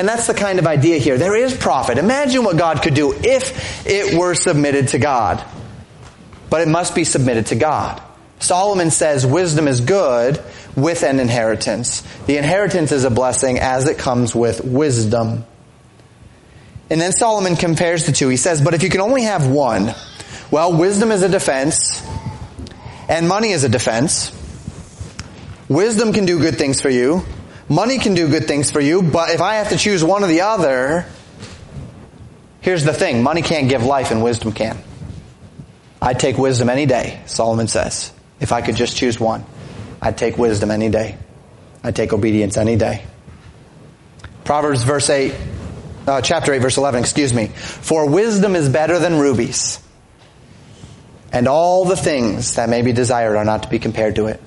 And 0.00 0.08
that's 0.08 0.26
the 0.26 0.32
kind 0.32 0.58
of 0.58 0.66
idea 0.66 0.96
here. 0.96 1.18
There 1.18 1.36
is 1.36 1.54
profit. 1.54 1.98
Imagine 1.98 2.42
what 2.42 2.56
God 2.56 2.80
could 2.80 2.94
do 2.94 3.12
if 3.12 3.86
it 3.86 4.18
were 4.18 4.34
submitted 4.34 4.88
to 4.88 4.98
God. 4.98 5.44
But 6.48 6.62
it 6.62 6.68
must 6.68 6.94
be 6.94 7.04
submitted 7.04 7.48
to 7.48 7.54
God. 7.54 8.00
Solomon 8.38 8.90
says 8.90 9.26
wisdom 9.26 9.68
is 9.68 9.82
good 9.82 10.42
with 10.74 11.02
an 11.02 11.20
inheritance. 11.20 12.00
The 12.24 12.38
inheritance 12.38 12.92
is 12.92 13.04
a 13.04 13.10
blessing 13.10 13.58
as 13.58 13.86
it 13.86 13.98
comes 13.98 14.34
with 14.34 14.64
wisdom. 14.64 15.44
And 16.88 16.98
then 16.98 17.12
Solomon 17.12 17.54
compares 17.56 18.06
the 18.06 18.12
two. 18.12 18.30
He 18.30 18.38
says, 18.38 18.62
but 18.62 18.72
if 18.72 18.82
you 18.82 18.88
can 18.88 19.02
only 19.02 19.24
have 19.24 19.48
one, 19.48 19.94
well, 20.50 20.72
wisdom 20.72 21.12
is 21.12 21.22
a 21.22 21.28
defense 21.28 22.02
and 23.06 23.28
money 23.28 23.50
is 23.50 23.64
a 23.64 23.68
defense. 23.68 24.34
Wisdom 25.68 26.14
can 26.14 26.24
do 26.24 26.38
good 26.38 26.56
things 26.56 26.80
for 26.80 26.88
you. 26.88 27.22
Money 27.70 27.98
can 27.98 28.14
do 28.14 28.28
good 28.28 28.48
things 28.48 28.72
for 28.72 28.80
you, 28.80 29.00
but 29.00 29.30
if 29.30 29.40
I 29.40 29.54
have 29.54 29.68
to 29.68 29.76
choose 29.76 30.02
one 30.02 30.24
or 30.24 30.26
the 30.26 30.40
other, 30.40 31.06
here's 32.62 32.82
the 32.82 32.92
thing. 32.92 33.22
Money 33.22 33.42
can't 33.42 33.68
give 33.68 33.84
life 33.84 34.10
and 34.10 34.24
wisdom 34.24 34.50
can. 34.50 34.76
I'd 36.02 36.18
take 36.18 36.36
wisdom 36.36 36.68
any 36.68 36.84
day, 36.84 37.22
Solomon 37.26 37.68
says. 37.68 38.12
If 38.40 38.50
I 38.50 38.60
could 38.60 38.74
just 38.74 38.96
choose 38.96 39.20
one, 39.20 39.44
I'd 40.02 40.18
take 40.18 40.36
wisdom 40.36 40.72
any 40.72 40.88
day. 40.88 41.16
I'd 41.84 41.94
take 41.94 42.12
obedience 42.12 42.56
any 42.56 42.74
day. 42.74 43.04
Proverbs 44.42 44.82
verse 44.82 45.08
8, 45.08 45.32
uh, 46.08 46.20
chapter 46.22 46.52
8 46.52 46.58
verse 46.58 46.76
11, 46.76 46.98
excuse 46.98 47.32
me. 47.32 47.46
For 47.46 48.10
wisdom 48.10 48.56
is 48.56 48.68
better 48.68 48.98
than 48.98 49.20
rubies, 49.20 49.78
and 51.32 51.46
all 51.46 51.84
the 51.84 51.96
things 51.96 52.56
that 52.56 52.68
may 52.68 52.82
be 52.82 52.92
desired 52.92 53.36
are 53.36 53.44
not 53.44 53.62
to 53.62 53.68
be 53.68 53.78
compared 53.78 54.16
to 54.16 54.26
it. 54.26 54.42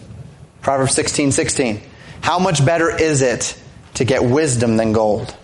Proverbs 0.61 0.93
16, 0.93 1.31
16. 1.31 1.81
How 2.23 2.39
much 2.39 2.65
better 2.65 2.89
is 2.89 3.21
it 3.21 3.53
to 3.95 4.05
get 4.05 4.23
wisdom 4.23 4.77
than 4.77 4.93
gold? 4.93 5.35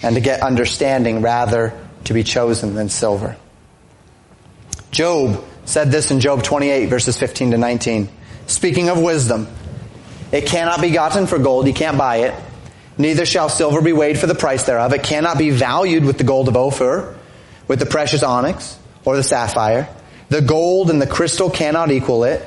And 0.00 0.14
to 0.14 0.20
get 0.20 0.42
understanding 0.42 1.22
rather 1.22 1.76
to 2.04 2.14
be 2.14 2.22
chosen 2.22 2.76
than 2.76 2.88
silver? 2.88 3.36
Job 4.92 5.44
said 5.64 5.90
this 5.90 6.12
in 6.12 6.20
Job 6.20 6.44
28 6.44 6.86
verses 6.86 7.18
15 7.18 7.50
to 7.50 7.58
19. 7.58 8.08
Speaking 8.46 8.90
of 8.90 9.02
wisdom, 9.02 9.48
it 10.30 10.46
cannot 10.46 10.80
be 10.80 10.90
gotten 10.90 11.26
for 11.26 11.36
gold, 11.36 11.66
you 11.66 11.74
can't 11.74 11.98
buy 11.98 12.18
it. 12.18 12.34
Neither 12.96 13.26
shall 13.26 13.48
silver 13.48 13.82
be 13.82 13.92
weighed 13.92 14.20
for 14.20 14.28
the 14.28 14.36
price 14.36 14.62
thereof. 14.62 14.92
It 14.92 15.02
cannot 15.02 15.36
be 15.36 15.50
valued 15.50 16.04
with 16.04 16.16
the 16.16 16.24
gold 16.24 16.46
of 16.46 16.56
Ophir, 16.56 17.16
with 17.66 17.80
the 17.80 17.86
precious 17.86 18.22
onyx, 18.22 18.78
or 19.04 19.16
the 19.16 19.24
sapphire. 19.24 19.88
The 20.28 20.42
gold 20.42 20.90
and 20.90 21.02
the 21.02 21.08
crystal 21.08 21.50
cannot 21.50 21.90
equal 21.90 22.22
it 22.22 22.40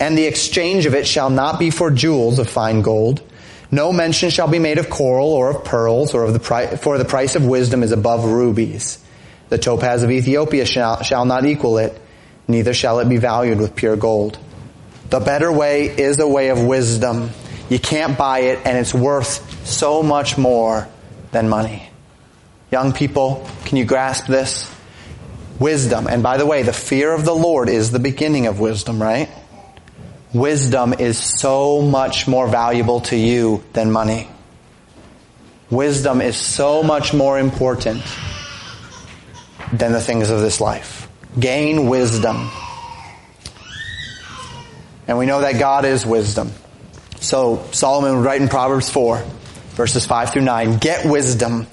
and 0.00 0.16
the 0.16 0.26
exchange 0.26 0.86
of 0.86 0.94
it 0.94 1.06
shall 1.06 1.30
not 1.30 1.58
be 1.58 1.70
for 1.70 1.90
jewels 1.90 2.38
of 2.38 2.48
fine 2.48 2.82
gold. 2.82 3.22
No 3.70 3.92
mention 3.92 4.30
shall 4.30 4.48
be 4.48 4.58
made 4.58 4.78
of 4.78 4.88
coral 4.88 5.28
or 5.28 5.50
of 5.50 5.64
pearls 5.64 6.14
or 6.14 6.24
of 6.24 6.32
the 6.32 6.40
price, 6.40 6.80
for 6.80 6.96
the 6.96 7.04
price 7.04 7.36
of 7.36 7.44
wisdom 7.44 7.82
is 7.82 7.92
above 7.92 8.24
rubies. 8.24 8.98
The 9.50 9.58
topaz 9.58 10.02
of 10.02 10.10
Ethiopia 10.10 10.64
shall, 10.64 11.02
shall 11.02 11.24
not 11.24 11.44
equal 11.44 11.78
it, 11.78 12.00
neither 12.46 12.72
shall 12.72 13.00
it 13.00 13.08
be 13.08 13.18
valued 13.18 13.58
with 13.58 13.74
pure 13.74 13.96
gold. 13.96 14.38
The 15.10 15.20
better 15.20 15.50
way 15.50 15.86
is 15.86 16.18
a 16.18 16.28
way 16.28 16.48
of 16.48 16.62
wisdom. 16.62 17.30
You 17.68 17.78
can't 17.78 18.16
buy 18.16 18.40
it 18.40 18.60
and 18.64 18.76
it's 18.78 18.94
worth 18.94 19.66
so 19.66 20.02
much 20.02 20.38
more 20.38 20.88
than 21.32 21.48
money. 21.48 21.88
Young 22.70 22.92
people, 22.92 23.46
can 23.64 23.78
you 23.78 23.84
grasp 23.84 24.26
this? 24.26 24.70
Wisdom. 25.58 26.06
And 26.06 26.22
by 26.22 26.36
the 26.36 26.46
way, 26.46 26.62
the 26.62 26.72
fear 26.72 27.12
of 27.12 27.24
the 27.24 27.34
Lord 27.34 27.68
is 27.68 27.90
the 27.90 27.98
beginning 27.98 28.46
of 28.46 28.60
wisdom, 28.60 29.00
right? 29.02 29.28
Wisdom 30.32 30.92
is 30.92 31.18
so 31.18 31.82
much 31.82 32.28
more 32.28 32.48
valuable 32.48 33.00
to 33.00 33.16
you 33.16 33.64
than 33.72 33.90
money. 33.90 34.28
Wisdom 35.70 36.20
is 36.20 36.36
so 36.36 36.82
much 36.82 37.12
more 37.12 37.38
important 37.38 38.02
than 39.72 39.92
the 39.92 40.00
things 40.00 40.30
of 40.30 40.40
this 40.40 40.60
life. 40.60 41.08
Gain 41.38 41.88
wisdom. 41.88 42.50
And 45.06 45.18
we 45.18 45.26
know 45.26 45.40
that 45.40 45.58
God 45.58 45.84
is 45.84 46.06
wisdom. 46.06 46.52
So 47.20 47.66
Solomon 47.72 48.16
would 48.16 48.24
write 48.24 48.40
in 48.40 48.48
Proverbs 48.48 48.90
4, 48.90 49.24
verses 49.70 50.06
5 50.06 50.32
through 50.32 50.42
9, 50.42 50.78
get 50.78 51.04
wisdom 51.04 51.66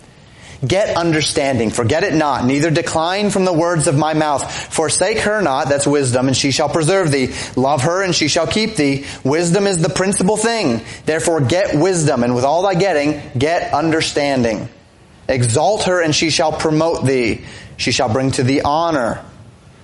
Get 0.65 0.95
understanding. 0.95 1.69
Forget 1.69 2.03
it 2.03 2.13
not. 2.13 2.45
Neither 2.45 2.71
decline 2.71 3.29
from 3.29 3.45
the 3.45 3.53
words 3.53 3.87
of 3.87 3.97
my 3.97 4.13
mouth. 4.13 4.49
Forsake 4.73 5.19
her 5.19 5.41
not. 5.41 5.69
That's 5.69 5.85
wisdom 5.85 6.27
and 6.27 6.35
she 6.35 6.51
shall 6.51 6.69
preserve 6.69 7.11
thee. 7.11 7.33
Love 7.55 7.81
her 7.81 8.03
and 8.03 8.15
she 8.15 8.27
shall 8.27 8.47
keep 8.47 8.75
thee. 8.75 9.05
Wisdom 9.23 9.67
is 9.67 9.77
the 9.79 9.89
principal 9.89 10.37
thing. 10.37 10.81
Therefore 11.05 11.41
get 11.41 11.75
wisdom 11.75 12.23
and 12.23 12.35
with 12.35 12.45
all 12.45 12.63
thy 12.63 12.75
getting, 12.75 13.21
get 13.37 13.73
understanding. 13.73 14.69
Exalt 15.27 15.83
her 15.83 16.01
and 16.01 16.15
she 16.15 16.29
shall 16.29 16.51
promote 16.51 17.05
thee. 17.05 17.43
She 17.77 17.91
shall 17.91 18.11
bring 18.11 18.31
to 18.31 18.43
thee 18.43 18.61
honor 18.61 19.25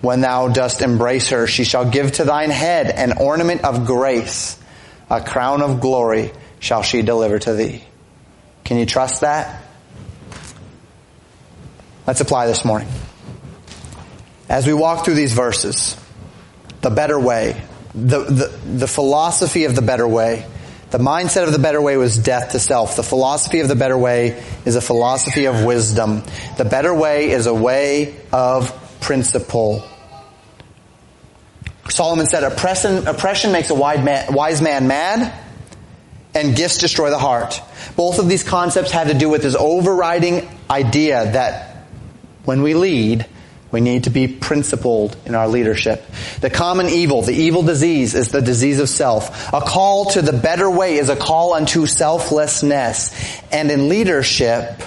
when 0.02 0.22
thou 0.22 0.48
dost 0.48 0.82
embrace 0.82 1.30
her. 1.30 1.48
She 1.48 1.64
shall 1.64 1.90
give 1.90 2.14
to 2.14 2.24
thine 2.24 2.50
head 2.50 2.90
an 2.90 3.18
ornament 3.18 3.64
of 3.64 3.86
grace. 3.86 4.58
A 5.10 5.22
crown 5.22 5.62
of 5.62 5.82
glory 5.82 6.32
shall 6.60 6.84
she 6.84 7.02
deliver 7.02 7.38
to 7.40 7.54
thee. 7.54 7.84
Can 8.64 8.78
you 8.78 8.86
trust 8.86 9.22
that? 9.22 9.61
Let's 12.08 12.22
apply 12.22 12.47
this 12.47 12.66
morning. 12.66 12.88
As 14.49 14.66
we 14.66 14.74
walk 14.74 15.06
through 15.06 15.14
these 15.14 15.34
verses, 15.34 15.95
the 16.82 16.89
better 16.89 17.20
way, 17.20 17.62
the, 17.93 18.24
the, 18.24 18.60
the 18.78 18.88
philosophy 18.88 19.66
of 19.66 19.76
the 19.76 19.82
better 19.82 20.08
way, 20.08 20.47
the 20.89 20.97
mindset 20.97 21.43
of 21.43 21.54
the 21.54 21.60
better 21.60 21.80
way 21.82 21.95
was 21.97 22.18
death 22.18 22.52
to 22.52 22.60
self. 22.60 22.95
The 22.95 23.04
philosophy 23.04 23.60
of 23.60 23.68
the 23.68 23.76
better 23.76 23.97
way 23.97 24.43
is 24.66 24.76
a 24.76 24.82
philosophy 24.82 25.45
of 25.45 25.64
wisdom. 25.64 26.24
The 26.58 26.66
better 26.66 26.93
way 26.93 27.32
is 27.32 27.45
a 27.45 27.54
way 27.54 28.20
of 28.34 28.99
principle. 28.99 29.88
Solomon 31.89 32.26
said, 32.26 32.43
oppression, 32.43 33.08
oppression 33.08 33.52
makes 33.52 33.70
a 33.70 33.76
wise 33.76 34.62
man 34.62 34.88
mad, 34.88 35.34
and 36.34 36.56
gifts 36.56 36.80
destroy 36.80 37.10
the 37.10 37.20
heart. 37.20 37.62
Both 37.95 38.20
of 38.20 38.28
these 38.28 38.43
concepts 38.43 38.91
have 38.91 39.08
to 39.08 39.14
do 39.14 39.30
with 39.30 39.43
this 39.43 39.56
overriding 39.56 40.49
idea 40.70 41.32
that 41.32 41.71
when 42.46 42.62
we 42.62 42.74
lead, 42.74 43.26
we 43.72 43.80
need 43.80 44.04
to 44.04 44.10
be 44.10 44.28
principled 44.28 45.16
in 45.26 45.34
our 45.34 45.48
leadership. 45.48 46.06
The 46.42 46.50
common 46.50 46.88
evil, 46.89 47.22
the 47.22 47.34
evil 47.34 47.64
disease 47.64 48.16
is 48.16 48.32
the 48.32 48.42
disease 48.42 48.80
of 48.80 48.89
self. 48.89 49.54
A 49.54 49.62
call 49.62 50.06
to 50.12 50.22
the 50.22 50.34
better 50.34 50.70
way 50.70 50.98
is 50.98 51.10
a 51.10 51.16
call 51.16 51.54
unto 51.54 51.86
selflessness. 51.86 53.42
And 53.52 53.72
in 53.72 53.88
leadership, 53.88 54.82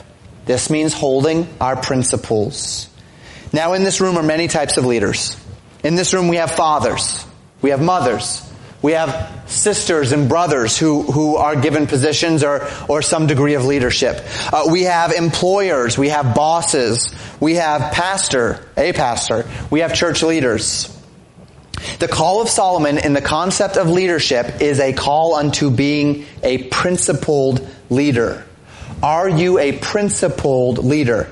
this 0.45 0.69
means 0.69 0.93
holding 0.93 1.49
our 1.61 1.77
principles. 1.77 2.91
Now 3.53 3.73
in 3.73 3.85
this 3.85 4.01
room 4.01 4.19
are 4.19 4.23
many 4.23 4.49
types 4.49 4.77
of 4.77 4.85
leaders. 4.85 5.37
In 5.83 5.95
this 5.95 6.13
room 6.13 6.29
we 6.29 6.37
have 6.37 6.51
fathers. 6.51 7.25
We 7.63 7.71
have 7.71 7.81
mothers. 7.81 8.43
We 8.85 8.93
have 8.93 9.45
sisters 9.47 10.13
and 10.13 10.29
brothers 10.29 10.77
who, 10.77 11.05
who 11.05 11.37
are 11.37 11.57
given 11.57 11.87
positions 11.87 12.45
or, 12.45 12.69
or 12.87 13.01
some 13.01 13.27
degree 13.27 13.55
of 13.55 13.65
leadership. 13.65 14.23
Uh, 14.53 14.65
we 14.71 14.83
have 14.83 15.11
employers. 15.13 15.97
We 15.97 16.11
have 16.11 16.35
bosses. 16.35 17.11
We 17.41 17.55
have 17.55 17.95
pastor, 17.95 18.61
a 18.77 18.93
pastor. 18.93 19.49
We 19.71 19.81
have 19.81 19.95
church 19.95 20.23
leaders. 20.23 20.95
The 21.99 22.09
call 22.09 22.43
of 22.43 22.51
Solomon 22.51 22.99
in 22.99 23.15
the 23.15 23.23
concept 23.23 23.79
of 23.79 23.89
leadership 23.89 24.61
is 24.61 24.79
a 24.81 24.93
call 24.93 25.35
unto 25.35 25.71
being 25.71 26.27
a 26.43 26.65
principled 26.65 27.67
leader. 27.89 28.45
Are 29.03 29.31
you 29.31 29.59
a 29.59 29.73
principled 29.79 30.85
leader? 30.85 31.31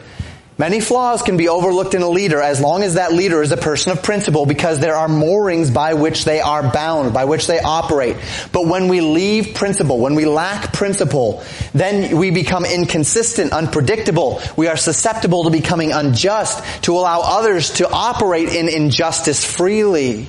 Many 0.62 0.78
flaws 0.78 1.22
can 1.22 1.36
be 1.36 1.48
overlooked 1.48 1.94
in 1.94 2.02
a 2.02 2.08
leader 2.08 2.40
as 2.40 2.60
long 2.60 2.84
as 2.84 2.94
that 2.94 3.12
leader 3.12 3.42
is 3.42 3.50
a 3.50 3.56
person 3.56 3.90
of 3.90 4.00
principle 4.00 4.46
because 4.46 4.78
there 4.78 4.94
are 4.94 5.08
moorings 5.08 5.72
by 5.72 5.94
which 5.94 6.24
they 6.24 6.40
are 6.40 6.62
bound, 6.72 7.12
by 7.12 7.24
which 7.24 7.48
they 7.48 7.58
operate. 7.58 8.16
But 8.52 8.68
when 8.68 8.86
we 8.86 9.00
leave 9.00 9.54
principle, 9.54 9.98
when 9.98 10.14
we 10.14 10.24
lack 10.24 10.72
principle, 10.72 11.42
then 11.74 12.16
we 12.16 12.30
become 12.30 12.64
inconsistent, 12.64 13.52
unpredictable. 13.52 14.40
We 14.56 14.68
are 14.68 14.76
susceptible 14.76 15.42
to 15.42 15.50
becoming 15.50 15.90
unjust, 15.90 16.62
to 16.84 16.92
allow 16.92 17.22
others 17.24 17.70
to 17.78 17.90
operate 17.90 18.54
in 18.54 18.68
injustice 18.68 19.44
freely. 19.44 20.28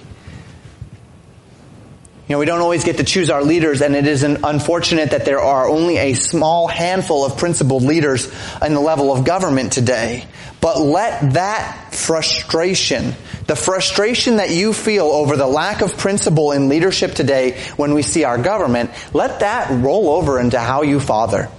You 2.28 2.36
know, 2.36 2.40
we 2.40 2.46
don't 2.46 2.62
always 2.62 2.86
get 2.86 2.98
to 2.98 3.04
choose 3.04 3.30
our 3.30 3.44
leaders, 3.44 3.82
and 3.82 3.98
it 3.98 4.08
is 4.08 4.24
unfortunate 4.24 5.12
that 5.12 5.26
there 5.26 5.42
are 5.42 5.68
only 5.68 5.98
a 5.98 6.14
small 6.14 6.68
handful 6.68 7.26
of 7.26 7.38
principled 7.38 7.84
leaders 7.84 8.32
in 8.66 8.74
the 8.74 8.80
level 8.80 9.12
of 9.12 9.26
government 9.26 9.74
today. 9.74 10.26
But 10.62 10.80
let 10.80 11.34
that 11.34 11.94
frustration, 11.94 13.14
the 13.48 13.58
frustration 13.58 14.38
that 14.38 14.52
you 14.52 14.72
feel 14.72 15.08
over 15.08 15.36
the 15.36 15.48
lack 15.48 15.82
of 15.82 15.98
principle 15.98 16.54
in 16.54 16.70
leadership 16.70 17.14
today 17.14 17.62
when 17.76 17.94
we 17.94 18.04
see 18.04 18.24
our 18.24 18.38
government, 18.38 18.92
let 19.14 19.42
that 19.42 19.70
roll 19.84 20.10
over 20.10 20.40
into 20.40 20.58
how 20.58 20.84
you 20.84 21.02
father 21.02 21.50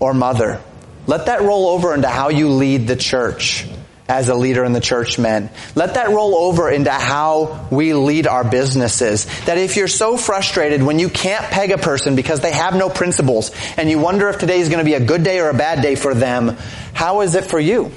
or 0.00 0.14
mother. 0.14 0.60
Let 1.06 1.26
that 1.26 1.42
roll 1.42 1.68
over 1.68 1.94
into 1.94 2.08
how 2.08 2.30
you 2.30 2.48
lead 2.48 2.88
the 2.88 2.96
church 2.96 3.66
as 4.08 4.28
a 4.28 4.34
leader 4.34 4.64
in 4.64 4.72
the 4.72 4.80
church 4.80 5.18
men. 5.18 5.48
Let 5.74 5.94
that 5.94 6.10
roll 6.10 6.34
over 6.34 6.70
into 6.70 6.90
how 6.90 7.68
we 7.70 7.94
lead 7.94 8.26
our 8.26 8.44
businesses. 8.44 9.26
That 9.44 9.58
if 9.58 9.76
you're 9.76 9.88
so 9.88 10.16
frustrated 10.16 10.82
when 10.82 10.98
you 10.98 11.08
can't 11.08 11.44
peg 11.44 11.70
a 11.70 11.78
person 11.78 12.16
because 12.16 12.40
they 12.40 12.52
have 12.52 12.74
no 12.74 12.90
principles 12.90 13.52
and 13.76 13.88
you 13.88 13.98
wonder 13.98 14.28
if 14.28 14.38
today 14.38 14.60
is 14.60 14.68
going 14.68 14.80
to 14.80 14.84
be 14.84 14.94
a 14.94 15.04
good 15.04 15.22
day 15.22 15.40
or 15.40 15.48
a 15.48 15.54
bad 15.54 15.82
day 15.82 15.94
for 15.94 16.14
them, 16.14 16.56
how 16.92 17.20
is 17.20 17.34
it 17.34 17.44
for 17.44 17.60
you? 17.60 17.92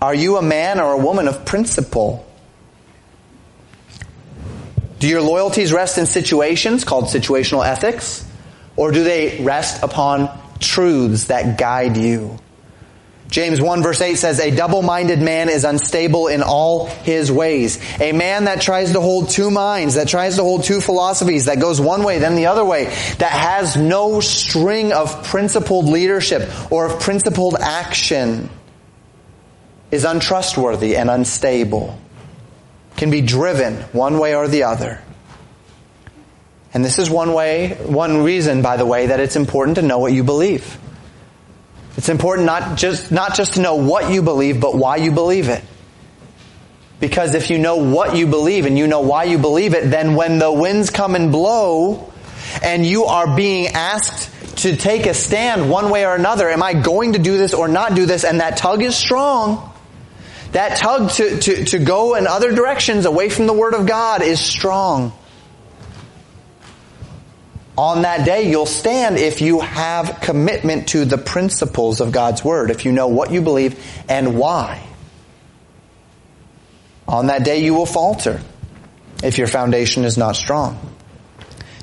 Are 0.00 0.14
you 0.14 0.36
a 0.36 0.42
man 0.42 0.80
or 0.80 0.92
a 0.92 0.98
woman 0.98 1.28
of 1.28 1.44
principle? 1.44 2.26
Do 4.98 5.08
your 5.08 5.22
loyalties 5.22 5.72
rest 5.72 5.98
in 5.98 6.06
situations 6.06 6.84
called 6.84 7.04
situational 7.04 7.66
ethics? 7.66 8.24
Or 8.76 8.92
do 8.92 9.04
they 9.04 9.42
rest 9.42 9.82
upon 9.82 10.30
truths 10.58 11.24
that 11.24 11.58
guide 11.58 11.96
you? 11.96 12.38
James 13.32 13.62
1 13.62 13.82
verse 13.82 14.02
8 14.02 14.16
says, 14.16 14.38
A 14.40 14.50
double-minded 14.50 15.18
man 15.18 15.48
is 15.48 15.64
unstable 15.64 16.28
in 16.28 16.42
all 16.42 16.84
his 16.86 17.32
ways. 17.32 17.80
A 17.98 18.12
man 18.12 18.44
that 18.44 18.60
tries 18.60 18.92
to 18.92 19.00
hold 19.00 19.30
two 19.30 19.50
minds, 19.50 19.94
that 19.94 20.06
tries 20.06 20.36
to 20.36 20.42
hold 20.42 20.64
two 20.64 20.82
philosophies, 20.82 21.46
that 21.46 21.58
goes 21.58 21.80
one 21.80 22.04
way, 22.04 22.18
then 22.18 22.34
the 22.34 22.46
other 22.46 22.64
way, 22.64 22.84
that 23.18 23.32
has 23.32 23.74
no 23.74 24.20
string 24.20 24.92
of 24.92 25.24
principled 25.24 25.86
leadership 25.86 26.70
or 26.70 26.84
of 26.84 27.00
principled 27.00 27.56
action, 27.58 28.50
is 29.90 30.04
untrustworthy 30.04 30.94
and 30.94 31.08
unstable. 31.08 31.98
Can 32.96 33.10
be 33.10 33.22
driven 33.22 33.76
one 33.92 34.18
way 34.18 34.34
or 34.36 34.46
the 34.46 34.64
other. 34.64 35.02
And 36.74 36.84
this 36.84 36.98
is 36.98 37.08
one 37.08 37.32
way, 37.32 37.78
one 37.86 38.24
reason, 38.24 38.60
by 38.60 38.76
the 38.76 38.84
way, 38.84 39.06
that 39.06 39.20
it's 39.20 39.36
important 39.36 39.76
to 39.76 39.82
know 39.82 39.98
what 39.98 40.12
you 40.12 40.22
believe. 40.22 40.78
It's 41.96 42.08
important 42.08 42.46
not 42.46 42.78
just, 42.78 43.12
not 43.12 43.34
just 43.34 43.54
to 43.54 43.60
know 43.60 43.76
what 43.76 44.10
you 44.10 44.22
believe, 44.22 44.60
but 44.60 44.74
why 44.74 44.96
you 44.96 45.12
believe 45.12 45.48
it. 45.48 45.62
Because 47.00 47.34
if 47.34 47.50
you 47.50 47.58
know 47.58 47.76
what 47.76 48.16
you 48.16 48.26
believe 48.26 48.64
and 48.64 48.78
you 48.78 48.86
know 48.86 49.00
why 49.00 49.24
you 49.24 49.36
believe 49.36 49.74
it, 49.74 49.90
then 49.90 50.14
when 50.14 50.38
the 50.38 50.50
winds 50.50 50.90
come 50.90 51.14
and 51.16 51.32
blow 51.32 52.12
and 52.62 52.86
you 52.86 53.04
are 53.04 53.34
being 53.34 53.66
asked 53.68 54.30
to 54.58 54.76
take 54.76 55.06
a 55.06 55.14
stand 55.14 55.68
one 55.68 55.90
way 55.90 56.06
or 56.06 56.14
another, 56.14 56.48
am 56.48 56.62
I 56.62 56.74
going 56.74 57.14
to 57.14 57.18
do 57.18 57.36
this 57.36 57.54
or 57.54 57.68
not 57.68 57.94
do 57.94 58.06
this? 58.06 58.24
And 58.24 58.40
that 58.40 58.56
tug 58.56 58.82
is 58.82 58.94
strong. 58.94 59.72
That 60.52 60.76
tug 60.76 61.10
to, 61.12 61.40
to, 61.40 61.64
to 61.64 61.78
go 61.78 62.14
in 62.14 62.26
other 62.26 62.52
directions 62.54 63.04
away 63.04 63.30
from 63.30 63.46
the 63.46 63.52
Word 63.52 63.74
of 63.74 63.86
God 63.86 64.22
is 64.22 64.38
strong. 64.38 65.12
On 67.76 68.02
that 68.02 68.26
day, 68.26 68.50
you'll 68.50 68.66
stand 68.66 69.16
if 69.16 69.40
you 69.40 69.60
have 69.60 70.20
commitment 70.20 70.88
to 70.88 71.06
the 71.06 71.16
principles 71.16 72.00
of 72.00 72.12
God's 72.12 72.44
Word, 72.44 72.70
if 72.70 72.84
you 72.84 72.92
know 72.92 73.08
what 73.08 73.32
you 73.32 73.40
believe 73.40 73.82
and 74.08 74.36
why. 74.38 74.86
On 77.08 77.28
that 77.28 77.44
day, 77.44 77.64
you 77.64 77.74
will 77.74 77.86
falter 77.86 78.40
if 79.22 79.38
your 79.38 79.46
foundation 79.46 80.04
is 80.04 80.18
not 80.18 80.36
strong. 80.36 80.78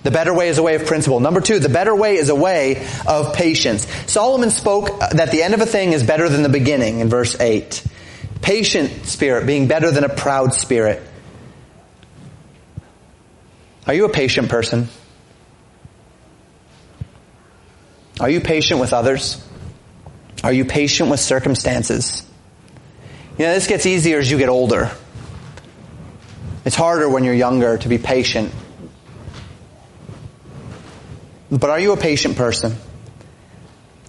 The 0.04 0.12
better 0.12 0.34
way 0.34 0.48
is 0.48 0.58
a 0.60 0.64
way 0.64 0.76
of 0.76 0.86
principle. 0.86 1.20
Number 1.20 1.42
two, 1.42 1.60
the 1.60 1.70
better 1.70 1.94
way 1.94 2.16
is 2.16 2.30
a 2.30 2.36
way 2.36 2.88
of 3.08 3.34
patience. 3.34 3.86
Solomon 4.10 4.50
spoke 4.52 5.00
that 5.12 5.32
the 5.32 5.44
end 5.44 5.54
of 5.54 5.62
a 5.62 5.66
thing 5.66 5.92
is 5.92 6.04
better 6.04 6.30
than 6.30 6.44
the 6.44 6.50
beginning 6.50 7.00
in 7.00 7.10
verse 7.10 7.40
8. 7.40 7.84
Patient 8.42 9.06
spirit 9.06 9.46
being 9.46 9.68
better 9.68 9.92
than 9.92 10.04
a 10.04 10.10
proud 10.10 10.54
spirit. 10.54 11.02
Are 13.88 13.94
you 13.94 14.06
a 14.06 14.10
patient 14.10 14.50
person? 14.50 14.88
Are 18.20 18.30
you 18.30 18.42
patient 18.42 18.80
with 18.80 18.94
others? 18.94 19.44
Are 20.44 20.52
you 20.52 20.66
patient 20.66 21.10
with 21.10 21.20
circumstances? 21.20 22.26
You 23.38 23.46
know, 23.46 23.54
this 23.54 23.68
gets 23.68 23.86
easier 23.86 24.20
as 24.20 24.30
you 24.30 24.38
get 24.38 24.50
older. 24.50 24.92
It's 26.66 26.76
harder 26.76 27.10
when 27.10 27.24
you're 27.24 27.34
younger 27.34 27.78
to 27.78 27.90
be 27.90 27.98
patient. 27.98 28.52
But 31.50 31.70
are 31.70 31.80
you 31.80 31.94
a 31.94 31.98
patient 31.98 32.36
person? 32.36 32.76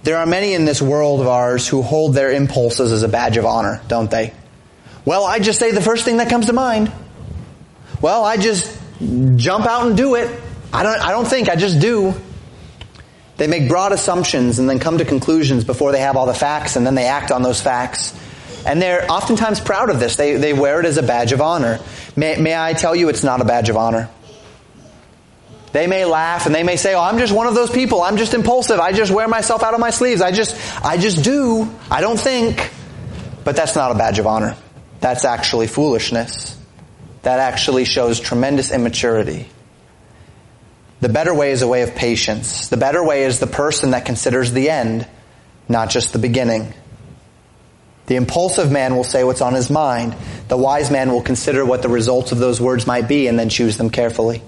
There 0.03 0.17
are 0.17 0.25
many 0.25 0.53
in 0.53 0.65
this 0.65 0.81
world 0.81 1.21
of 1.21 1.27
ours 1.27 1.67
who 1.67 1.81
hold 1.81 2.13
their 2.13 2.31
impulses 2.31 2.91
as 2.91 3.03
a 3.03 3.07
badge 3.07 3.37
of 3.37 3.45
honor, 3.45 3.81
don't 3.87 4.09
they? 4.09 4.33
Well, 5.05 5.23
I 5.23 5.39
just 5.39 5.59
say 5.59 5.71
the 5.71 5.81
first 5.81 6.05
thing 6.05 6.17
that 6.17 6.29
comes 6.29 6.47
to 6.47 6.53
mind. 6.53 6.91
Well, 8.01 8.23
I 8.23 8.37
just 8.37 8.77
jump 9.35 9.65
out 9.65 9.87
and 9.87 9.95
do 9.95 10.15
it. 10.15 10.39
I 10.73 10.83
don't, 10.83 10.99
I 10.99 11.11
don't 11.11 11.27
think, 11.27 11.49
I 11.49 11.55
just 11.55 11.79
do. 11.79 12.13
They 13.41 13.47
make 13.47 13.67
broad 13.67 13.91
assumptions 13.91 14.59
and 14.59 14.69
then 14.69 14.77
come 14.77 14.99
to 14.99 15.03
conclusions 15.03 15.63
before 15.63 15.91
they 15.91 16.01
have 16.01 16.15
all 16.15 16.27
the 16.27 16.33
facts 16.35 16.75
and 16.75 16.85
then 16.85 16.93
they 16.93 17.07
act 17.07 17.31
on 17.31 17.41
those 17.41 17.59
facts. 17.59 18.13
And 18.67 18.79
they're 18.79 19.11
oftentimes 19.11 19.59
proud 19.59 19.89
of 19.89 19.99
this. 19.99 20.15
They, 20.15 20.35
they 20.35 20.53
wear 20.53 20.79
it 20.79 20.85
as 20.85 20.97
a 20.97 21.01
badge 21.01 21.31
of 21.31 21.41
honor. 21.41 21.79
May, 22.15 22.39
may 22.39 22.55
I 22.55 22.73
tell 22.73 22.95
you 22.95 23.09
it's 23.09 23.23
not 23.23 23.41
a 23.41 23.43
badge 23.43 23.69
of 23.69 23.77
honor? 23.77 24.11
They 25.71 25.87
may 25.87 26.05
laugh 26.05 26.45
and 26.45 26.53
they 26.53 26.61
may 26.61 26.75
say, 26.75 26.93
"Oh, 26.93 27.01
I'm 27.01 27.17
just 27.17 27.33
one 27.33 27.47
of 27.47 27.55
those 27.55 27.71
people. 27.71 28.03
I'm 28.03 28.17
just 28.17 28.35
impulsive. 28.35 28.79
I 28.79 28.91
just 28.91 29.11
wear 29.11 29.27
myself 29.27 29.63
out 29.63 29.73
of 29.73 29.79
my 29.79 29.89
sleeves. 29.89 30.21
I 30.21 30.29
just 30.29 30.55
I 30.85 30.97
just 30.97 31.23
do. 31.23 31.67
I 31.89 32.01
don't 32.01 32.19
think." 32.19 32.71
But 33.43 33.55
that's 33.55 33.75
not 33.75 33.89
a 33.89 33.95
badge 33.95 34.19
of 34.19 34.27
honor. 34.27 34.55
That's 34.99 35.25
actually 35.25 35.65
foolishness. 35.65 36.55
That 37.23 37.39
actually 37.39 37.85
shows 37.85 38.19
tremendous 38.19 38.69
immaturity. 38.71 39.47
The 41.01 41.09
better 41.09 41.33
way 41.33 41.51
is 41.51 41.63
a 41.63 41.67
way 41.67 41.81
of 41.81 41.95
patience. 41.95 42.69
The 42.69 42.77
better 42.77 43.03
way 43.03 43.23
is 43.23 43.39
the 43.39 43.47
person 43.47 43.91
that 43.91 44.05
considers 44.05 44.51
the 44.51 44.69
end, 44.69 45.07
not 45.67 45.89
just 45.89 46.13
the 46.13 46.19
beginning. 46.19 46.73
The 48.05 48.15
impulsive 48.15 48.71
man 48.71 48.95
will 48.95 49.03
say 49.03 49.23
what's 49.23 49.41
on 49.41 49.53
his 49.53 49.69
mind. 49.69 50.15
The 50.47 50.57
wise 50.57 50.91
man 50.91 51.11
will 51.11 51.21
consider 51.21 51.65
what 51.65 51.81
the 51.81 51.89
results 51.89 52.31
of 52.31 52.37
those 52.37 52.61
words 52.61 52.85
might 52.85 53.07
be 53.07 53.27
and 53.27 53.37
then 53.37 53.49
choose 53.49 53.77
them 53.77 53.89
carefully. 53.89 54.43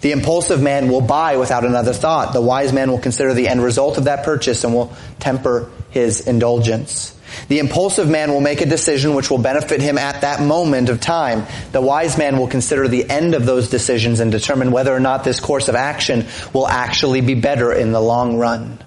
The 0.00 0.12
impulsive 0.12 0.60
man 0.60 0.88
will 0.88 1.00
buy 1.00 1.36
without 1.36 1.64
another 1.64 1.92
thought. 1.92 2.32
The 2.32 2.40
wise 2.40 2.72
man 2.72 2.90
will 2.90 2.98
consider 2.98 3.34
the 3.34 3.48
end 3.48 3.62
result 3.62 3.98
of 3.98 4.04
that 4.04 4.24
purchase 4.24 4.64
and 4.64 4.74
will 4.74 4.92
temper 5.18 5.70
his 5.90 6.26
indulgence. 6.26 7.15
The 7.48 7.58
impulsive 7.58 8.08
man 8.08 8.30
will 8.30 8.40
make 8.40 8.60
a 8.60 8.66
decision 8.66 9.14
which 9.14 9.30
will 9.30 9.38
benefit 9.38 9.80
him 9.80 9.98
at 9.98 10.22
that 10.22 10.40
moment 10.40 10.88
of 10.88 11.00
time. 11.00 11.46
The 11.72 11.80
wise 11.80 12.18
man 12.18 12.38
will 12.38 12.48
consider 12.48 12.88
the 12.88 13.08
end 13.08 13.34
of 13.34 13.46
those 13.46 13.70
decisions 13.70 14.20
and 14.20 14.32
determine 14.32 14.70
whether 14.70 14.94
or 14.94 15.00
not 15.00 15.24
this 15.24 15.40
course 15.40 15.68
of 15.68 15.74
action 15.74 16.26
will 16.52 16.68
actually 16.68 17.20
be 17.20 17.34
better 17.34 17.72
in 17.72 17.92
the 17.92 18.00
long 18.00 18.36
run. 18.36 18.78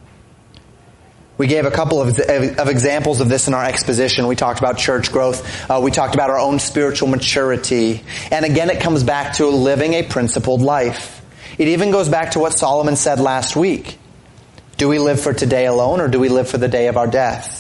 We 1.40 1.48
gave 1.48 1.66
a 1.66 1.72
couple 1.72 2.02
of, 2.02 2.20
of, 2.20 2.68
examples 2.68 3.22
of 3.22 3.30
this 3.30 3.48
in 3.48 3.54
our 3.54 3.64
exposition. 3.64 4.28
We 4.28 4.36
talked 4.36 4.60
about 4.60 4.78
church 4.78 5.10
growth. 5.10 5.72
Uh, 5.72 5.80
we 5.82 5.90
talked 5.90 6.14
about 6.14 6.30
our 6.30 6.38
own 6.38 6.60
spiritual 6.60 7.08
maturity. 7.08 8.04
And 8.30 8.44
again, 8.44 8.70
it 8.70 8.82
comes 8.82 9.06
back 9.06 9.36
to 9.36 9.48
living 9.48 9.94
a 9.94 10.04
principled 10.04 10.62
life. 10.62 11.22
It 11.58 11.70
even 11.70 11.92
goes 11.92 12.10
back 12.10 12.32
to 12.32 12.40
what 12.40 12.54
Solomon 12.54 12.98
said 12.98 13.22
last 13.22 13.56
week. 13.56 13.98
Do 14.76 14.90
we 14.90 15.00
live 15.00 15.22
for 15.22 15.34
today 15.34 15.66
alone 15.66 16.02
or 16.02 16.10
do 16.10 16.20
we 16.20 16.28
live 16.28 16.50
for 16.50 16.58
the 16.58 16.68
day 16.68 16.88
of 16.88 16.98
our 16.98 17.08
death? 17.08 17.59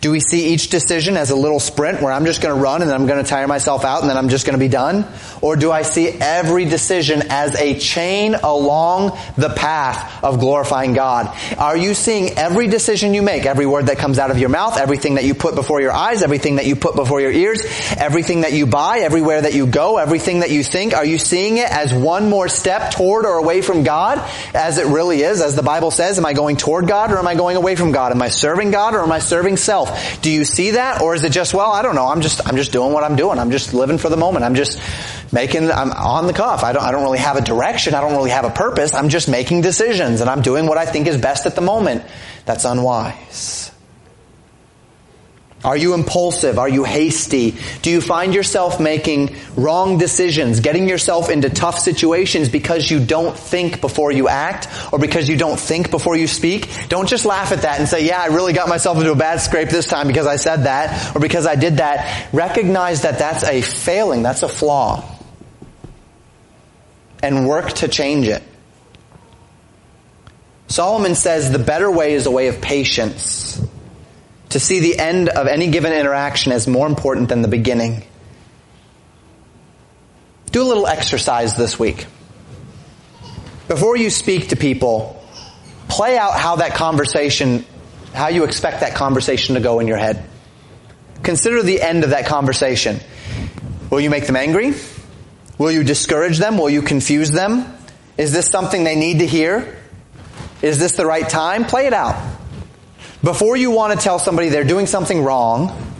Do 0.00 0.10
we 0.10 0.20
see 0.20 0.54
each 0.54 0.70
decision 0.70 1.18
as 1.18 1.30
a 1.30 1.36
little 1.36 1.60
sprint 1.60 2.00
where 2.00 2.10
I'm 2.10 2.24
just 2.24 2.40
going 2.40 2.54
to 2.54 2.60
run 2.60 2.80
and 2.80 2.90
then 2.90 2.98
I'm 2.98 3.06
going 3.06 3.22
to 3.22 3.28
tire 3.28 3.46
myself 3.46 3.84
out 3.84 4.00
and 4.00 4.08
then 4.08 4.16
I'm 4.16 4.30
just 4.30 4.46
going 4.46 4.54
to 4.54 4.58
be 4.58 4.68
done? 4.68 5.04
Or 5.42 5.56
do 5.56 5.70
I 5.70 5.82
see 5.82 6.08
every 6.08 6.64
decision 6.64 7.24
as 7.28 7.54
a 7.54 7.78
chain 7.78 8.34
along 8.34 9.18
the 9.36 9.50
path 9.50 10.24
of 10.24 10.38
glorifying 10.40 10.94
God? 10.94 11.36
Are 11.58 11.76
you 11.76 11.92
seeing 11.92 12.38
every 12.38 12.66
decision 12.66 13.12
you 13.12 13.20
make, 13.20 13.44
every 13.44 13.66
word 13.66 13.86
that 13.86 13.98
comes 13.98 14.18
out 14.18 14.30
of 14.30 14.38
your 14.38 14.48
mouth, 14.48 14.78
everything 14.78 15.16
that 15.16 15.24
you 15.24 15.34
put 15.34 15.54
before 15.54 15.82
your 15.82 15.92
eyes, 15.92 16.22
everything 16.22 16.56
that 16.56 16.64
you 16.64 16.76
put 16.76 16.96
before 16.96 17.20
your 17.20 17.32
ears, 17.32 17.60
everything 17.98 18.40
that 18.40 18.54
you 18.54 18.66
buy, 18.66 19.00
everywhere 19.00 19.42
that 19.42 19.52
you 19.52 19.66
go, 19.66 19.98
everything 19.98 20.40
that 20.40 20.50
you 20.50 20.64
think, 20.64 20.94
are 20.94 21.04
you 21.04 21.18
seeing 21.18 21.58
it 21.58 21.70
as 21.70 21.92
one 21.92 22.30
more 22.30 22.48
step 22.48 22.92
toward 22.92 23.26
or 23.26 23.36
away 23.36 23.60
from 23.60 23.82
God 23.82 24.18
as 24.54 24.78
it 24.78 24.86
really 24.86 25.20
is? 25.20 25.42
As 25.42 25.56
the 25.56 25.62
Bible 25.62 25.90
says, 25.90 26.16
am 26.16 26.24
I 26.24 26.32
going 26.32 26.56
toward 26.56 26.88
God 26.88 27.12
or 27.12 27.18
am 27.18 27.26
I 27.26 27.34
going 27.34 27.56
away 27.56 27.76
from 27.76 27.92
God? 27.92 28.12
Am 28.12 28.22
I 28.22 28.30
serving 28.30 28.70
God 28.70 28.94
or 28.94 29.00
am 29.00 29.12
I 29.12 29.18
serving 29.18 29.58
self? 29.58 29.89
Do 30.22 30.30
you 30.30 30.44
see 30.44 30.72
that? 30.72 31.00
Or 31.00 31.14
is 31.14 31.24
it 31.24 31.32
just, 31.32 31.54
well, 31.54 31.70
I 31.72 31.82
don't 31.82 31.94
know, 31.94 32.06
I'm 32.06 32.20
just, 32.20 32.46
I'm 32.46 32.56
just 32.56 32.72
doing 32.72 32.92
what 32.92 33.04
I'm 33.04 33.16
doing. 33.16 33.38
I'm 33.38 33.50
just 33.50 33.74
living 33.74 33.98
for 33.98 34.08
the 34.08 34.16
moment. 34.16 34.44
I'm 34.44 34.54
just 34.54 34.80
making, 35.32 35.70
I'm 35.70 35.92
on 35.92 36.26
the 36.26 36.32
cuff. 36.32 36.64
I 36.64 36.72
don't, 36.72 36.82
I 36.82 36.90
don't 36.90 37.02
really 37.02 37.18
have 37.18 37.36
a 37.36 37.42
direction. 37.42 37.94
I 37.94 38.00
don't 38.00 38.12
really 38.12 38.30
have 38.30 38.44
a 38.44 38.50
purpose. 38.50 38.94
I'm 38.94 39.08
just 39.08 39.28
making 39.28 39.60
decisions 39.60 40.20
and 40.20 40.28
I'm 40.28 40.42
doing 40.42 40.66
what 40.66 40.78
I 40.78 40.86
think 40.86 41.06
is 41.06 41.16
best 41.16 41.46
at 41.46 41.54
the 41.54 41.60
moment. 41.60 42.04
That's 42.44 42.64
unwise. 42.64 43.69
Are 45.62 45.76
you 45.76 45.92
impulsive? 45.92 46.58
Are 46.58 46.68
you 46.68 46.84
hasty? 46.84 47.54
Do 47.82 47.90
you 47.90 48.00
find 48.00 48.34
yourself 48.34 48.80
making 48.80 49.36
wrong 49.56 49.98
decisions, 49.98 50.60
getting 50.60 50.88
yourself 50.88 51.28
into 51.28 51.50
tough 51.50 51.78
situations 51.78 52.48
because 52.48 52.90
you 52.90 53.04
don't 53.04 53.36
think 53.36 53.82
before 53.82 54.10
you 54.10 54.26
act 54.26 54.68
or 54.90 54.98
because 54.98 55.28
you 55.28 55.36
don't 55.36 55.60
think 55.60 55.90
before 55.90 56.16
you 56.16 56.26
speak? 56.26 56.70
Don't 56.88 57.06
just 57.06 57.26
laugh 57.26 57.52
at 57.52 57.62
that 57.62 57.78
and 57.78 57.86
say, 57.86 58.06
yeah, 58.06 58.22
I 58.22 58.26
really 58.26 58.54
got 58.54 58.70
myself 58.70 58.96
into 58.96 59.12
a 59.12 59.16
bad 59.16 59.40
scrape 59.40 59.68
this 59.68 59.86
time 59.86 60.06
because 60.06 60.26
I 60.26 60.36
said 60.36 60.64
that 60.64 61.14
or 61.14 61.20
because 61.20 61.46
I 61.46 61.56
did 61.56 61.76
that. 61.76 62.32
Recognize 62.32 63.02
that 63.02 63.18
that's 63.18 63.44
a 63.44 63.60
failing. 63.60 64.22
That's 64.22 64.42
a 64.42 64.48
flaw. 64.48 65.04
And 67.22 67.46
work 67.46 67.70
to 67.74 67.88
change 67.88 68.28
it. 68.28 68.42
Solomon 70.68 71.14
says 71.14 71.52
the 71.52 71.58
better 71.58 71.90
way 71.90 72.14
is 72.14 72.24
a 72.24 72.30
way 72.30 72.48
of 72.48 72.62
patience 72.62 73.60
to 74.50 74.60
see 74.60 74.80
the 74.80 74.98
end 74.98 75.28
of 75.28 75.46
any 75.46 75.70
given 75.70 75.92
interaction 75.92 76.52
as 76.52 76.66
more 76.66 76.86
important 76.86 77.28
than 77.28 77.42
the 77.42 77.48
beginning. 77.48 78.02
Do 80.50 80.62
a 80.62 80.68
little 80.68 80.86
exercise 80.86 81.56
this 81.56 81.78
week. 81.78 82.06
Before 83.68 83.96
you 83.96 84.10
speak 84.10 84.48
to 84.48 84.56
people, 84.56 85.24
play 85.88 86.18
out 86.18 86.38
how 86.38 86.56
that 86.56 86.74
conversation, 86.74 87.64
how 88.12 88.28
you 88.28 88.42
expect 88.44 88.80
that 88.80 88.96
conversation 88.96 89.54
to 89.54 89.60
go 89.60 89.78
in 89.78 89.86
your 89.86 89.96
head. 89.96 90.24
Consider 91.22 91.62
the 91.62 91.80
end 91.80 92.02
of 92.02 92.10
that 92.10 92.26
conversation. 92.26 92.98
Will 93.90 94.00
you 94.00 94.10
make 94.10 94.26
them 94.26 94.36
angry? 94.36 94.74
Will 95.58 95.70
you 95.70 95.84
discourage 95.84 96.38
them? 96.38 96.58
Will 96.58 96.70
you 96.70 96.82
confuse 96.82 97.30
them? 97.30 97.72
Is 98.16 98.32
this 98.32 98.48
something 98.48 98.82
they 98.82 98.96
need 98.96 99.20
to 99.20 99.26
hear? 99.26 99.78
Is 100.62 100.80
this 100.80 100.92
the 100.92 101.06
right 101.06 101.28
time? 101.28 101.64
Play 101.64 101.86
it 101.86 101.92
out. 101.92 102.39
Before 103.22 103.56
you 103.56 103.70
want 103.70 103.98
to 103.98 104.02
tell 104.02 104.18
somebody 104.18 104.48
they're 104.48 104.64
doing 104.64 104.86
something 104.86 105.22
wrong, 105.22 105.94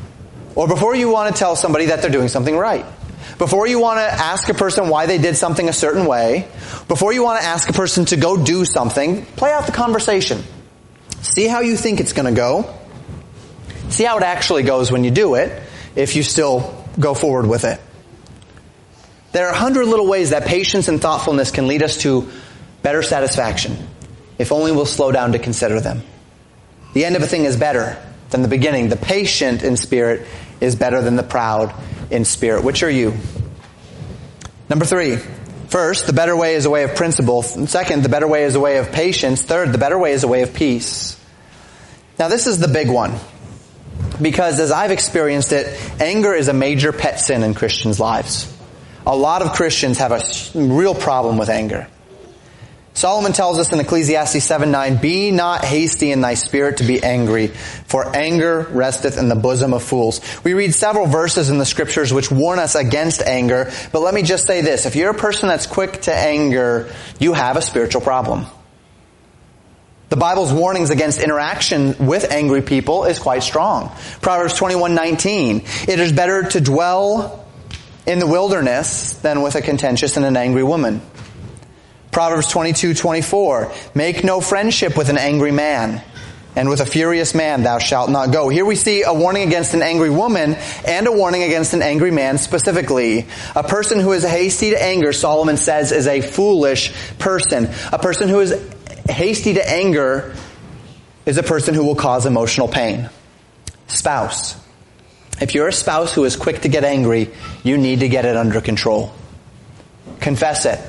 or 0.54 0.66
before 0.66 0.94
you 0.94 1.10
want 1.10 1.34
to 1.34 1.38
tell 1.38 1.54
somebody 1.54 1.86
that 1.86 2.00
they're 2.00 2.10
doing 2.10 2.28
something 2.28 2.56
right, 2.56 2.86
before 3.36 3.66
you 3.66 3.78
want 3.78 3.98
to 3.98 4.04
ask 4.04 4.48
a 4.48 4.54
person 4.54 4.88
why 4.88 5.06
they 5.06 5.18
did 5.18 5.36
something 5.36 5.68
a 5.68 5.72
certain 5.72 6.06
way, 6.06 6.48
before 6.88 7.12
you 7.12 7.22
want 7.22 7.40
to 7.40 7.46
ask 7.46 7.68
a 7.68 7.72
person 7.72 8.06
to 8.06 8.16
go 8.16 8.42
do 8.42 8.64
something, 8.64 9.24
play 9.24 9.52
out 9.52 9.66
the 9.66 9.72
conversation. 9.72 10.42
See 11.20 11.46
how 11.46 11.60
you 11.60 11.76
think 11.76 12.00
it's 12.00 12.12
going 12.14 12.32
to 12.32 12.36
go. 12.36 12.74
See 13.90 14.04
how 14.04 14.16
it 14.16 14.22
actually 14.22 14.62
goes 14.62 14.90
when 14.90 15.04
you 15.04 15.10
do 15.10 15.34
it, 15.34 15.62
if 15.96 16.16
you 16.16 16.22
still 16.22 16.86
go 16.98 17.14
forward 17.14 17.46
with 17.46 17.64
it. 17.64 17.80
There 19.32 19.46
are 19.46 19.52
a 19.52 19.56
hundred 19.56 19.86
little 19.86 20.08
ways 20.08 20.30
that 20.30 20.46
patience 20.46 20.88
and 20.88 21.00
thoughtfulness 21.00 21.50
can 21.50 21.68
lead 21.68 21.82
us 21.82 21.98
to 21.98 22.30
better 22.82 23.02
satisfaction, 23.02 23.76
if 24.38 24.52
only 24.52 24.72
we'll 24.72 24.86
slow 24.86 25.12
down 25.12 25.32
to 25.32 25.38
consider 25.38 25.80
them. 25.80 26.02
The 26.92 27.04
end 27.04 27.16
of 27.16 27.22
a 27.22 27.26
thing 27.26 27.44
is 27.44 27.56
better 27.56 28.00
than 28.30 28.42
the 28.42 28.48
beginning. 28.48 28.88
The 28.88 28.96
patient 28.96 29.62
in 29.62 29.76
spirit 29.76 30.26
is 30.60 30.76
better 30.76 31.02
than 31.02 31.16
the 31.16 31.22
proud 31.22 31.74
in 32.10 32.24
spirit. 32.24 32.64
Which 32.64 32.82
are 32.82 32.90
you? 32.90 33.14
Number 34.68 34.84
three. 34.84 35.18
First, 35.68 36.08
the 36.08 36.12
better 36.12 36.36
way 36.36 36.56
is 36.56 36.64
a 36.64 36.70
way 36.70 36.82
of 36.82 36.96
principle. 36.96 37.42
Second, 37.42 38.02
the 38.02 38.08
better 38.08 38.26
way 38.26 38.42
is 38.42 38.56
a 38.56 38.60
way 38.60 38.78
of 38.78 38.90
patience. 38.90 39.42
Third, 39.42 39.72
the 39.72 39.78
better 39.78 39.98
way 39.98 40.12
is 40.12 40.24
a 40.24 40.28
way 40.28 40.42
of 40.42 40.52
peace. 40.52 41.16
Now 42.18 42.28
this 42.28 42.48
is 42.48 42.58
the 42.58 42.68
big 42.68 42.90
one. 42.90 43.14
Because 44.20 44.58
as 44.58 44.72
I've 44.72 44.90
experienced 44.90 45.52
it, 45.52 45.66
anger 46.00 46.34
is 46.34 46.48
a 46.48 46.52
major 46.52 46.92
pet 46.92 47.20
sin 47.20 47.44
in 47.44 47.54
Christians' 47.54 48.00
lives. 48.00 48.52
A 49.06 49.16
lot 49.16 49.42
of 49.42 49.52
Christians 49.52 49.98
have 49.98 50.12
a 50.12 50.22
real 50.54 50.94
problem 50.94 51.38
with 51.38 51.48
anger. 51.48 51.88
Solomon 52.92 53.32
tells 53.32 53.56
us 53.58 53.72
in 53.72 53.80
Ecclesiastes 53.80 54.44
7 54.44 54.70
9, 54.70 54.96
Be 54.96 55.30
not 55.30 55.64
hasty 55.64 56.10
in 56.10 56.20
thy 56.20 56.34
spirit 56.34 56.78
to 56.78 56.84
be 56.84 57.02
angry, 57.02 57.46
for 57.46 58.14
anger 58.14 58.66
resteth 58.70 59.16
in 59.16 59.28
the 59.28 59.36
bosom 59.36 59.72
of 59.72 59.82
fools. 59.82 60.20
We 60.44 60.54
read 60.54 60.74
several 60.74 61.06
verses 61.06 61.50
in 61.50 61.58
the 61.58 61.64
scriptures 61.64 62.12
which 62.12 62.30
warn 62.30 62.58
us 62.58 62.74
against 62.74 63.22
anger, 63.22 63.70
but 63.92 64.00
let 64.00 64.12
me 64.12 64.22
just 64.22 64.46
say 64.46 64.60
this. 64.60 64.86
If 64.86 64.96
you're 64.96 65.10
a 65.10 65.14
person 65.14 65.48
that's 65.48 65.66
quick 65.66 66.02
to 66.02 66.14
anger, 66.14 66.92
you 67.18 67.32
have 67.32 67.56
a 67.56 67.62
spiritual 67.62 68.00
problem. 68.00 68.46
The 70.10 70.16
Bible's 70.16 70.52
warnings 70.52 70.90
against 70.90 71.22
interaction 71.22 72.08
with 72.08 72.32
angry 72.32 72.62
people 72.62 73.04
is 73.04 73.20
quite 73.20 73.44
strong. 73.44 73.92
Proverbs 74.20 74.54
21:19, 74.54 75.62
it 75.88 76.00
is 76.00 76.12
better 76.12 76.42
to 76.42 76.60
dwell 76.60 77.46
in 78.06 78.18
the 78.18 78.26
wilderness 78.26 79.12
than 79.22 79.40
with 79.42 79.54
a 79.54 79.62
contentious 79.62 80.16
and 80.16 80.26
an 80.26 80.36
angry 80.36 80.64
woman. 80.64 81.00
Proverbs 82.12 82.48
22, 82.48 82.94
24. 82.94 83.72
Make 83.94 84.24
no 84.24 84.40
friendship 84.40 84.96
with 84.96 85.08
an 85.08 85.18
angry 85.18 85.52
man. 85.52 86.02
and 86.56 86.68
with 86.68 86.80
a 86.80 86.86
furious 86.86 87.32
man 87.32 87.62
thou 87.62 87.78
shalt 87.78 88.10
not 88.10 88.32
go. 88.32 88.48
Here 88.48 88.64
we 88.64 88.74
see 88.74 89.02
a 89.04 89.14
warning 89.14 89.46
against 89.46 89.72
an 89.74 89.82
angry 89.82 90.10
woman 90.10 90.56
and 90.84 91.06
a 91.06 91.12
warning 91.12 91.44
against 91.44 91.74
an 91.74 91.82
angry 91.82 92.10
man 92.10 92.38
specifically. 92.38 93.26
A 93.54 93.62
person 93.62 94.00
who 94.00 94.12
is 94.12 94.24
hasty 94.24 94.70
to 94.70 94.82
anger, 94.82 95.12
Solomon 95.12 95.56
says, 95.56 95.92
is 95.92 96.08
a 96.08 96.20
foolish 96.20 96.92
person. 97.18 97.68
A 97.92 97.98
person 97.98 98.28
who 98.28 98.40
is 98.40 98.52
hasty 99.08 99.54
to 99.54 99.70
anger 99.70 100.34
is 101.24 101.38
a 101.38 101.42
person 101.44 101.74
who 101.74 101.84
will 101.84 101.94
cause 101.94 102.26
emotional 102.26 102.66
pain. 102.66 103.08
Spouse. 103.86 104.56
If 105.40 105.54
you're 105.54 105.68
a 105.68 105.72
spouse 105.72 106.12
who 106.12 106.24
is 106.24 106.36
quick 106.36 106.62
to 106.62 106.68
get 106.68 106.84
angry, 106.84 107.30
you 107.62 107.78
need 107.78 108.00
to 108.00 108.08
get 108.08 108.24
it 108.24 108.36
under 108.36 108.60
control. 108.60 109.12
Confess 110.20 110.66
it. 110.66 110.80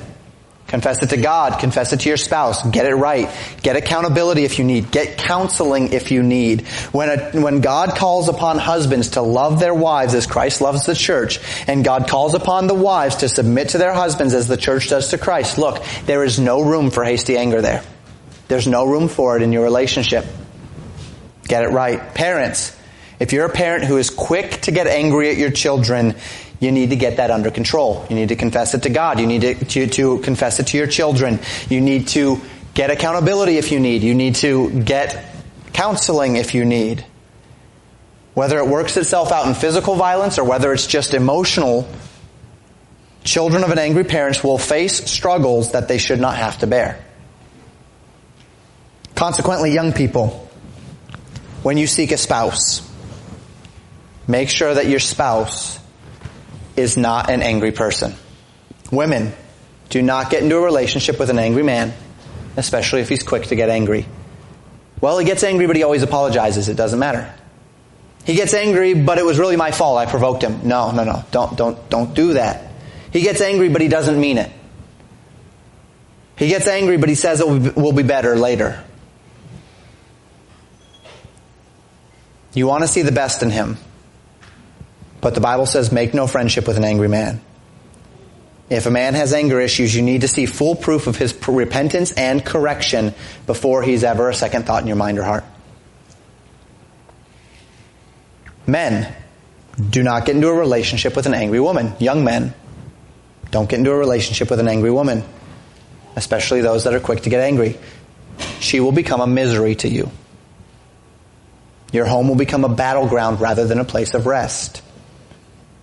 Confess 0.72 1.02
it 1.02 1.10
to 1.10 1.18
God. 1.18 1.60
Confess 1.60 1.92
it 1.92 2.00
to 2.00 2.08
your 2.08 2.16
spouse. 2.16 2.66
Get 2.66 2.86
it 2.86 2.94
right. 2.94 3.28
Get 3.60 3.76
accountability 3.76 4.44
if 4.44 4.58
you 4.58 4.64
need. 4.64 4.90
Get 4.90 5.18
counseling 5.18 5.92
if 5.92 6.10
you 6.10 6.22
need. 6.22 6.62
When, 6.92 7.10
a, 7.10 7.38
when 7.38 7.60
God 7.60 7.90
calls 7.90 8.30
upon 8.30 8.56
husbands 8.56 9.10
to 9.10 9.20
love 9.20 9.60
their 9.60 9.74
wives 9.74 10.14
as 10.14 10.26
Christ 10.26 10.62
loves 10.62 10.86
the 10.86 10.94
church, 10.94 11.40
and 11.68 11.84
God 11.84 12.08
calls 12.08 12.32
upon 12.32 12.68
the 12.68 12.74
wives 12.74 13.16
to 13.16 13.28
submit 13.28 13.68
to 13.68 13.78
their 13.78 13.92
husbands 13.92 14.32
as 14.32 14.48
the 14.48 14.56
church 14.56 14.88
does 14.88 15.10
to 15.10 15.18
Christ, 15.18 15.58
look, 15.58 15.84
there 16.06 16.24
is 16.24 16.40
no 16.40 16.62
room 16.62 16.90
for 16.90 17.04
hasty 17.04 17.36
anger 17.36 17.60
there. 17.60 17.82
There's 18.48 18.66
no 18.66 18.86
room 18.86 19.08
for 19.08 19.36
it 19.36 19.42
in 19.42 19.52
your 19.52 19.64
relationship. 19.64 20.24
Get 21.48 21.64
it 21.64 21.68
right. 21.68 22.14
Parents, 22.14 22.74
if 23.20 23.34
you're 23.34 23.44
a 23.44 23.52
parent 23.52 23.84
who 23.84 23.98
is 23.98 24.08
quick 24.08 24.62
to 24.62 24.70
get 24.70 24.86
angry 24.86 25.28
at 25.28 25.36
your 25.36 25.50
children, 25.50 26.14
you 26.62 26.70
need 26.70 26.90
to 26.90 26.96
get 26.96 27.16
that 27.16 27.32
under 27.32 27.50
control. 27.50 28.06
You 28.08 28.14
need 28.14 28.28
to 28.28 28.36
confess 28.36 28.72
it 28.72 28.84
to 28.84 28.88
God. 28.88 29.18
You 29.18 29.26
need 29.26 29.40
to, 29.40 29.54
to, 29.64 29.86
to 29.88 30.18
confess 30.20 30.60
it 30.60 30.68
to 30.68 30.78
your 30.78 30.86
children. 30.86 31.40
You 31.68 31.80
need 31.80 32.06
to 32.08 32.40
get 32.72 32.88
accountability 32.88 33.58
if 33.58 33.72
you 33.72 33.80
need. 33.80 34.04
You 34.04 34.14
need 34.14 34.36
to 34.36 34.70
get 34.82 35.34
counseling 35.72 36.36
if 36.36 36.54
you 36.54 36.64
need. 36.64 37.04
Whether 38.34 38.58
it 38.58 38.68
works 38.68 38.96
itself 38.96 39.32
out 39.32 39.48
in 39.48 39.54
physical 39.54 39.96
violence 39.96 40.38
or 40.38 40.44
whether 40.44 40.72
it's 40.72 40.86
just 40.86 41.14
emotional, 41.14 41.88
children 43.24 43.64
of 43.64 43.70
an 43.70 43.78
angry 43.80 44.04
parent 44.04 44.44
will 44.44 44.56
face 44.56 45.04
struggles 45.10 45.72
that 45.72 45.88
they 45.88 45.98
should 45.98 46.20
not 46.20 46.36
have 46.36 46.58
to 46.58 46.68
bear. 46.68 47.04
Consequently, 49.16 49.72
young 49.72 49.92
people, 49.92 50.48
when 51.64 51.76
you 51.76 51.88
seek 51.88 52.12
a 52.12 52.16
spouse, 52.16 52.88
make 54.28 54.48
sure 54.48 54.72
that 54.72 54.86
your 54.86 55.00
spouse 55.00 55.81
is 56.76 56.96
not 56.96 57.30
an 57.30 57.42
angry 57.42 57.72
person. 57.72 58.14
Women, 58.90 59.32
do 59.88 60.02
not 60.02 60.30
get 60.30 60.42
into 60.42 60.56
a 60.56 60.60
relationship 60.60 61.18
with 61.18 61.30
an 61.30 61.38
angry 61.38 61.62
man, 61.62 61.92
especially 62.56 63.00
if 63.00 63.08
he's 63.08 63.22
quick 63.22 63.44
to 63.46 63.56
get 63.56 63.68
angry. 63.68 64.06
Well, 65.00 65.18
he 65.18 65.26
gets 65.26 65.42
angry, 65.42 65.66
but 65.66 65.76
he 65.76 65.82
always 65.82 66.02
apologizes. 66.02 66.68
It 66.68 66.76
doesn't 66.76 66.98
matter. 66.98 67.32
He 68.24 68.34
gets 68.34 68.54
angry, 68.54 68.94
but 68.94 69.18
it 69.18 69.24
was 69.24 69.38
really 69.38 69.56
my 69.56 69.72
fault. 69.72 69.98
I 69.98 70.06
provoked 70.06 70.42
him. 70.42 70.60
No, 70.66 70.92
no, 70.92 71.04
no. 71.04 71.24
Don't, 71.30 71.56
don't, 71.56 71.90
don't 71.90 72.14
do 72.14 72.34
that. 72.34 72.70
He 73.12 73.20
gets 73.20 73.40
angry, 73.40 73.68
but 73.68 73.80
he 73.80 73.88
doesn't 73.88 74.18
mean 74.18 74.38
it. 74.38 74.50
He 76.36 76.48
gets 76.48 76.66
angry, 76.66 76.96
but 76.96 77.08
he 77.08 77.14
says 77.14 77.40
it 77.40 77.76
will 77.76 77.92
be 77.92 78.02
better 78.02 78.36
later. 78.36 78.82
You 82.54 82.66
want 82.66 82.82
to 82.82 82.88
see 82.88 83.02
the 83.02 83.12
best 83.12 83.42
in 83.42 83.50
him. 83.50 83.76
But 85.22 85.34
the 85.34 85.40
Bible 85.40 85.64
says 85.64 85.90
make 85.90 86.12
no 86.12 86.26
friendship 86.26 86.66
with 86.66 86.76
an 86.76 86.84
angry 86.84 87.08
man. 87.08 87.40
If 88.68 88.86
a 88.86 88.90
man 88.90 89.14
has 89.14 89.32
anger 89.32 89.60
issues, 89.60 89.94
you 89.94 90.02
need 90.02 90.22
to 90.22 90.28
see 90.28 90.46
full 90.46 90.74
proof 90.74 91.06
of 91.06 91.16
his 91.16 91.34
repentance 91.46 92.12
and 92.12 92.44
correction 92.44 93.14
before 93.46 93.82
he's 93.82 94.04
ever 94.04 94.28
a 94.28 94.34
second 94.34 94.66
thought 94.66 94.82
in 94.82 94.88
your 94.88 94.96
mind 94.96 95.18
or 95.18 95.22
heart. 95.22 95.44
Men, 98.66 99.14
do 99.90 100.02
not 100.02 100.26
get 100.26 100.34
into 100.36 100.48
a 100.48 100.54
relationship 100.54 101.14
with 101.14 101.26
an 101.26 101.34
angry 101.34 101.60
woman. 101.60 101.92
Young 101.98 102.24
men, 102.24 102.54
don't 103.50 103.68
get 103.68 103.78
into 103.78 103.92
a 103.92 103.96
relationship 103.96 104.50
with 104.50 104.58
an 104.58 104.68
angry 104.68 104.90
woman, 104.90 105.22
especially 106.16 106.62
those 106.62 106.84
that 106.84 106.94
are 106.94 107.00
quick 107.00 107.22
to 107.22 107.30
get 107.30 107.40
angry. 107.40 107.78
She 108.60 108.80
will 108.80 108.92
become 108.92 109.20
a 109.20 109.26
misery 109.26 109.74
to 109.76 109.88
you. 109.88 110.10
Your 111.92 112.06
home 112.06 112.28
will 112.28 112.36
become 112.36 112.64
a 112.64 112.70
battleground 112.70 113.40
rather 113.40 113.66
than 113.66 113.78
a 113.78 113.84
place 113.84 114.14
of 114.14 114.26
rest. 114.26 114.82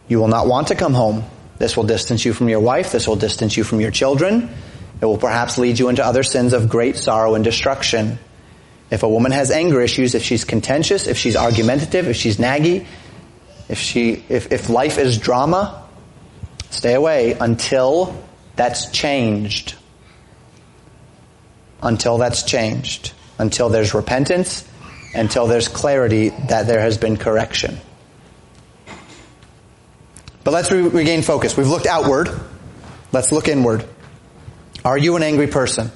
You 0.09 0.19
will 0.19 0.27
not 0.27 0.47
want 0.47 0.67
to 0.67 0.75
come 0.75 0.93
home. 0.93 1.23
This 1.59 1.77
will 1.77 1.85
distance 1.85 2.25
you 2.25 2.33
from 2.33 2.49
your 2.49 2.59
wife. 2.59 2.91
This 2.91 3.07
will 3.07 3.15
distance 3.15 3.55
you 3.55 3.63
from 3.63 3.79
your 3.79 3.91
children. 3.91 4.49
It 5.01 5.05
will 5.05 5.17
perhaps 5.17 5.57
lead 5.57 5.79
you 5.79 5.87
into 5.87 6.03
other 6.03 6.23
sins 6.23 6.51
of 6.51 6.67
great 6.67 6.97
sorrow 6.97 7.35
and 7.35 7.43
destruction. 7.43 8.17
If 8.91 9.03
a 9.03 9.09
woman 9.09 9.31
has 9.31 9.51
anger 9.51 9.79
issues, 9.81 10.15
if 10.15 10.23
she's 10.23 10.43
contentious, 10.43 11.07
if 11.07 11.17
she's 11.17 11.35
argumentative, 11.35 12.07
if 12.07 12.15
she's 12.15 12.37
naggy, 12.37 12.85
if 13.69 13.77
she, 13.77 14.23
if, 14.29 14.51
if 14.51 14.67
life 14.67 14.97
is 14.97 15.19
drama, 15.19 15.87
stay 16.71 16.95
away 16.95 17.33
until 17.33 18.21
that's 18.55 18.91
changed. 18.91 19.75
Until 21.83 22.17
that's 22.17 22.43
changed. 22.43 23.13
Until 23.37 23.69
there's 23.69 23.93
repentance, 23.93 24.67
until 25.13 25.45
there's 25.47 25.67
clarity 25.67 26.29
that 26.47 26.67
there 26.67 26.81
has 26.81 26.97
been 26.97 27.15
correction. 27.15 27.77
But 30.49 30.53
let's 30.53 30.71
re- 30.71 30.81
regain 30.81 31.21
focus. 31.21 31.55
We've 31.55 31.67
looked 31.67 31.85
outward. 31.85 32.27
Let's 33.11 33.31
look 33.31 33.47
inward. 33.47 33.85
Are 34.83 34.97
you 34.97 35.15
an 35.15 35.21
angry 35.21 35.45
person? 35.45 35.91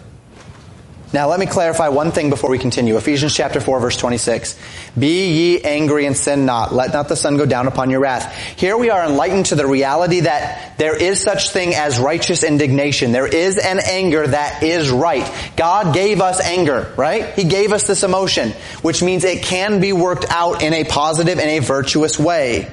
Now 1.11 1.27
let 1.27 1.39
me 1.39 1.47
clarify 1.47 1.89
one 1.89 2.11
thing 2.11 2.29
before 2.29 2.51
we 2.51 2.59
continue. 2.59 2.95
Ephesians 2.97 3.35
chapter 3.35 3.59
4 3.59 3.79
verse 3.79 3.97
26. 3.97 4.55
Be 4.95 5.31
ye 5.31 5.61
angry 5.63 6.05
and 6.05 6.15
sin 6.15 6.45
not. 6.45 6.71
Let 6.71 6.93
not 6.93 7.07
the 7.07 7.15
sun 7.15 7.37
go 7.37 7.47
down 7.47 7.65
upon 7.65 7.89
your 7.89 8.01
wrath. 8.01 8.31
Here 8.55 8.77
we 8.77 8.91
are 8.91 9.03
enlightened 9.03 9.47
to 9.47 9.55
the 9.55 9.65
reality 9.65 10.19
that 10.19 10.77
there 10.77 10.95
is 10.95 11.19
such 11.19 11.49
thing 11.49 11.73
as 11.73 11.97
righteous 11.97 12.43
indignation. 12.43 13.11
There 13.11 13.25
is 13.25 13.57
an 13.57 13.79
anger 13.79 14.27
that 14.27 14.61
is 14.61 14.91
right. 14.91 15.27
God 15.55 15.95
gave 15.95 16.21
us 16.21 16.39
anger, 16.39 16.93
right? 16.95 17.33
He 17.33 17.45
gave 17.45 17.73
us 17.73 17.87
this 17.87 18.03
emotion, 18.03 18.51
which 18.83 19.01
means 19.01 19.23
it 19.23 19.41
can 19.41 19.81
be 19.81 19.93
worked 19.93 20.25
out 20.29 20.61
in 20.61 20.73
a 20.73 20.83
positive 20.83 21.39
and 21.39 21.49
a 21.49 21.57
virtuous 21.57 22.19
way. 22.19 22.71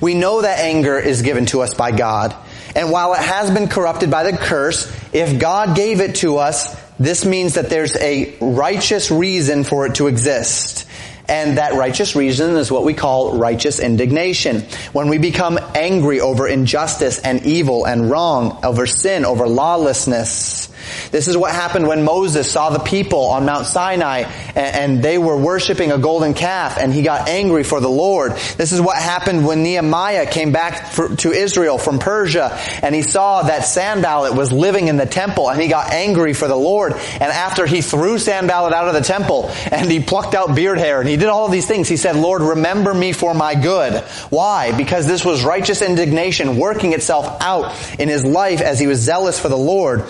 We 0.00 0.14
know 0.14 0.42
that 0.42 0.58
anger 0.60 0.98
is 0.98 1.22
given 1.22 1.46
to 1.46 1.62
us 1.62 1.74
by 1.74 1.92
God. 1.92 2.34
And 2.74 2.90
while 2.90 3.14
it 3.14 3.20
has 3.20 3.50
been 3.50 3.68
corrupted 3.68 4.10
by 4.10 4.30
the 4.30 4.36
curse, 4.36 4.90
if 5.12 5.38
God 5.38 5.76
gave 5.76 6.00
it 6.00 6.16
to 6.16 6.38
us, 6.38 6.76
this 6.98 7.24
means 7.24 7.54
that 7.54 7.70
there's 7.70 7.96
a 7.96 8.36
righteous 8.40 9.10
reason 9.10 9.64
for 9.64 9.86
it 9.86 9.96
to 9.96 10.06
exist. 10.06 10.86
And 11.28 11.58
that 11.58 11.74
righteous 11.74 12.16
reason 12.16 12.56
is 12.56 12.72
what 12.72 12.84
we 12.84 12.92
call 12.92 13.38
righteous 13.38 13.78
indignation. 13.78 14.62
When 14.92 15.08
we 15.08 15.18
become 15.18 15.58
angry 15.76 16.20
over 16.20 16.48
injustice 16.48 17.20
and 17.20 17.46
evil 17.46 17.84
and 17.84 18.10
wrong, 18.10 18.58
over 18.64 18.86
sin, 18.86 19.24
over 19.24 19.46
lawlessness, 19.46 20.69
this 21.10 21.28
is 21.28 21.36
what 21.36 21.52
happened 21.52 21.86
when 21.86 22.04
Moses 22.04 22.50
saw 22.50 22.70
the 22.70 22.78
people 22.78 23.26
on 23.26 23.44
Mount 23.44 23.66
Sinai 23.66 24.24
and 24.54 25.02
they 25.02 25.18
were 25.18 25.36
worshiping 25.36 25.92
a 25.92 25.98
golden 25.98 26.34
calf 26.34 26.78
and 26.78 26.92
he 26.92 27.02
got 27.02 27.28
angry 27.28 27.64
for 27.64 27.80
the 27.80 27.88
Lord. 27.88 28.32
This 28.56 28.72
is 28.72 28.80
what 28.80 28.96
happened 28.96 29.46
when 29.46 29.62
Nehemiah 29.62 30.26
came 30.26 30.52
back 30.52 30.92
to 31.18 31.32
Israel 31.32 31.78
from 31.78 31.98
Persia 31.98 32.56
and 32.82 32.94
he 32.94 33.02
saw 33.02 33.42
that 33.42 33.64
Sanballat 33.64 34.34
was 34.34 34.52
living 34.52 34.88
in 34.88 34.96
the 34.96 35.06
temple 35.06 35.50
and 35.50 35.60
he 35.60 35.68
got 35.68 35.92
angry 35.92 36.32
for 36.32 36.48
the 36.48 36.56
Lord. 36.56 36.92
And 36.92 37.22
after 37.22 37.66
he 37.66 37.82
threw 37.82 38.18
Sanballat 38.18 38.72
out 38.72 38.88
of 38.88 38.94
the 38.94 39.00
temple 39.00 39.50
and 39.70 39.90
he 39.90 40.00
plucked 40.00 40.34
out 40.34 40.54
beard 40.54 40.78
hair 40.78 41.00
and 41.00 41.08
he 41.08 41.16
did 41.16 41.28
all 41.28 41.46
of 41.46 41.52
these 41.52 41.66
things, 41.66 41.88
he 41.88 41.96
said, 41.96 42.16
Lord, 42.16 42.42
remember 42.42 42.92
me 42.92 43.12
for 43.12 43.34
my 43.34 43.54
good. 43.54 44.02
Why? 44.30 44.76
Because 44.76 45.06
this 45.06 45.24
was 45.24 45.44
righteous 45.44 45.82
indignation 45.82 46.56
working 46.56 46.92
itself 46.92 47.40
out 47.40 47.76
in 47.98 48.08
his 48.08 48.24
life 48.24 48.60
as 48.60 48.78
he 48.78 48.86
was 48.86 48.98
zealous 48.98 49.38
for 49.38 49.48
the 49.48 49.56
Lord. 49.56 50.00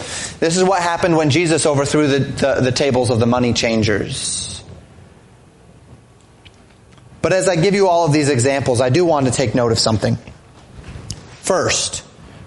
This 0.40 0.56
is 0.56 0.64
what 0.70 0.80
happened 0.80 1.16
when 1.16 1.30
Jesus 1.30 1.66
overthrew 1.66 2.06
the, 2.06 2.18
the, 2.20 2.54
the 2.62 2.72
tables 2.72 3.10
of 3.10 3.18
the 3.18 3.26
money 3.26 3.52
changers. 3.52 4.62
But 7.20 7.32
as 7.32 7.48
I 7.48 7.56
give 7.56 7.74
you 7.74 7.88
all 7.88 8.06
of 8.06 8.12
these 8.12 8.30
examples, 8.30 8.80
I 8.80 8.88
do 8.88 9.04
want 9.04 9.26
to 9.26 9.32
take 9.32 9.54
note 9.54 9.72
of 9.72 9.78
something. 9.78 10.16
First, 11.42 12.04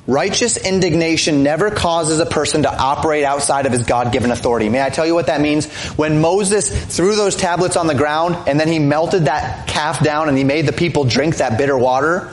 righteous 0.08 0.58
indignation 0.58 1.44
never 1.44 1.70
causes 1.70 2.20
a 2.20 2.26
person 2.26 2.64
to 2.64 2.74
operate 2.74 3.26
outside 3.26 3.66
of 3.66 3.74
his 3.74 3.84
God-given 3.84 4.32
authority. 4.32 4.70
May 4.70 4.82
I 4.82 4.90
tell 4.90 5.06
you 5.06 5.14
what 5.14 5.28
that 5.28 5.42
means? 5.42 5.72
When 5.98 6.22
Moses 6.22 6.70
threw 6.96 7.16
those 7.16 7.36
tablets 7.36 7.76
on 7.76 7.88
the 7.88 7.94
ground 7.94 8.36
and 8.48 8.60
then 8.60 8.70
he 8.70 8.80
melted 8.80 9.26
that 9.26 9.68
calf 9.68 10.02
down 10.02 10.30
and 10.30 10.38
he 10.38 10.46
made 10.46 10.66
the 10.66 10.74
people 10.74 11.04
drink 11.04 11.38
that 11.38 11.58
bitter 11.58 11.78
water, 11.78 12.32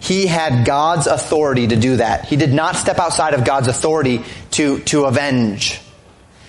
he 0.00 0.26
had 0.26 0.64
God's 0.64 1.06
authority 1.06 1.66
to 1.68 1.76
do 1.76 1.96
that. 1.96 2.26
He 2.26 2.36
did 2.36 2.52
not 2.52 2.76
step 2.76 2.98
outside 2.98 3.34
of 3.34 3.44
God's 3.44 3.68
authority 3.68 4.24
to, 4.52 4.80
to 4.80 5.04
avenge. 5.04 5.80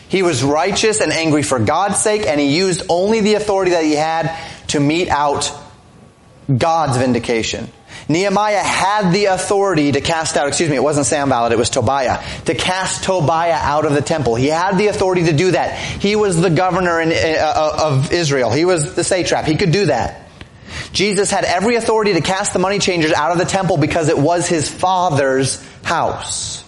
He 0.07 0.23
was 0.23 0.43
righteous 0.43 1.01
and 1.01 1.11
angry 1.11 1.43
for 1.43 1.59
God's 1.59 1.99
sake, 1.99 2.25
and 2.25 2.39
he 2.39 2.57
used 2.57 2.83
only 2.89 3.21
the 3.21 3.35
authority 3.35 3.71
that 3.71 3.83
he 3.83 3.93
had 3.93 4.35
to 4.69 4.79
mete 4.79 5.09
out 5.09 5.51
God's 6.55 6.97
vindication. 6.97 7.69
Nehemiah 8.07 8.63
had 8.63 9.11
the 9.11 9.25
authority 9.25 9.91
to 9.91 10.01
cast 10.01 10.35
out, 10.35 10.47
excuse 10.47 10.67
me, 10.67 10.75
it 10.75 10.83
wasn't 10.83 11.05
Sanballat, 11.05 11.51
it 11.51 11.59
was 11.59 11.69
Tobiah, 11.69 12.23
to 12.45 12.55
cast 12.55 13.03
Tobiah 13.03 13.53
out 13.53 13.85
of 13.85 13.93
the 13.93 14.01
temple. 14.01 14.33
He 14.35 14.47
had 14.47 14.79
the 14.79 14.87
authority 14.87 15.25
to 15.25 15.33
do 15.33 15.51
that. 15.51 15.77
He 15.77 16.15
was 16.15 16.41
the 16.41 16.49
governor 16.49 16.99
in, 16.99 17.11
uh, 17.11 17.77
of 17.79 18.11
Israel. 18.11 18.51
He 18.51 18.65
was 18.65 18.95
the 18.95 19.03
satrap. 19.03 19.45
He 19.45 19.55
could 19.55 19.71
do 19.71 19.85
that. 19.87 20.28
Jesus 20.91 21.31
had 21.31 21.45
every 21.45 21.75
authority 21.75 22.13
to 22.13 22.21
cast 22.21 22.53
the 22.53 22.59
money 22.59 22.79
changers 22.79 23.13
out 23.13 23.31
of 23.31 23.37
the 23.37 23.45
temple 23.45 23.77
because 23.77 24.09
it 24.09 24.17
was 24.17 24.47
his 24.47 24.69
father's 24.69 25.63
house. 25.83 26.63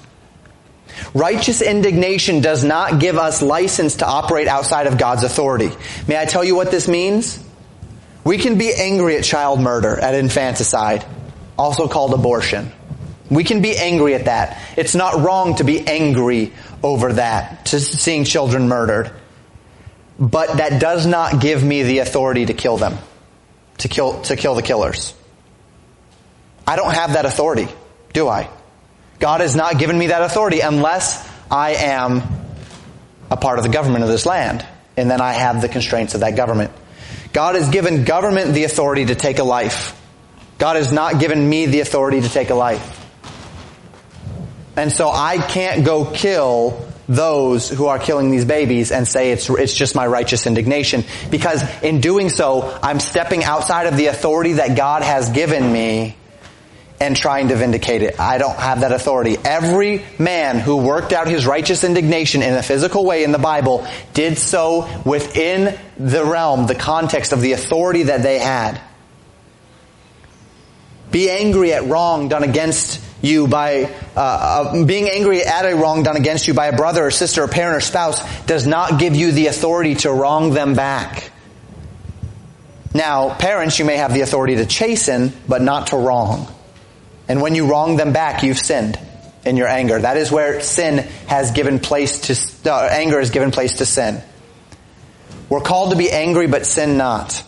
Righteous 1.13 1.61
indignation 1.61 2.41
does 2.41 2.63
not 2.63 2.99
give 2.99 3.17
us 3.17 3.41
license 3.41 3.97
to 3.97 4.07
operate 4.07 4.47
outside 4.47 4.87
of 4.87 4.97
God's 4.97 5.23
authority. 5.23 5.69
May 6.07 6.17
I 6.17 6.25
tell 6.25 6.43
you 6.43 6.55
what 6.55 6.71
this 6.71 6.87
means? 6.87 7.43
We 8.23 8.37
can 8.37 8.57
be 8.57 8.73
angry 8.73 9.17
at 9.17 9.23
child 9.23 9.59
murder, 9.59 9.97
at 9.97 10.13
infanticide, 10.13 11.03
also 11.57 11.87
called 11.87 12.13
abortion. 12.13 12.71
We 13.29 13.43
can 13.43 13.61
be 13.61 13.75
angry 13.75 14.13
at 14.13 14.25
that. 14.25 14.61
It's 14.77 14.95
not 14.95 15.21
wrong 15.21 15.55
to 15.55 15.63
be 15.63 15.85
angry 15.85 16.53
over 16.83 17.13
that, 17.13 17.65
to 17.67 17.79
seeing 17.79 18.23
children 18.23 18.67
murdered. 18.67 19.11
But 20.19 20.57
that 20.57 20.79
does 20.79 21.07
not 21.07 21.41
give 21.41 21.63
me 21.63 21.83
the 21.83 21.99
authority 21.99 22.45
to 22.45 22.53
kill 22.53 22.77
them 22.77 22.97
to 23.81 23.87
kill, 23.87 24.21
to 24.23 24.35
kill 24.35 24.55
the 24.55 24.61
killers. 24.61 25.13
I 26.65 26.75
don't 26.75 26.93
have 26.93 27.13
that 27.13 27.25
authority, 27.25 27.67
do 28.13 28.27
I? 28.27 28.49
God 29.19 29.41
has 29.41 29.55
not 29.55 29.77
given 29.77 29.97
me 29.97 30.07
that 30.07 30.21
authority 30.21 30.61
unless 30.61 31.27
I 31.49 31.71
am 31.71 32.23
a 33.29 33.37
part 33.37 33.59
of 33.59 33.63
the 33.63 33.69
government 33.69 34.03
of 34.03 34.09
this 34.09 34.25
land. 34.25 34.65
And 34.97 35.09
then 35.09 35.21
I 35.21 35.33
have 35.33 35.61
the 35.61 35.69
constraints 35.69 36.15
of 36.15 36.21
that 36.21 36.35
government. 36.35 36.71
God 37.33 37.55
has 37.55 37.69
given 37.69 38.03
government 38.03 38.53
the 38.53 38.65
authority 38.65 39.05
to 39.05 39.15
take 39.15 39.39
a 39.39 39.43
life. 39.43 39.97
God 40.57 40.75
has 40.75 40.91
not 40.91 41.19
given 41.19 41.47
me 41.47 41.65
the 41.65 41.79
authority 41.79 42.21
to 42.21 42.29
take 42.29 42.49
a 42.49 42.55
life. 42.55 42.99
And 44.75 44.91
so 44.91 45.09
I 45.09 45.37
can't 45.37 45.85
go 45.85 46.05
kill 46.05 46.90
those 47.11 47.67
who 47.67 47.87
are 47.87 47.99
killing 47.99 48.31
these 48.31 48.45
babies 48.45 48.91
and 48.91 49.05
say 49.05 49.31
it's, 49.31 49.49
it's 49.49 49.73
just 49.73 49.95
my 49.95 50.07
righteous 50.07 50.47
indignation. 50.47 51.03
Because 51.29 51.61
in 51.83 51.99
doing 51.99 52.29
so, 52.29 52.79
I'm 52.81 53.01
stepping 53.01 53.43
outside 53.43 53.87
of 53.87 53.97
the 53.97 54.07
authority 54.07 54.53
that 54.53 54.77
God 54.77 55.03
has 55.03 55.29
given 55.29 55.71
me 55.71 56.15
and 57.01 57.17
trying 57.17 57.49
to 57.49 57.55
vindicate 57.55 58.01
it. 58.01 58.17
I 58.17 58.37
don't 58.37 58.55
have 58.55 58.81
that 58.81 58.93
authority. 58.93 59.35
Every 59.43 60.05
man 60.19 60.59
who 60.59 60.77
worked 60.77 61.11
out 61.11 61.27
his 61.27 61.45
righteous 61.45 61.83
indignation 61.83 62.43
in 62.43 62.53
a 62.53 62.63
physical 62.63 63.03
way 63.03 63.25
in 63.25 63.33
the 63.33 63.39
Bible 63.39 63.85
did 64.13 64.37
so 64.37 64.87
within 65.03 65.77
the 65.97 66.23
realm, 66.23 66.67
the 66.67 66.75
context 66.75 67.33
of 67.33 67.41
the 67.41 67.51
authority 67.51 68.03
that 68.03 68.23
they 68.23 68.39
had. 68.39 68.79
Be 71.11 71.29
angry 71.29 71.73
at 71.73 71.83
wrong 71.83 72.29
done 72.29 72.43
against 72.43 73.01
you 73.21 73.47
by 73.47 73.83
uh, 74.15 74.19
uh, 74.19 74.85
being 74.85 75.09
angry 75.09 75.43
at 75.43 75.65
a 75.65 75.75
wrong 75.75 76.03
done 76.03 76.17
against 76.17 76.47
you 76.47 76.53
by 76.53 76.67
a 76.67 76.75
brother 76.75 77.05
or 77.05 77.11
sister 77.11 77.43
or 77.43 77.47
parent 77.47 77.77
or 77.77 77.81
spouse 77.81 78.45
does 78.45 78.65
not 78.65 78.99
give 78.99 79.15
you 79.15 79.31
the 79.31 79.47
authority 79.47 79.95
to 79.95 80.11
wrong 80.11 80.53
them 80.53 80.73
back. 80.73 81.31
Now, 82.93 83.33
parents, 83.33 83.79
you 83.79 83.85
may 83.85 83.97
have 83.97 84.13
the 84.13 84.21
authority 84.21 84.55
to 84.57 84.65
chasten, 84.65 85.31
but 85.47 85.61
not 85.61 85.87
to 85.87 85.97
wrong. 85.97 86.47
And 87.27 87.41
when 87.41 87.55
you 87.55 87.67
wrong 87.67 87.95
them 87.95 88.11
back, 88.11 88.43
you've 88.43 88.59
sinned 88.59 88.99
in 89.45 89.55
your 89.55 89.67
anger. 89.67 89.99
That 89.99 90.17
is 90.17 90.31
where 90.31 90.61
sin 90.61 90.97
has 91.27 91.51
given 91.51 91.79
place 91.79 92.19
to, 92.63 92.71
uh, 92.71 92.89
anger 92.91 93.19
has 93.19 93.29
given 93.29 93.51
place 93.51 93.77
to 93.77 93.85
sin. 93.85 94.21
We're 95.47 95.61
called 95.61 95.91
to 95.91 95.97
be 95.97 96.11
angry, 96.11 96.47
but 96.47 96.65
sin 96.65 96.97
not. 96.97 97.43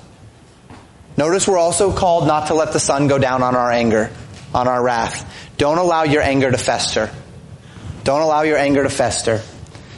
Notice 1.18 1.48
we're 1.48 1.58
also 1.58 1.94
called 1.94 2.26
not 2.28 2.48
to 2.48 2.54
let 2.54 2.74
the 2.74 2.80
sun 2.80 3.08
go 3.08 3.18
down 3.18 3.44
on 3.44 3.56
our 3.56 3.72
anger, 3.72 4.12
on 4.54 4.68
our 4.68 4.82
wrath. 4.82 5.30
Don't 5.58 5.78
allow 5.78 6.04
your 6.04 6.22
anger 6.22 6.52
to 6.52 6.58
fester. 6.58 7.10
Don't 8.04 8.22
allow 8.22 8.42
your 8.42 8.58
anger 8.58 8.84
to 8.84 8.90
fester. 8.90 9.42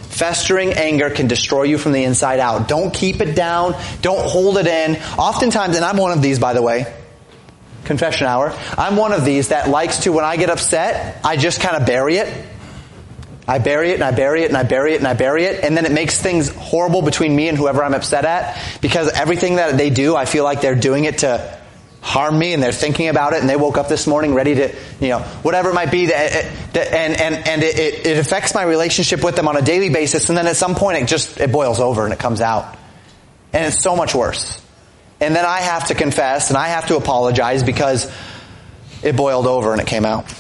Festering 0.10 0.74
anger 0.74 1.10
can 1.10 1.28
destroy 1.28 1.64
you 1.64 1.78
from 1.78 1.92
the 1.92 2.04
inside 2.04 2.40
out. 2.40 2.68
Don't 2.68 2.94
keep 2.94 3.20
it 3.20 3.36
down. 3.36 3.76
Don't 4.02 4.30
hold 4.30 4.58
it 4.58 4.68
in. 4.68 4.96
Oftentimes, 5.18 5.76
and 5.76 5.84
I'm 5.84 5.98
one 5.98 6.12
of 6.12 6.22
these, 6.22 6.40
by 6.40 6.54
the 6.54 6.62
way, 6.62 6.94
confession 7.84 8.26
hour, 8.26 8.58
I'm 8.78 8.96
one 8.96 9.12
of 9.12 9.26
these 9.26 9.50
that 9.50 9.70
likes 9.70 10.00
to, 10.04 10.14
when 10.14 10.24
I 10.24 10.38
get 10.38 10.50
upset, 10.50 11.20
I 11.26 11.36
just 11.36 11.60
kind 11.60 11.76
of 11.76 11.86
bury 11.86 12.18
it. 12.18 12.46
I 13.48 13.60
bury 13.60 13.92
it 13.92 13.96
and 13.96 14.04
I 14.04 14.12
bury 14.12 14.44
it 14.44 14.48
and 14.48 14.58
I 14.58 14.64
bury 14.64 14.94
it 14.94 14.98
and 14.98 15.08
I 15.08 15.14
bury 15.14 15.44
it. 15.44 15.64
And 15.64 15.76
then 15.76 15.86
it 15.86 15.92
makes 15.92 16.20
things 16.20 16.50
horrible 16.50 17.02
between 17.02 17.36
me 17.36 17.48
and 17.48 17.58
whoever 17.58 17.84
I'm 17.84 17.94
upset 17.94 18.26
at 18.26 18.58
because 18.82 19.10
everything 19.10 19.58
that 19.58 19.78
they 19.78 19.90
do, 19.90 20.16
I 20.16 20.26
feel 20.26 20.44
like 20.44 20.62
they're 20.62 20.76
doing 20.76 21.06
it 21.06 21.20
to 21.20 21.60
harm 22.06 22.38
me 22.38 22.54
and 22.54 22.62
they're 22.62 22.72
thinking 22.72 23.08
about 23.08 23.34
it 23.34 23.40
and 23.40 23.50
they 23.50 23.56
woke 23.56 23.80
up 23.80 23.90
this 23.90 24.06
morning 24.06 24.36
ready 24.36 24.54
to, 24.54 24.76
you 25.02 25.10
know, 25.10 25.20
whatever 25.42 25.72
it 25.72 25.74
might 25.74 25.90
be 25.90 26.06
that, 26.06 26.36
eh, 26.36 26.56
that 26.74 26.94
and, 26.94 27.20
and, 27.20 27.48
and 27.48 27.64
it, 27.64 28.06
it 28.06 28.18
affects 28.20 28.54
my 28.54 28.62
relationship 28.62 29.24
with 29.24 29.36
them 29.36 29.48
on 29.48 29.58
a 29.58 29.62
daily 29.64 29.90
basis 29.90 30.30
and 30.30 30.38
then 30.38 30.46
at 30.46 30.56
some 30.56 30.76
point 30.76 31.00
it 31.00 31.08
just, 31.08 31.40
it 31.40 31.52
boils 31.52 31.80
over 31.80 32.04
and 32.04 32.14
it 32.14 32.20
comes 32.20 32.42
out. 32.42 32.78
And 33.54 33.66
it's 33.66 33.82
so 33.82 33.96
much 33.96 34.14
worse. 34.14 34.62
And 35.20 35.36
then 35.36 35.46
I 35.46 35.62
have 35.62 35.88
to 35.88 35.96
confess 35.96 36.50
and 36.50 36.58
I 36.58 36.68
have 36.68 36.90
to 36.90 36.96
apologize 36.96 37.64
because 37.64 38.12
it 39.02 39.16
boiled 39.16 39.48
over 39.48 39.72
and 39.72 39.82
it 39.82 39.88
came 39.88 40.06
out. 40.06 40.32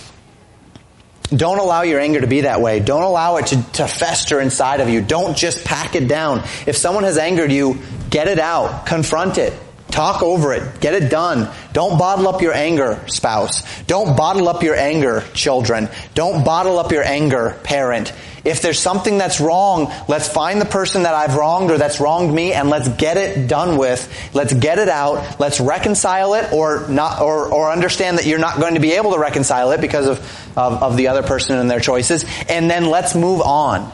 Don't 1.35 1.57
allow 1.57 1.81
your 1.81 1.99
anger 1.99 2.21
to 2.21 2.27
be 2.27 2.41
that 2.41 2.61
way. 2.61 2.79
Don't 2.79 3.01
allow 3.01 3.37
it 3.37 3.47
to, 3.47 3.71
to 3.73 3.87
fester 3.87 4.39
inside 4.39 4.81
of 4.81 4.89
you. 4.89 5.01
Don't 5.01 5.35
just 5.35 5.65
pack 5.65 5.95
it 5.95 6.07
down. 6.07 6.43
If 6.67 6.77
someone 6.77 7.05
has 7.05 7.17
angered 7.17 7.51
you, 7.51 7.79
get 8.11 8.27
it 8.27 8.37
out. 8.37 8.85
Confront 8.85 9.39
it. 9.39 9.51
Talk 9.95 10.21
over 10.23 10.51
it. 10.51 10.81
Get 10.81 10.93
it 10.93 11.09
done. 11.09 11.49
Don't 11.71 11.97
bottle 11.97 12.27
up 12.27 12.41
your 12.41 12.53
anger, 12.53 13.01
spouse. 13.07 13.63
Don't 13.83 14.17
bottle 14.17 14.49
up 14.49 14.61
your 14.61 14.75
anger, 14.75 15.23
children. 15.33 15.87
Don't 16.13 16.43
bottle 16.43 16.79
up 16.79 16.91
your 16.91 17.05
anger, 17.05 17.57
parent. 17.63 18.11
If 18.43 18.61
there's 18.61 18.77
something 18.77 19.17
that's 19.17 19.39
wrong, 19.39 19.93
let's 20.09 20.27
find 20.27 20.59
the 20.59 20.65
person 20.65 21.03
that 21.03 21.13
I've 21.13 21.35
wronged 21.35 21.71
or 21.71 21.77
that's 21.77 22.01
wronged 22.01 22.35
me 22.35 22.51
and 22.51 22.69
let's 22.69 22.89
get 22.89 23.15
it 23.15 23.47
done 23.47 23.77
with. 23.77 24.11
Let's 24.33 24.51
get 24.51 24.79
it 24.79 24.89
out. 24.89 25.39
Let's 25.39 25.61
reconcile 25.61 26.33
it 26.33 26.51
or 26.51 26.89
not, 26.89 27.21
or, 27.21 27.47
or 27.47 27.71
understand 27.71 28.17
that 28.17 28.25
you're 28.25 28.37
not 28.37 28.59
going 28.59 28.73
to 28.73 28.81
be 28.81 28.91
able 28.95 29.13
to 29.13 29.19
reconcile 29.19 29.71
it 29.71 29.79
because 29.79 30.07
of, 30.07 30.57
of, 30.57 30.83
of 30.83 30.97
the 30.97 31.07
other 31.07 31.23
person 31.23 31.57
and 31.57 31.71
their 31.71 31.79
choices. 31.79 32.25
And 32.49 32.69
then 32.69 32.87
let's 32.87 33.15
move 33.15 33.39
on. 33.39 33.89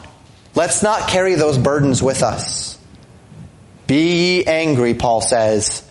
Let's 0.56 0.82
not 0.82 1.08
carry 1.08 1.36
those 1.36 1.58
burdens 1.58 2.02
with 2.02 2.24
us. 2.24 2.76
Be 3.86 4.38
ye 4.38 4.44
angry, 4.46 4.94
Paul 4.94 5.20
says, 5.20 5.88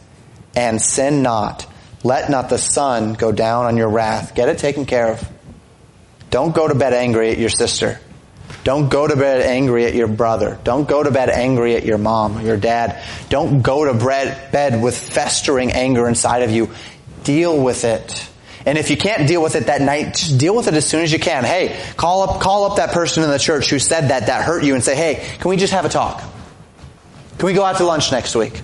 and 0.55 0.81
sin 0.81 1.21
not. 1.21 1.67
Let 2.03 2.29
not 2.29 2.49
the 2.49 2.57
sun 2.57 3.13
go 3.13 3.31
down 3.31 3.65
on 3.65 3.77
your 3.77 3.89
wrath. 3.89 4.33
Get 4.35 4.49
it 4.49 4.57
taken 4.57 4.85
care 4.85 5.11
of. 5.13 5.29
Don't 6.29 6.55
go 6.55 6.67
to 6.67 6.75
bed 6.75 6.93
angry 6.93 7.31
at 7.31 7.37
your 7.37 7.49
sister. 7.49 7.99
Don't 8.63 8.89
go 8.89 9.07
to 9.07 9.15
bed 9.15 9.41
angry 9.41 9.85
at 9.85 9.95
your 9.95 10.07
brother. 10.07 10.59
Don't 10.63 10.87
go 10.87 11.01
to 11.01 11.11
bed 11.11 11.29
angry 11.29 11.75
at 11.75 11.83
your 11.83 11.97
mom 11.97 12.37
or 12.37 12.41
your 12.41 12.57
dad. 12.57 13.03
Don't 13.29 13.61
go 13.61 13.85
to 13.85 13.93
bed 13.93 14.81
with 14.81 14.97
festering 14.97 15.71
anger 15.71 16.07
inside 16.07 16.43
of 16.43 16.51
you. 16.51 16.69
Deal 17.23 17.61
with 17.61 17.83
it. 17.85 18.27
And 18.65 18.77
if 18.77 18.91
you 18.91 18.97
can't 18.97 19.27
deal 19.27 19.41
with 19.41 19.55
it 19.55 19.65
that 19.67 19.81
night, 19.81 20.13
just 20.13 20.37
deal 20.37 20.55
with 20.55 20.67
it 20.67 20.75
as 20.75 20.87
soon 20.87 21.01
as 21.01 21.11
you 21.11 21.17
can. 21.17 21.43
Hey, 21.43 21.79
call 21.97 22.21
up, 22.21 22.41
call 22.41 22.65
up 22.65 22.77
that 22.77 22.91
person 22.91 23.23
in 23.23 23.31
the 23.31 23.39
church 23.39 23.69
who 23.71 23.79
said 23.79 24.09
that, 24.09 24.27
that 24.27 24.43
hurt 24.43 24.63
you 24.63 24.75
and 24.75 24.83
say, 24.83 24.95
hey, 24.95 25.27
can 25.39 25.49
we 25.49 25.57
just 25.57 25.73
have 25.73 25.85
a 25.85 25.89
talk? 25.89 26.21
Can 27.39 27.47
we 27.47 27.53
go 27.53 27.63
out 27.63 27.77
to 27.77 27.85
lunch 27.85 28.11
next 28.11 28.35
week? 28.35 28.61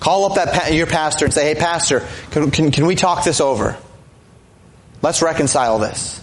Call 0.00 0.24
up 0.24 0.34
that 0.34 0.72
your 0.72 0.86
pastor 0.86 1.26
and 1.26 1.34
say, 1.34 1.44
"Hey, 1.44 1.54
pastor, 1.54 2.06
can, 2.30 2.50
can, 2.50 2.70
can 2.70 2.86
we 2.86 2.96
talk 2.96 3.24
this 3.24 3.40
over? 3.40 3.76
Let's 5.02 5.22
reconcile 5.22 5.78
this. 5.78 6.22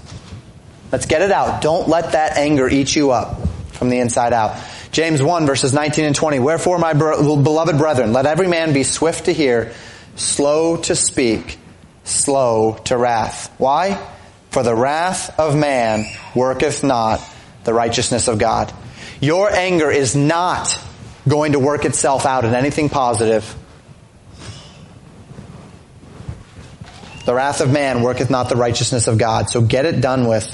Let's 0.91 1.05
get 1.05 1.21
it 1.21 1.31
out. 1.31 1.61
Don't 1.61 1.87
let 1.87 2.13
that 2.13 2.37
anger 2.37 2.67
eat 2.67 2.95
you 2.95 3.11
up 3.11 3.47
from 3.71 3.89
the 3.89 3.99
inside 3.99 4.33
out." 4.33 4.57
James 4.91 5.21
1 5.21 5.45
verses 5.45 5.73
19 5.73 6.05
and 6.05 6.15
20. 6.15 6.39
Wherefore, 6.39 6.79
my 6.79 6.93
beloved 6.93 7.77
brethren, 7.77 8.13
let 8.13 8.25
every 8.25 8.47
man 8.47 8.73
be 8.73 8.83
swift 8.83 9.25
to 9.25 9.33
hear, 9.33 9.73
slow 10.15 10.77
to 10.77 10.95
speak, 10.95 11.59
slow 12.03 12.79
to 12.85 12.97
wrath. 12.97 13.53
Why? 13.57 14.03
For 14.49 14.63
the 14.63 14.73
wrath 14.73 15.39
of 15.39 15.55
man 15.55 16.05
worketh 16.33 16.83
not 16.83 17.21
the 17.63 17.73
righteousness 17.73 18.27
of 18.27 18.39
God. 18.39 18.73
Your 19.19 19.51
anger 19.51 19.91
is 19.91 20.15
not 20.15 20.79
going 21.27 21.51
to 21.51 21.59
work 21.59 21.85
itself 21.85 22.25
out 22.25 22.45
in 22.45 22.55
anything 22.55 22.89
positive. 22.89 23.55
The 27.27 27.33
wrath 27.33 27.59
of 27.59 27.69
man 27.69 28.03
worketh 28.03 28.29
not 28.29 28.47
the 28.47 28.55
righteousness 28.55 29.07
of 29.07 29.17
God. 29.17 29.49
So 29.49 29.59
get 29.59 29.83
it 29.83 29.99
done 29.99 30.27
with. 30.27 30.49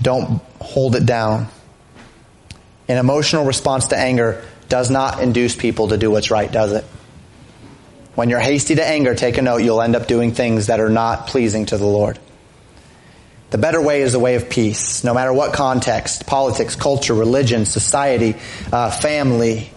Don't 0.00 0.40
hold 0.62 0.96
it 0.96 1.04
down. 1.04 1.48
An 2.88 2.96
emotional 2.96 3.44
response 3.44 3.88
to 3.88 3.98
anger 3.98 4.42
does 4.70 4.90
not 4.90 5.22
induce 5.22 5.54
people 5.54 5.88
to 5.88 5.98
do 5.98 6.10
what's 6.10 6.30
right, 6.30 6.50
does 6.50 6.72
it? 6.72 6.84
When 8.14 8.30
you're 8.30 8.40
hasty 8.40 8.76
to 8.76 8.82
anger, 8.82 9.14
take 9.14 9.36
a 9.36 9.42
note, 9.42 9.58
you'll 9.58 9.82
end 9.82 9.94
up 9.94 10.06
doing 10.06 10.32
things 10.32 10.68
that 10.68 10.80
are 10.80 10.88
not 10.88 11.26
pleasing 11.26 11.66
to 11.66 11.76
the 11.76 11.84
Lord. 11.84 12.18
The 13.50 13.58
better 13.58 13.82
way 13.82 14.00
is 14.00 14.12
the 14.12 14.18
way 14.18 14.36
of 14.36 14.48
peace, 14.48 15.04
no 15.04 15.12
matter 15.12 15.34
what 15.34 15.52
context, 15.52 16.26
politics, 16.26 16.76
culture, 16.76 17.12
religion, 17.12 17.66
society, 17.66 18.36
uh, 18.72 18.90
family, 18.90 19.70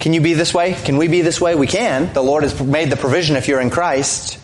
Can 0.00 0.14
you 0.14 0.22
be 0.22 0.32
this 0.32 0.54
way? 0.54 0.72
Can 0.72 0.96
we 0.96 1.08
be 1.08 1.20
this 1.20 1.40
way? 1.40 1.54
We 1.54 1.66
can. 1.66 2.12
The 2.14 2.22
Lord 2.22 2.42
has 2.42 2.58
made 2.58 2.90
the 2.90 2.96
provision 2.96 3.36
if 3.36 3.48
you're 3.48 3.60
in 3.60 3.68
Christ. 3.68 4.38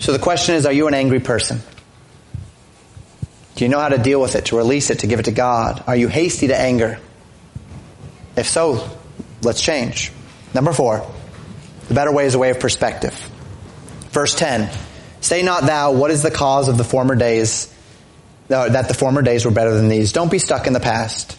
So 0.00 0.12
the 0.12 0.18
question 0.18 0.56
is, 0.56 0.66
are 0.66 0.72
you 0.72 0.88
an 0.88 0.94
angry 0.94 1.20
person? 1.20 1.60
Do 3.54 3.64
you 3.64 3.68
know 3.68 3.78
how 3.78 3.90
to 3.90 3.98
deal 3.98 4.20
with 4.20 4.34
it, 4.34 4.46
to 4.46 4.56
release 4.56 4.90
it, 4.90 5.00
to 5.00 5.06
give 5.06 5.20
it 5.20 5.26
to 5.26 5.32
God? 5.32 5.84
Are 5.86 5.94
you 5.94 6.08
hasty 6.08 6.48
to 6.48 6.58
anger? 6.58 6.98
If 8.36 8.48
so, 8.48 8.90
let's 9.42 9.62
change. 9.62 10.10
Number 10.52 10.72
four, 10.72 11.08
the 11.86 11.94
better 11.94 12.10
way 12.10 12.26
is 12.26 12.34
a 12.34 12.40
way 12.40 12.50
of 12.50 12.58
perspective. 12.58 13.14
Verse 14.10 14.34
10, 14.34 14.68
say 15.20 15.42
not 15.42 15.64
thou, 15.64 15.92
what 15.92 16.10
is 16.10 16.22
the 16.22 16.30
cause 16.32 16.68
of 16.68 16.76
the 16.76 16.84
former 16.84 17.14
days, 17.14 17.72
uh, 18.50 18.68
that 18.70 18.88
the 18.88 18.94
former 18.94 19.22
days 19.22 19.44
were 19.44 19.52
better 19.52 19.74
than 19.74 19.88
these? 19.88 20.12
Don't 20.12 20.30
be 20.30 20.40
stuck 20.40 20.66
in 20.66 20.72
the 20.72 20.80
past. 20.80 21.38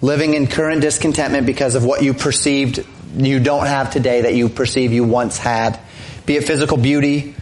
Living 0.00 0.34
in 0.34 0.46
current 0.46 0.80
discontentment 0.80 1.46
because 1.46 1.74
of 1.74 1.84
what 1.84 2.02
you 2.02 2.14
perceived 2.14 2.84
you 3.16 3.40
don't 3.40 3.66
have 3.66 3.90
today 3.90 4.22
that 4.22 4.34
you 4.34 4.48
perceive 4.48 4.92
you 4.92 5.04
once 5.04 5.38
had. 5.38 5.80
Be 6.26 6.36
it 6.36 6.44
physical 6.44 6.76
beauty, 6.76 7.34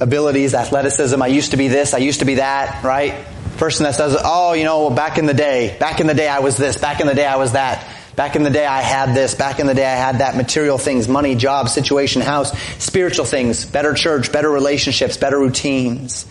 abilities, 0.00 0.54
athleticism. 0.54 1.20
I 1.20 1.28
used 1.28 1.50
to 1.52 1.56
be 1.56 1.68
this, 1.68 1.94
I 1.94 1.98
used 1.98 2.20
to 2.20 2.24
be 2.24 2.36
that, 2.36 2.82
right? 2.82 3.14
Person 3.58 3.84
that 3.84 3.94
says, 3.94 4.16
oh, 4.18 4.52
you 4.52 4.64
know, 4.64 4.90
back 4.90 5.18
in 5.18 5.26
the 5.26 5.34
day, 5.34 5.76
back 5.78 6.00
in 6.00 6.06
the 6.06 6.14
day 6.14 6.28
I 6.28 6.38
was 6.40 6.56
this, 6.56 6.78
back 6.78 7.00
in 7.00 7.06
the 7.06 7.14
day 7.14 7.26
I 7.26 7.36
was 7.36 7.52
that. 7.52 7.86
Back 8.16 8.34
in 8.34 8.42
the 8.42 8.50
day 8.50 8.66
I 8.66 8.80
had 8.80 9.14
this, 9.14 9.34
back 9.34 9.60
in 9.60 9.66
the 9.66 9.74
day 9.74 9.86
I 9.86 9.94
had 9.94 10.18
that 10.18 10.36
material 10.36 10.78
things, 10.78 11.06
money, 11.06 11.36
job, 11.36 11.68
situation, 11.68 12.20
house, 12.20 12.58
spiritual 12.82 13.24
things, 13.24 13.64
better 13.64 13.94
church, 13.94 14.32
better 14.32 14.50
relationships, 14.50 15.16
better 15.16 15.38
routines. 15.38 16.26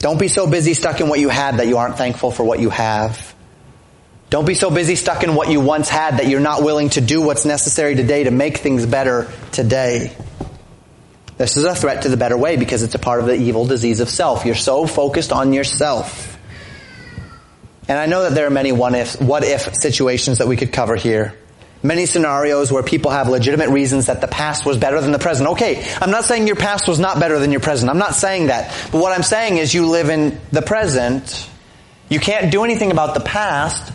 Don't 0.00 0.18
be 0.18 0.28
so 0.28 0.46
busy 0.46 0.74
stuck 0.74 1.00
in 1.00 1.08
what 1.08 1.20
you 1.20 1.28
had 1.28 1.58
that 1.58 1.68
you 1.68 1.76
aren't 1.76 1.96
thankful 1.96 2.30
for 2.30 2.42
what 2.42 2.58
you 2.58 2.70
have. 2.70 3.34
Don't 4.30 4.46
be 4.46 4.54
so 4.54 4.70
busy 4.70 4.94
stuck 4.94 5.22
in 5.24 5.34
what 5.34 5.50
you 5.50 5.60
once 5.60 5.88
had 5.88 6.18
that 6.18 6.26
you're 6.26 6.40
not 6.40 6.62
willing 6.62 6.88
to 6.90 7.00
do 7.00 7.20
what's 7.20 7.44
necessary 7.44 7.94
today 7.94 8.24
to 8.24 8.30
make 8.30 8.58
things 8.58 8.86
better 8.86 9.30
today. 9.52 10.16
This 11.36 11.56
is 11.56 11.64
a 11.64 11.74
threat 11.74 12.02
to 12.02 12.08
the 12.08 12.16
better 12.16 12.36
way 12.36 12.56
because 12.56 12.82
it's 12.82 12.94
a 12.94 12.98
part 12.98 13.20
of 13.20 13.26
the 13.26 13.34
evil 13.34 13.66
disease 13.66 14.00
of 14.00 14.08
self. 14.08 14.46
You're 14.46 14.54
so 14.54 14.86
focused 14.86 15.32
on 15.32 15.52
yourself. 15.52 16.38
And 17.88 17.98
I 17.98 18.06
know 18.06 18.22
that 18.22 18.34
there 18.34 18.46
are 18.46 18.50
many 18.50 18.70
if, 18.70 19.20
what 19.20 19.42
if 19.44 19.74
situations 19.74 20.38
that 20.38 20.46
we 20.46 20.56
could 20.56 20.72
cover 20.72 20.96
here. 20.96 21.36
Many 21.82 22.04
scenarios 22.04 22.70
where 22.70 22.82
people 22.82 23.10
have 23.10 23.28
legitimate 23.28 23.70
reasons 23.70 24.06
that 24.06 24.20
the 24.20 24.28
past 24.28 24.66
was 24.66 24.76
better 24.76 25.00
than 25.00 25.12
the 25.12 25.18
present. 25.18 25.48
Okay, 25.50 25.82
I'm 26.00 26.10
not 26.10 26.24
saying 26.24 26.46
your 26.46 26.56
past 26.56 26.86
was 26.86 26.98
not 26.98 27.18
better 27.18 27.38
than 27.38 27.52
your 27.52 27.60
present. 27.60 27.90
I'm 27.90 27.98
not 27.98 28.14
saying 28.14 28.48
that. 28.48 28.74
But 28.92 29.00
what 29.00 29.16
I'm 29.16 29.22
saying 29.22 29.56
is 29.56 29.72
you 29.72 29.86
live 29.86 30.10
in 30.10 30.38
the 30.52 30.60
present. 30.60 31.48
You 32.10 32.20
can't 32.20 32.52
do 32.52 32.64
anything 32.64 32.90
about 32.90 33.14
the 33.14 33.20
past. 33.20 33.92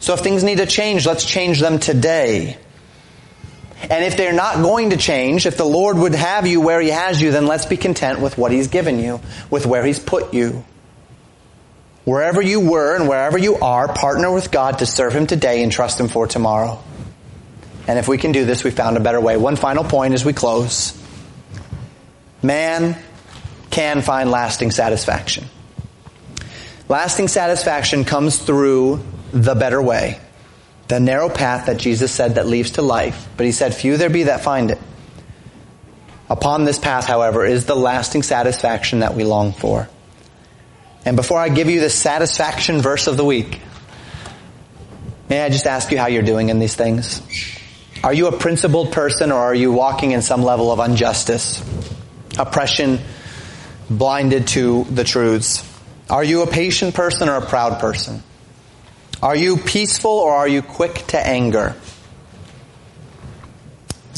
So 0.00 0.14
if 0.14 0.20
things 0.20 0.42
need 0.42 0.58
to 0.58 0.66
change, 0.66 1.06
let's 1.06 1.24
change 1.24 1.60
them 1.60 1.78
today. 1.78 2.58
And 3.82 4.04
if 4.04 4.16
they're 4.16 4.32
not 4.32 4.56
going 4.56 4.90
to 4.90 4.96
change, 4.96 5.46
if 5.46 5.56
the 5.56 5.64
Lord 5.64 5.96
would 5.96 6.14
have 6.14 6.46
you 6.46 6.60
where 6.60 6.80
He 6.80 6.88
has 6.88 7.22
you, 7.22 7.30
then 7.30 7.46
let's 7.46 7.64
be 7.64 7.76
content 7.76 8.20
with 8.20 8.36
what 8.36 8.50
He's 8.50 8.68
given 8.68 8.98
you, 8.98 9.20
with 9.50 9.66
where 9.66 9.84
He's 9.84 10.00
put 10.00 10.34
you. 10.34 10.64
Wherever 12.04 12.42
you 12.42 12.60
were 12.60 12.96
and 12.96 13.08
wherever 13.08 13.38
you 13.38 13.56
are, 13.56 13.92
partner 13.92 14.32
with 14.32 14.50
God 14.50 14.80
to 14.80 14.86
serve 14.86 15.12
Him 15.12 15.26
today 15.26 15.62
and 15.62 15.70
trust 15.70 16.00
Him 16.00 16.08
for 16.08 16.26
tomorrow. 16.26 16.82
And 17.86 17.98
if 17.98 18.08
we 18.08 18.18
can 18.18 18.32
do 18.32 18.44
this, 18.44 18.62
we 18.62 18.70
found 18.70 18.96
a 18.96 19.00
better 19.00 19.20
way. 19.20 19.36
One 19.36 19.56
final 19.56 19.84
point 19.84 20.14
as 20.14 20.24
we 20.24 20.32
close. 20.32 20.96
Man 22.42 22.96
can 23.70 24.02
find 24.02 24.30
lasting 24.30 24.70
satisfaction. 24.70 25.46
Lasting 26.88 27.28
satisfaction 27.28 28.04
comes 28.04 28.38
through 28.38 29.04
the 29.32 29.54
better 29.54 29.80
way 29.80 30.18
the 30.90 30.98
narrow 30.98 31.28
path 31.28 31.66
that 31.66 31.76
Jesus 31.76 32.10
said 32.10 32.34
that 32.34 32.48
leads 32.48 32.72
to 32.72 32.82
life, 32.82 33.28
but 33.36 33.46
he 33.46 33.52
said, 33.52 33.72
few 33.72 33.96
there 33.96 34.10
be 34.10 34.24
that 34.24 34.42
find 34.42 34.72
it. 34.72 34.78
Upon 36.28 36.64
this 36.64 36.80
path, 36.80 37.06
however, 37.06 37.46
is 37.46 37.64
the 37.64 37.76
lasting 37.76 38.24
satisfaction 38.24 38.98
that 38.98 39.14
we 39.14 39.22
long 39.22 39.52
for. 39.52 39.88
And 41.04 41.16
before 41.16 41.38
I 41.38 41.48
give 41.48 41.70
you 41.70 41.78
the 41.80 41.90
satisfaction 41.90 42.80
verse 42.82 43.06
of 43.06 43.16
the 43.16 43.24
week, 43.24 43.60
may 45.28 45.42
I 45.42 45.48
just 45.48 45.66
ask 45.66 45.92
you 45.92 45.98
how 45.98 46.08
you're 46.08 46.24
doing 46.24 46.48
in 46.48 46.58
these 46.58 46.74
things? 46.74 47.22
Are 48.02 48.14
you 48.14 48.28
a 48.28 48.36
principled 48.36 48.92
person 48.92 49.30
or 49.30 49.38
are 49.38 49.54
you 49.54 49.72
walking 49.72 50.12
in 50.12 50.22
some 50.22 50.42
level 50.42 50.72
of 50.72 50.78
injustice, 50.78 51.62
oppression, 52.38 52.98
blinded 53.90 54.48
to 54.48 54.84
the 54.84 55.04
truths? 55.04 55.66
Are 56.08 56.24
you 56.24 56.42
a 56.42 56.46
patient 56.46 56.94
person 56.94 57.28
or 57.28 57.36
a 57.36 57.46
proud 57.46 57.78
person? 57.78 58.22
Are 59.22 59.36
you 59.36 59.58
peaceful 59.58 60.12
or 60.12 60.32
are 60.32 60.48
you 60.48 60.62
quick 60.62 60.94
to 61.08 61.18
anger? 61.18 61.76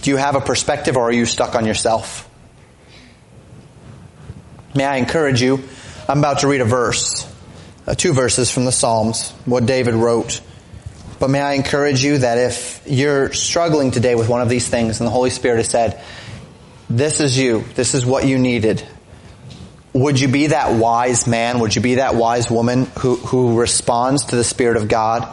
Do 0.02 0.10
you 0.10 0.16
have 0.16 0.36
a 0.36 0.40
perspective 0.40 0.96
or 0.96 1.08
are 1.08 1.12
you 1.12 1.26
stuck 1.26 1.56
on 1.56 1.66
yourself? 1.66 2.28
May 4.74 4.84
I 4.84 4.96
encourage 4.96 5.42
you? 5.42 5.60
I'm 6.08 6.18
about 6.18 6.40
to 6.40 6.48
read 6.48 6.60
a 6.60 6.64
verse, 6.64 7.30
uh, 7.86 7.94
two 7.94 8.12
verses 8.12 8.50
from 8.50 8.64
the 8.64 8.72
Psalms, 8.72 9.30
what 9.44 9.66
David 9.66 9.94
wrote. 9.94 10.40
But 11.22 11.30
may 11.30 11.40
I 11.40 11.52
encourage 11.52 12.02
you 12.02 12.18
that 12.18 12.36
if 12.36 12.82
you're 12.84 13.32
struggling 13.32 13.92
today 13.92 14.16
with 14.16 14.28
one 14.28 14.40
of 14.40 14.48
these 14.48 14.68
things 14.68 14.98
and 14.98 15.06
the 15.06 15.12
Holy 15.12 15.30
Spirit 15.30 15.58
has 15.58 15.68
said, 15.68 16.02
this 16.90 17.20
is 17.20 17.38
you, 17.38 17.60
this 17.76 17.94
is 17.94 18.04
what 18.04 18.26
you 18.26 18.40
needed, 18.40 18.84
would 19.92 20.18
you 20.18 20.26
be 20.26 20.48
that 20.48 20.72
wise 20.72 21.28
man? 21.28 21.60
Would 21.60 21.76
you 21.76 21.80
be 21.80 21.94
that 21.94 22.16
wise 22.16 22.50
woman 22.50 22.86
who, 22.98 23.14
who 23.14 23.60
responds 23.60 24.24
to 24.24 24.36
the 24.36 24.42
Spirit 24.42 24.76
of 24.76 24.88
God? 24.88 25.28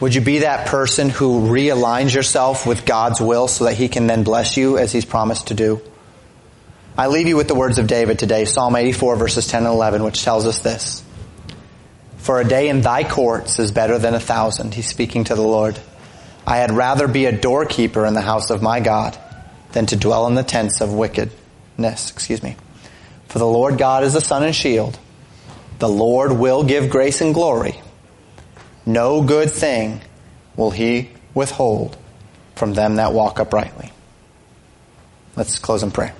Would 0.00 0.16
you 0.16 0.22
be 0.22 0.40
that 0.40 0.66
person 0.66 1.08
who 1.08 1.42
realigns 1.42 2.12
yourself 2.12 2.66
with 2.66 2.84
God's 2.84 3.20
will 3.20 3.46
so 3.46 3.66
that 3.66 3.74
He 3.74 3.88
can 3.88 4.08
then 4.08 4.24
bless 4.24 4.56
you 4.56 4.76
as 4.76 4.90
He's 4.90 5.04
promised 5.04 5.46
to 5.48 5.54
do? 5.54 5.80
I 6.96 7.06
leave 7.06 7.28
you 7.28 7.36
with 7.36 7.46
the 7.46 7.54
words 7.54 7.78
of 7.78 7.86
David 7.86 8.18
today, 8.18 8.44
Psalm 8.44 8.74
84 8.74 9.14
verses 9.14 9.46
10 9.46 9.66
and 9.66 9.72
11, 9.72 10.02
which 10.02 10.24
tells 10.24 10.46
us 10.46 10.58
this. 10.58 11.04
For 12.18 12.40
a 12.40 12.44
day 12.44 12.68
in 12.68 12.82
thy 12.82 13.04
courts 13.04 13.58
is 13.58 13.72
better 13.72 13.98
than 13.98 14.14
a 14.14 14.20
thousand. 14.20 14.74
He's 14.74 14.88
speaking 14.88 15.24
to 15.24 15.34
the 15.34 15.42
Lord. 15.42 15.78
I 16.46 16.58
had 16.58 16.70
rather 16.70 17.08
be 17.08 17.26
a 17.26 17.32
doorkeeper 17.32 18.04
in 18.04 18.14
the 18.14 18.20
house 18.20 18.50
of 18.50 18.62
my 18.62 18.80
God 18.80 19.18
than 19.72 19.86
to 19.86 19.96
dwell 19.96 20.26
in 20.26 20.34
the 20.34 20.42
tents 20.42 20.80
of 20.80 20.92
wickedness. 20.92 22.10
Excuse 22.10 22.42
me. 22.42 22.56
For 23.28 23.38
the 23.38 23.46
Lord 23.46 23.78
God 23.78 24.04
is 24.04 24.14
a 24.14 24.20
sun 24.20 24.42
and 24.42 24.54
shield. 24.54 24.98
The 25.78 25.88
Lord 25.88 26.32
will 26.32 26.64
give 26.64 26.90
grace 26.90 27.20
and 27.20 27.34
glory. 27.34 27.80
No 28.84 29.22
good 29.22 29.50
thing 29.50 30.00
will 30.56 30.70
he 30.70 31.10
withhold 31.34 31.96
from 32.56 32.74
them 32.74 32.96
that 32.96 33.12
walk 33.12 33.38
uprightly. 33.38 33.92
Let's 35.36 35.58
close 35.58 35.82
in 35.82 35.90
prayer. 35.90 36.14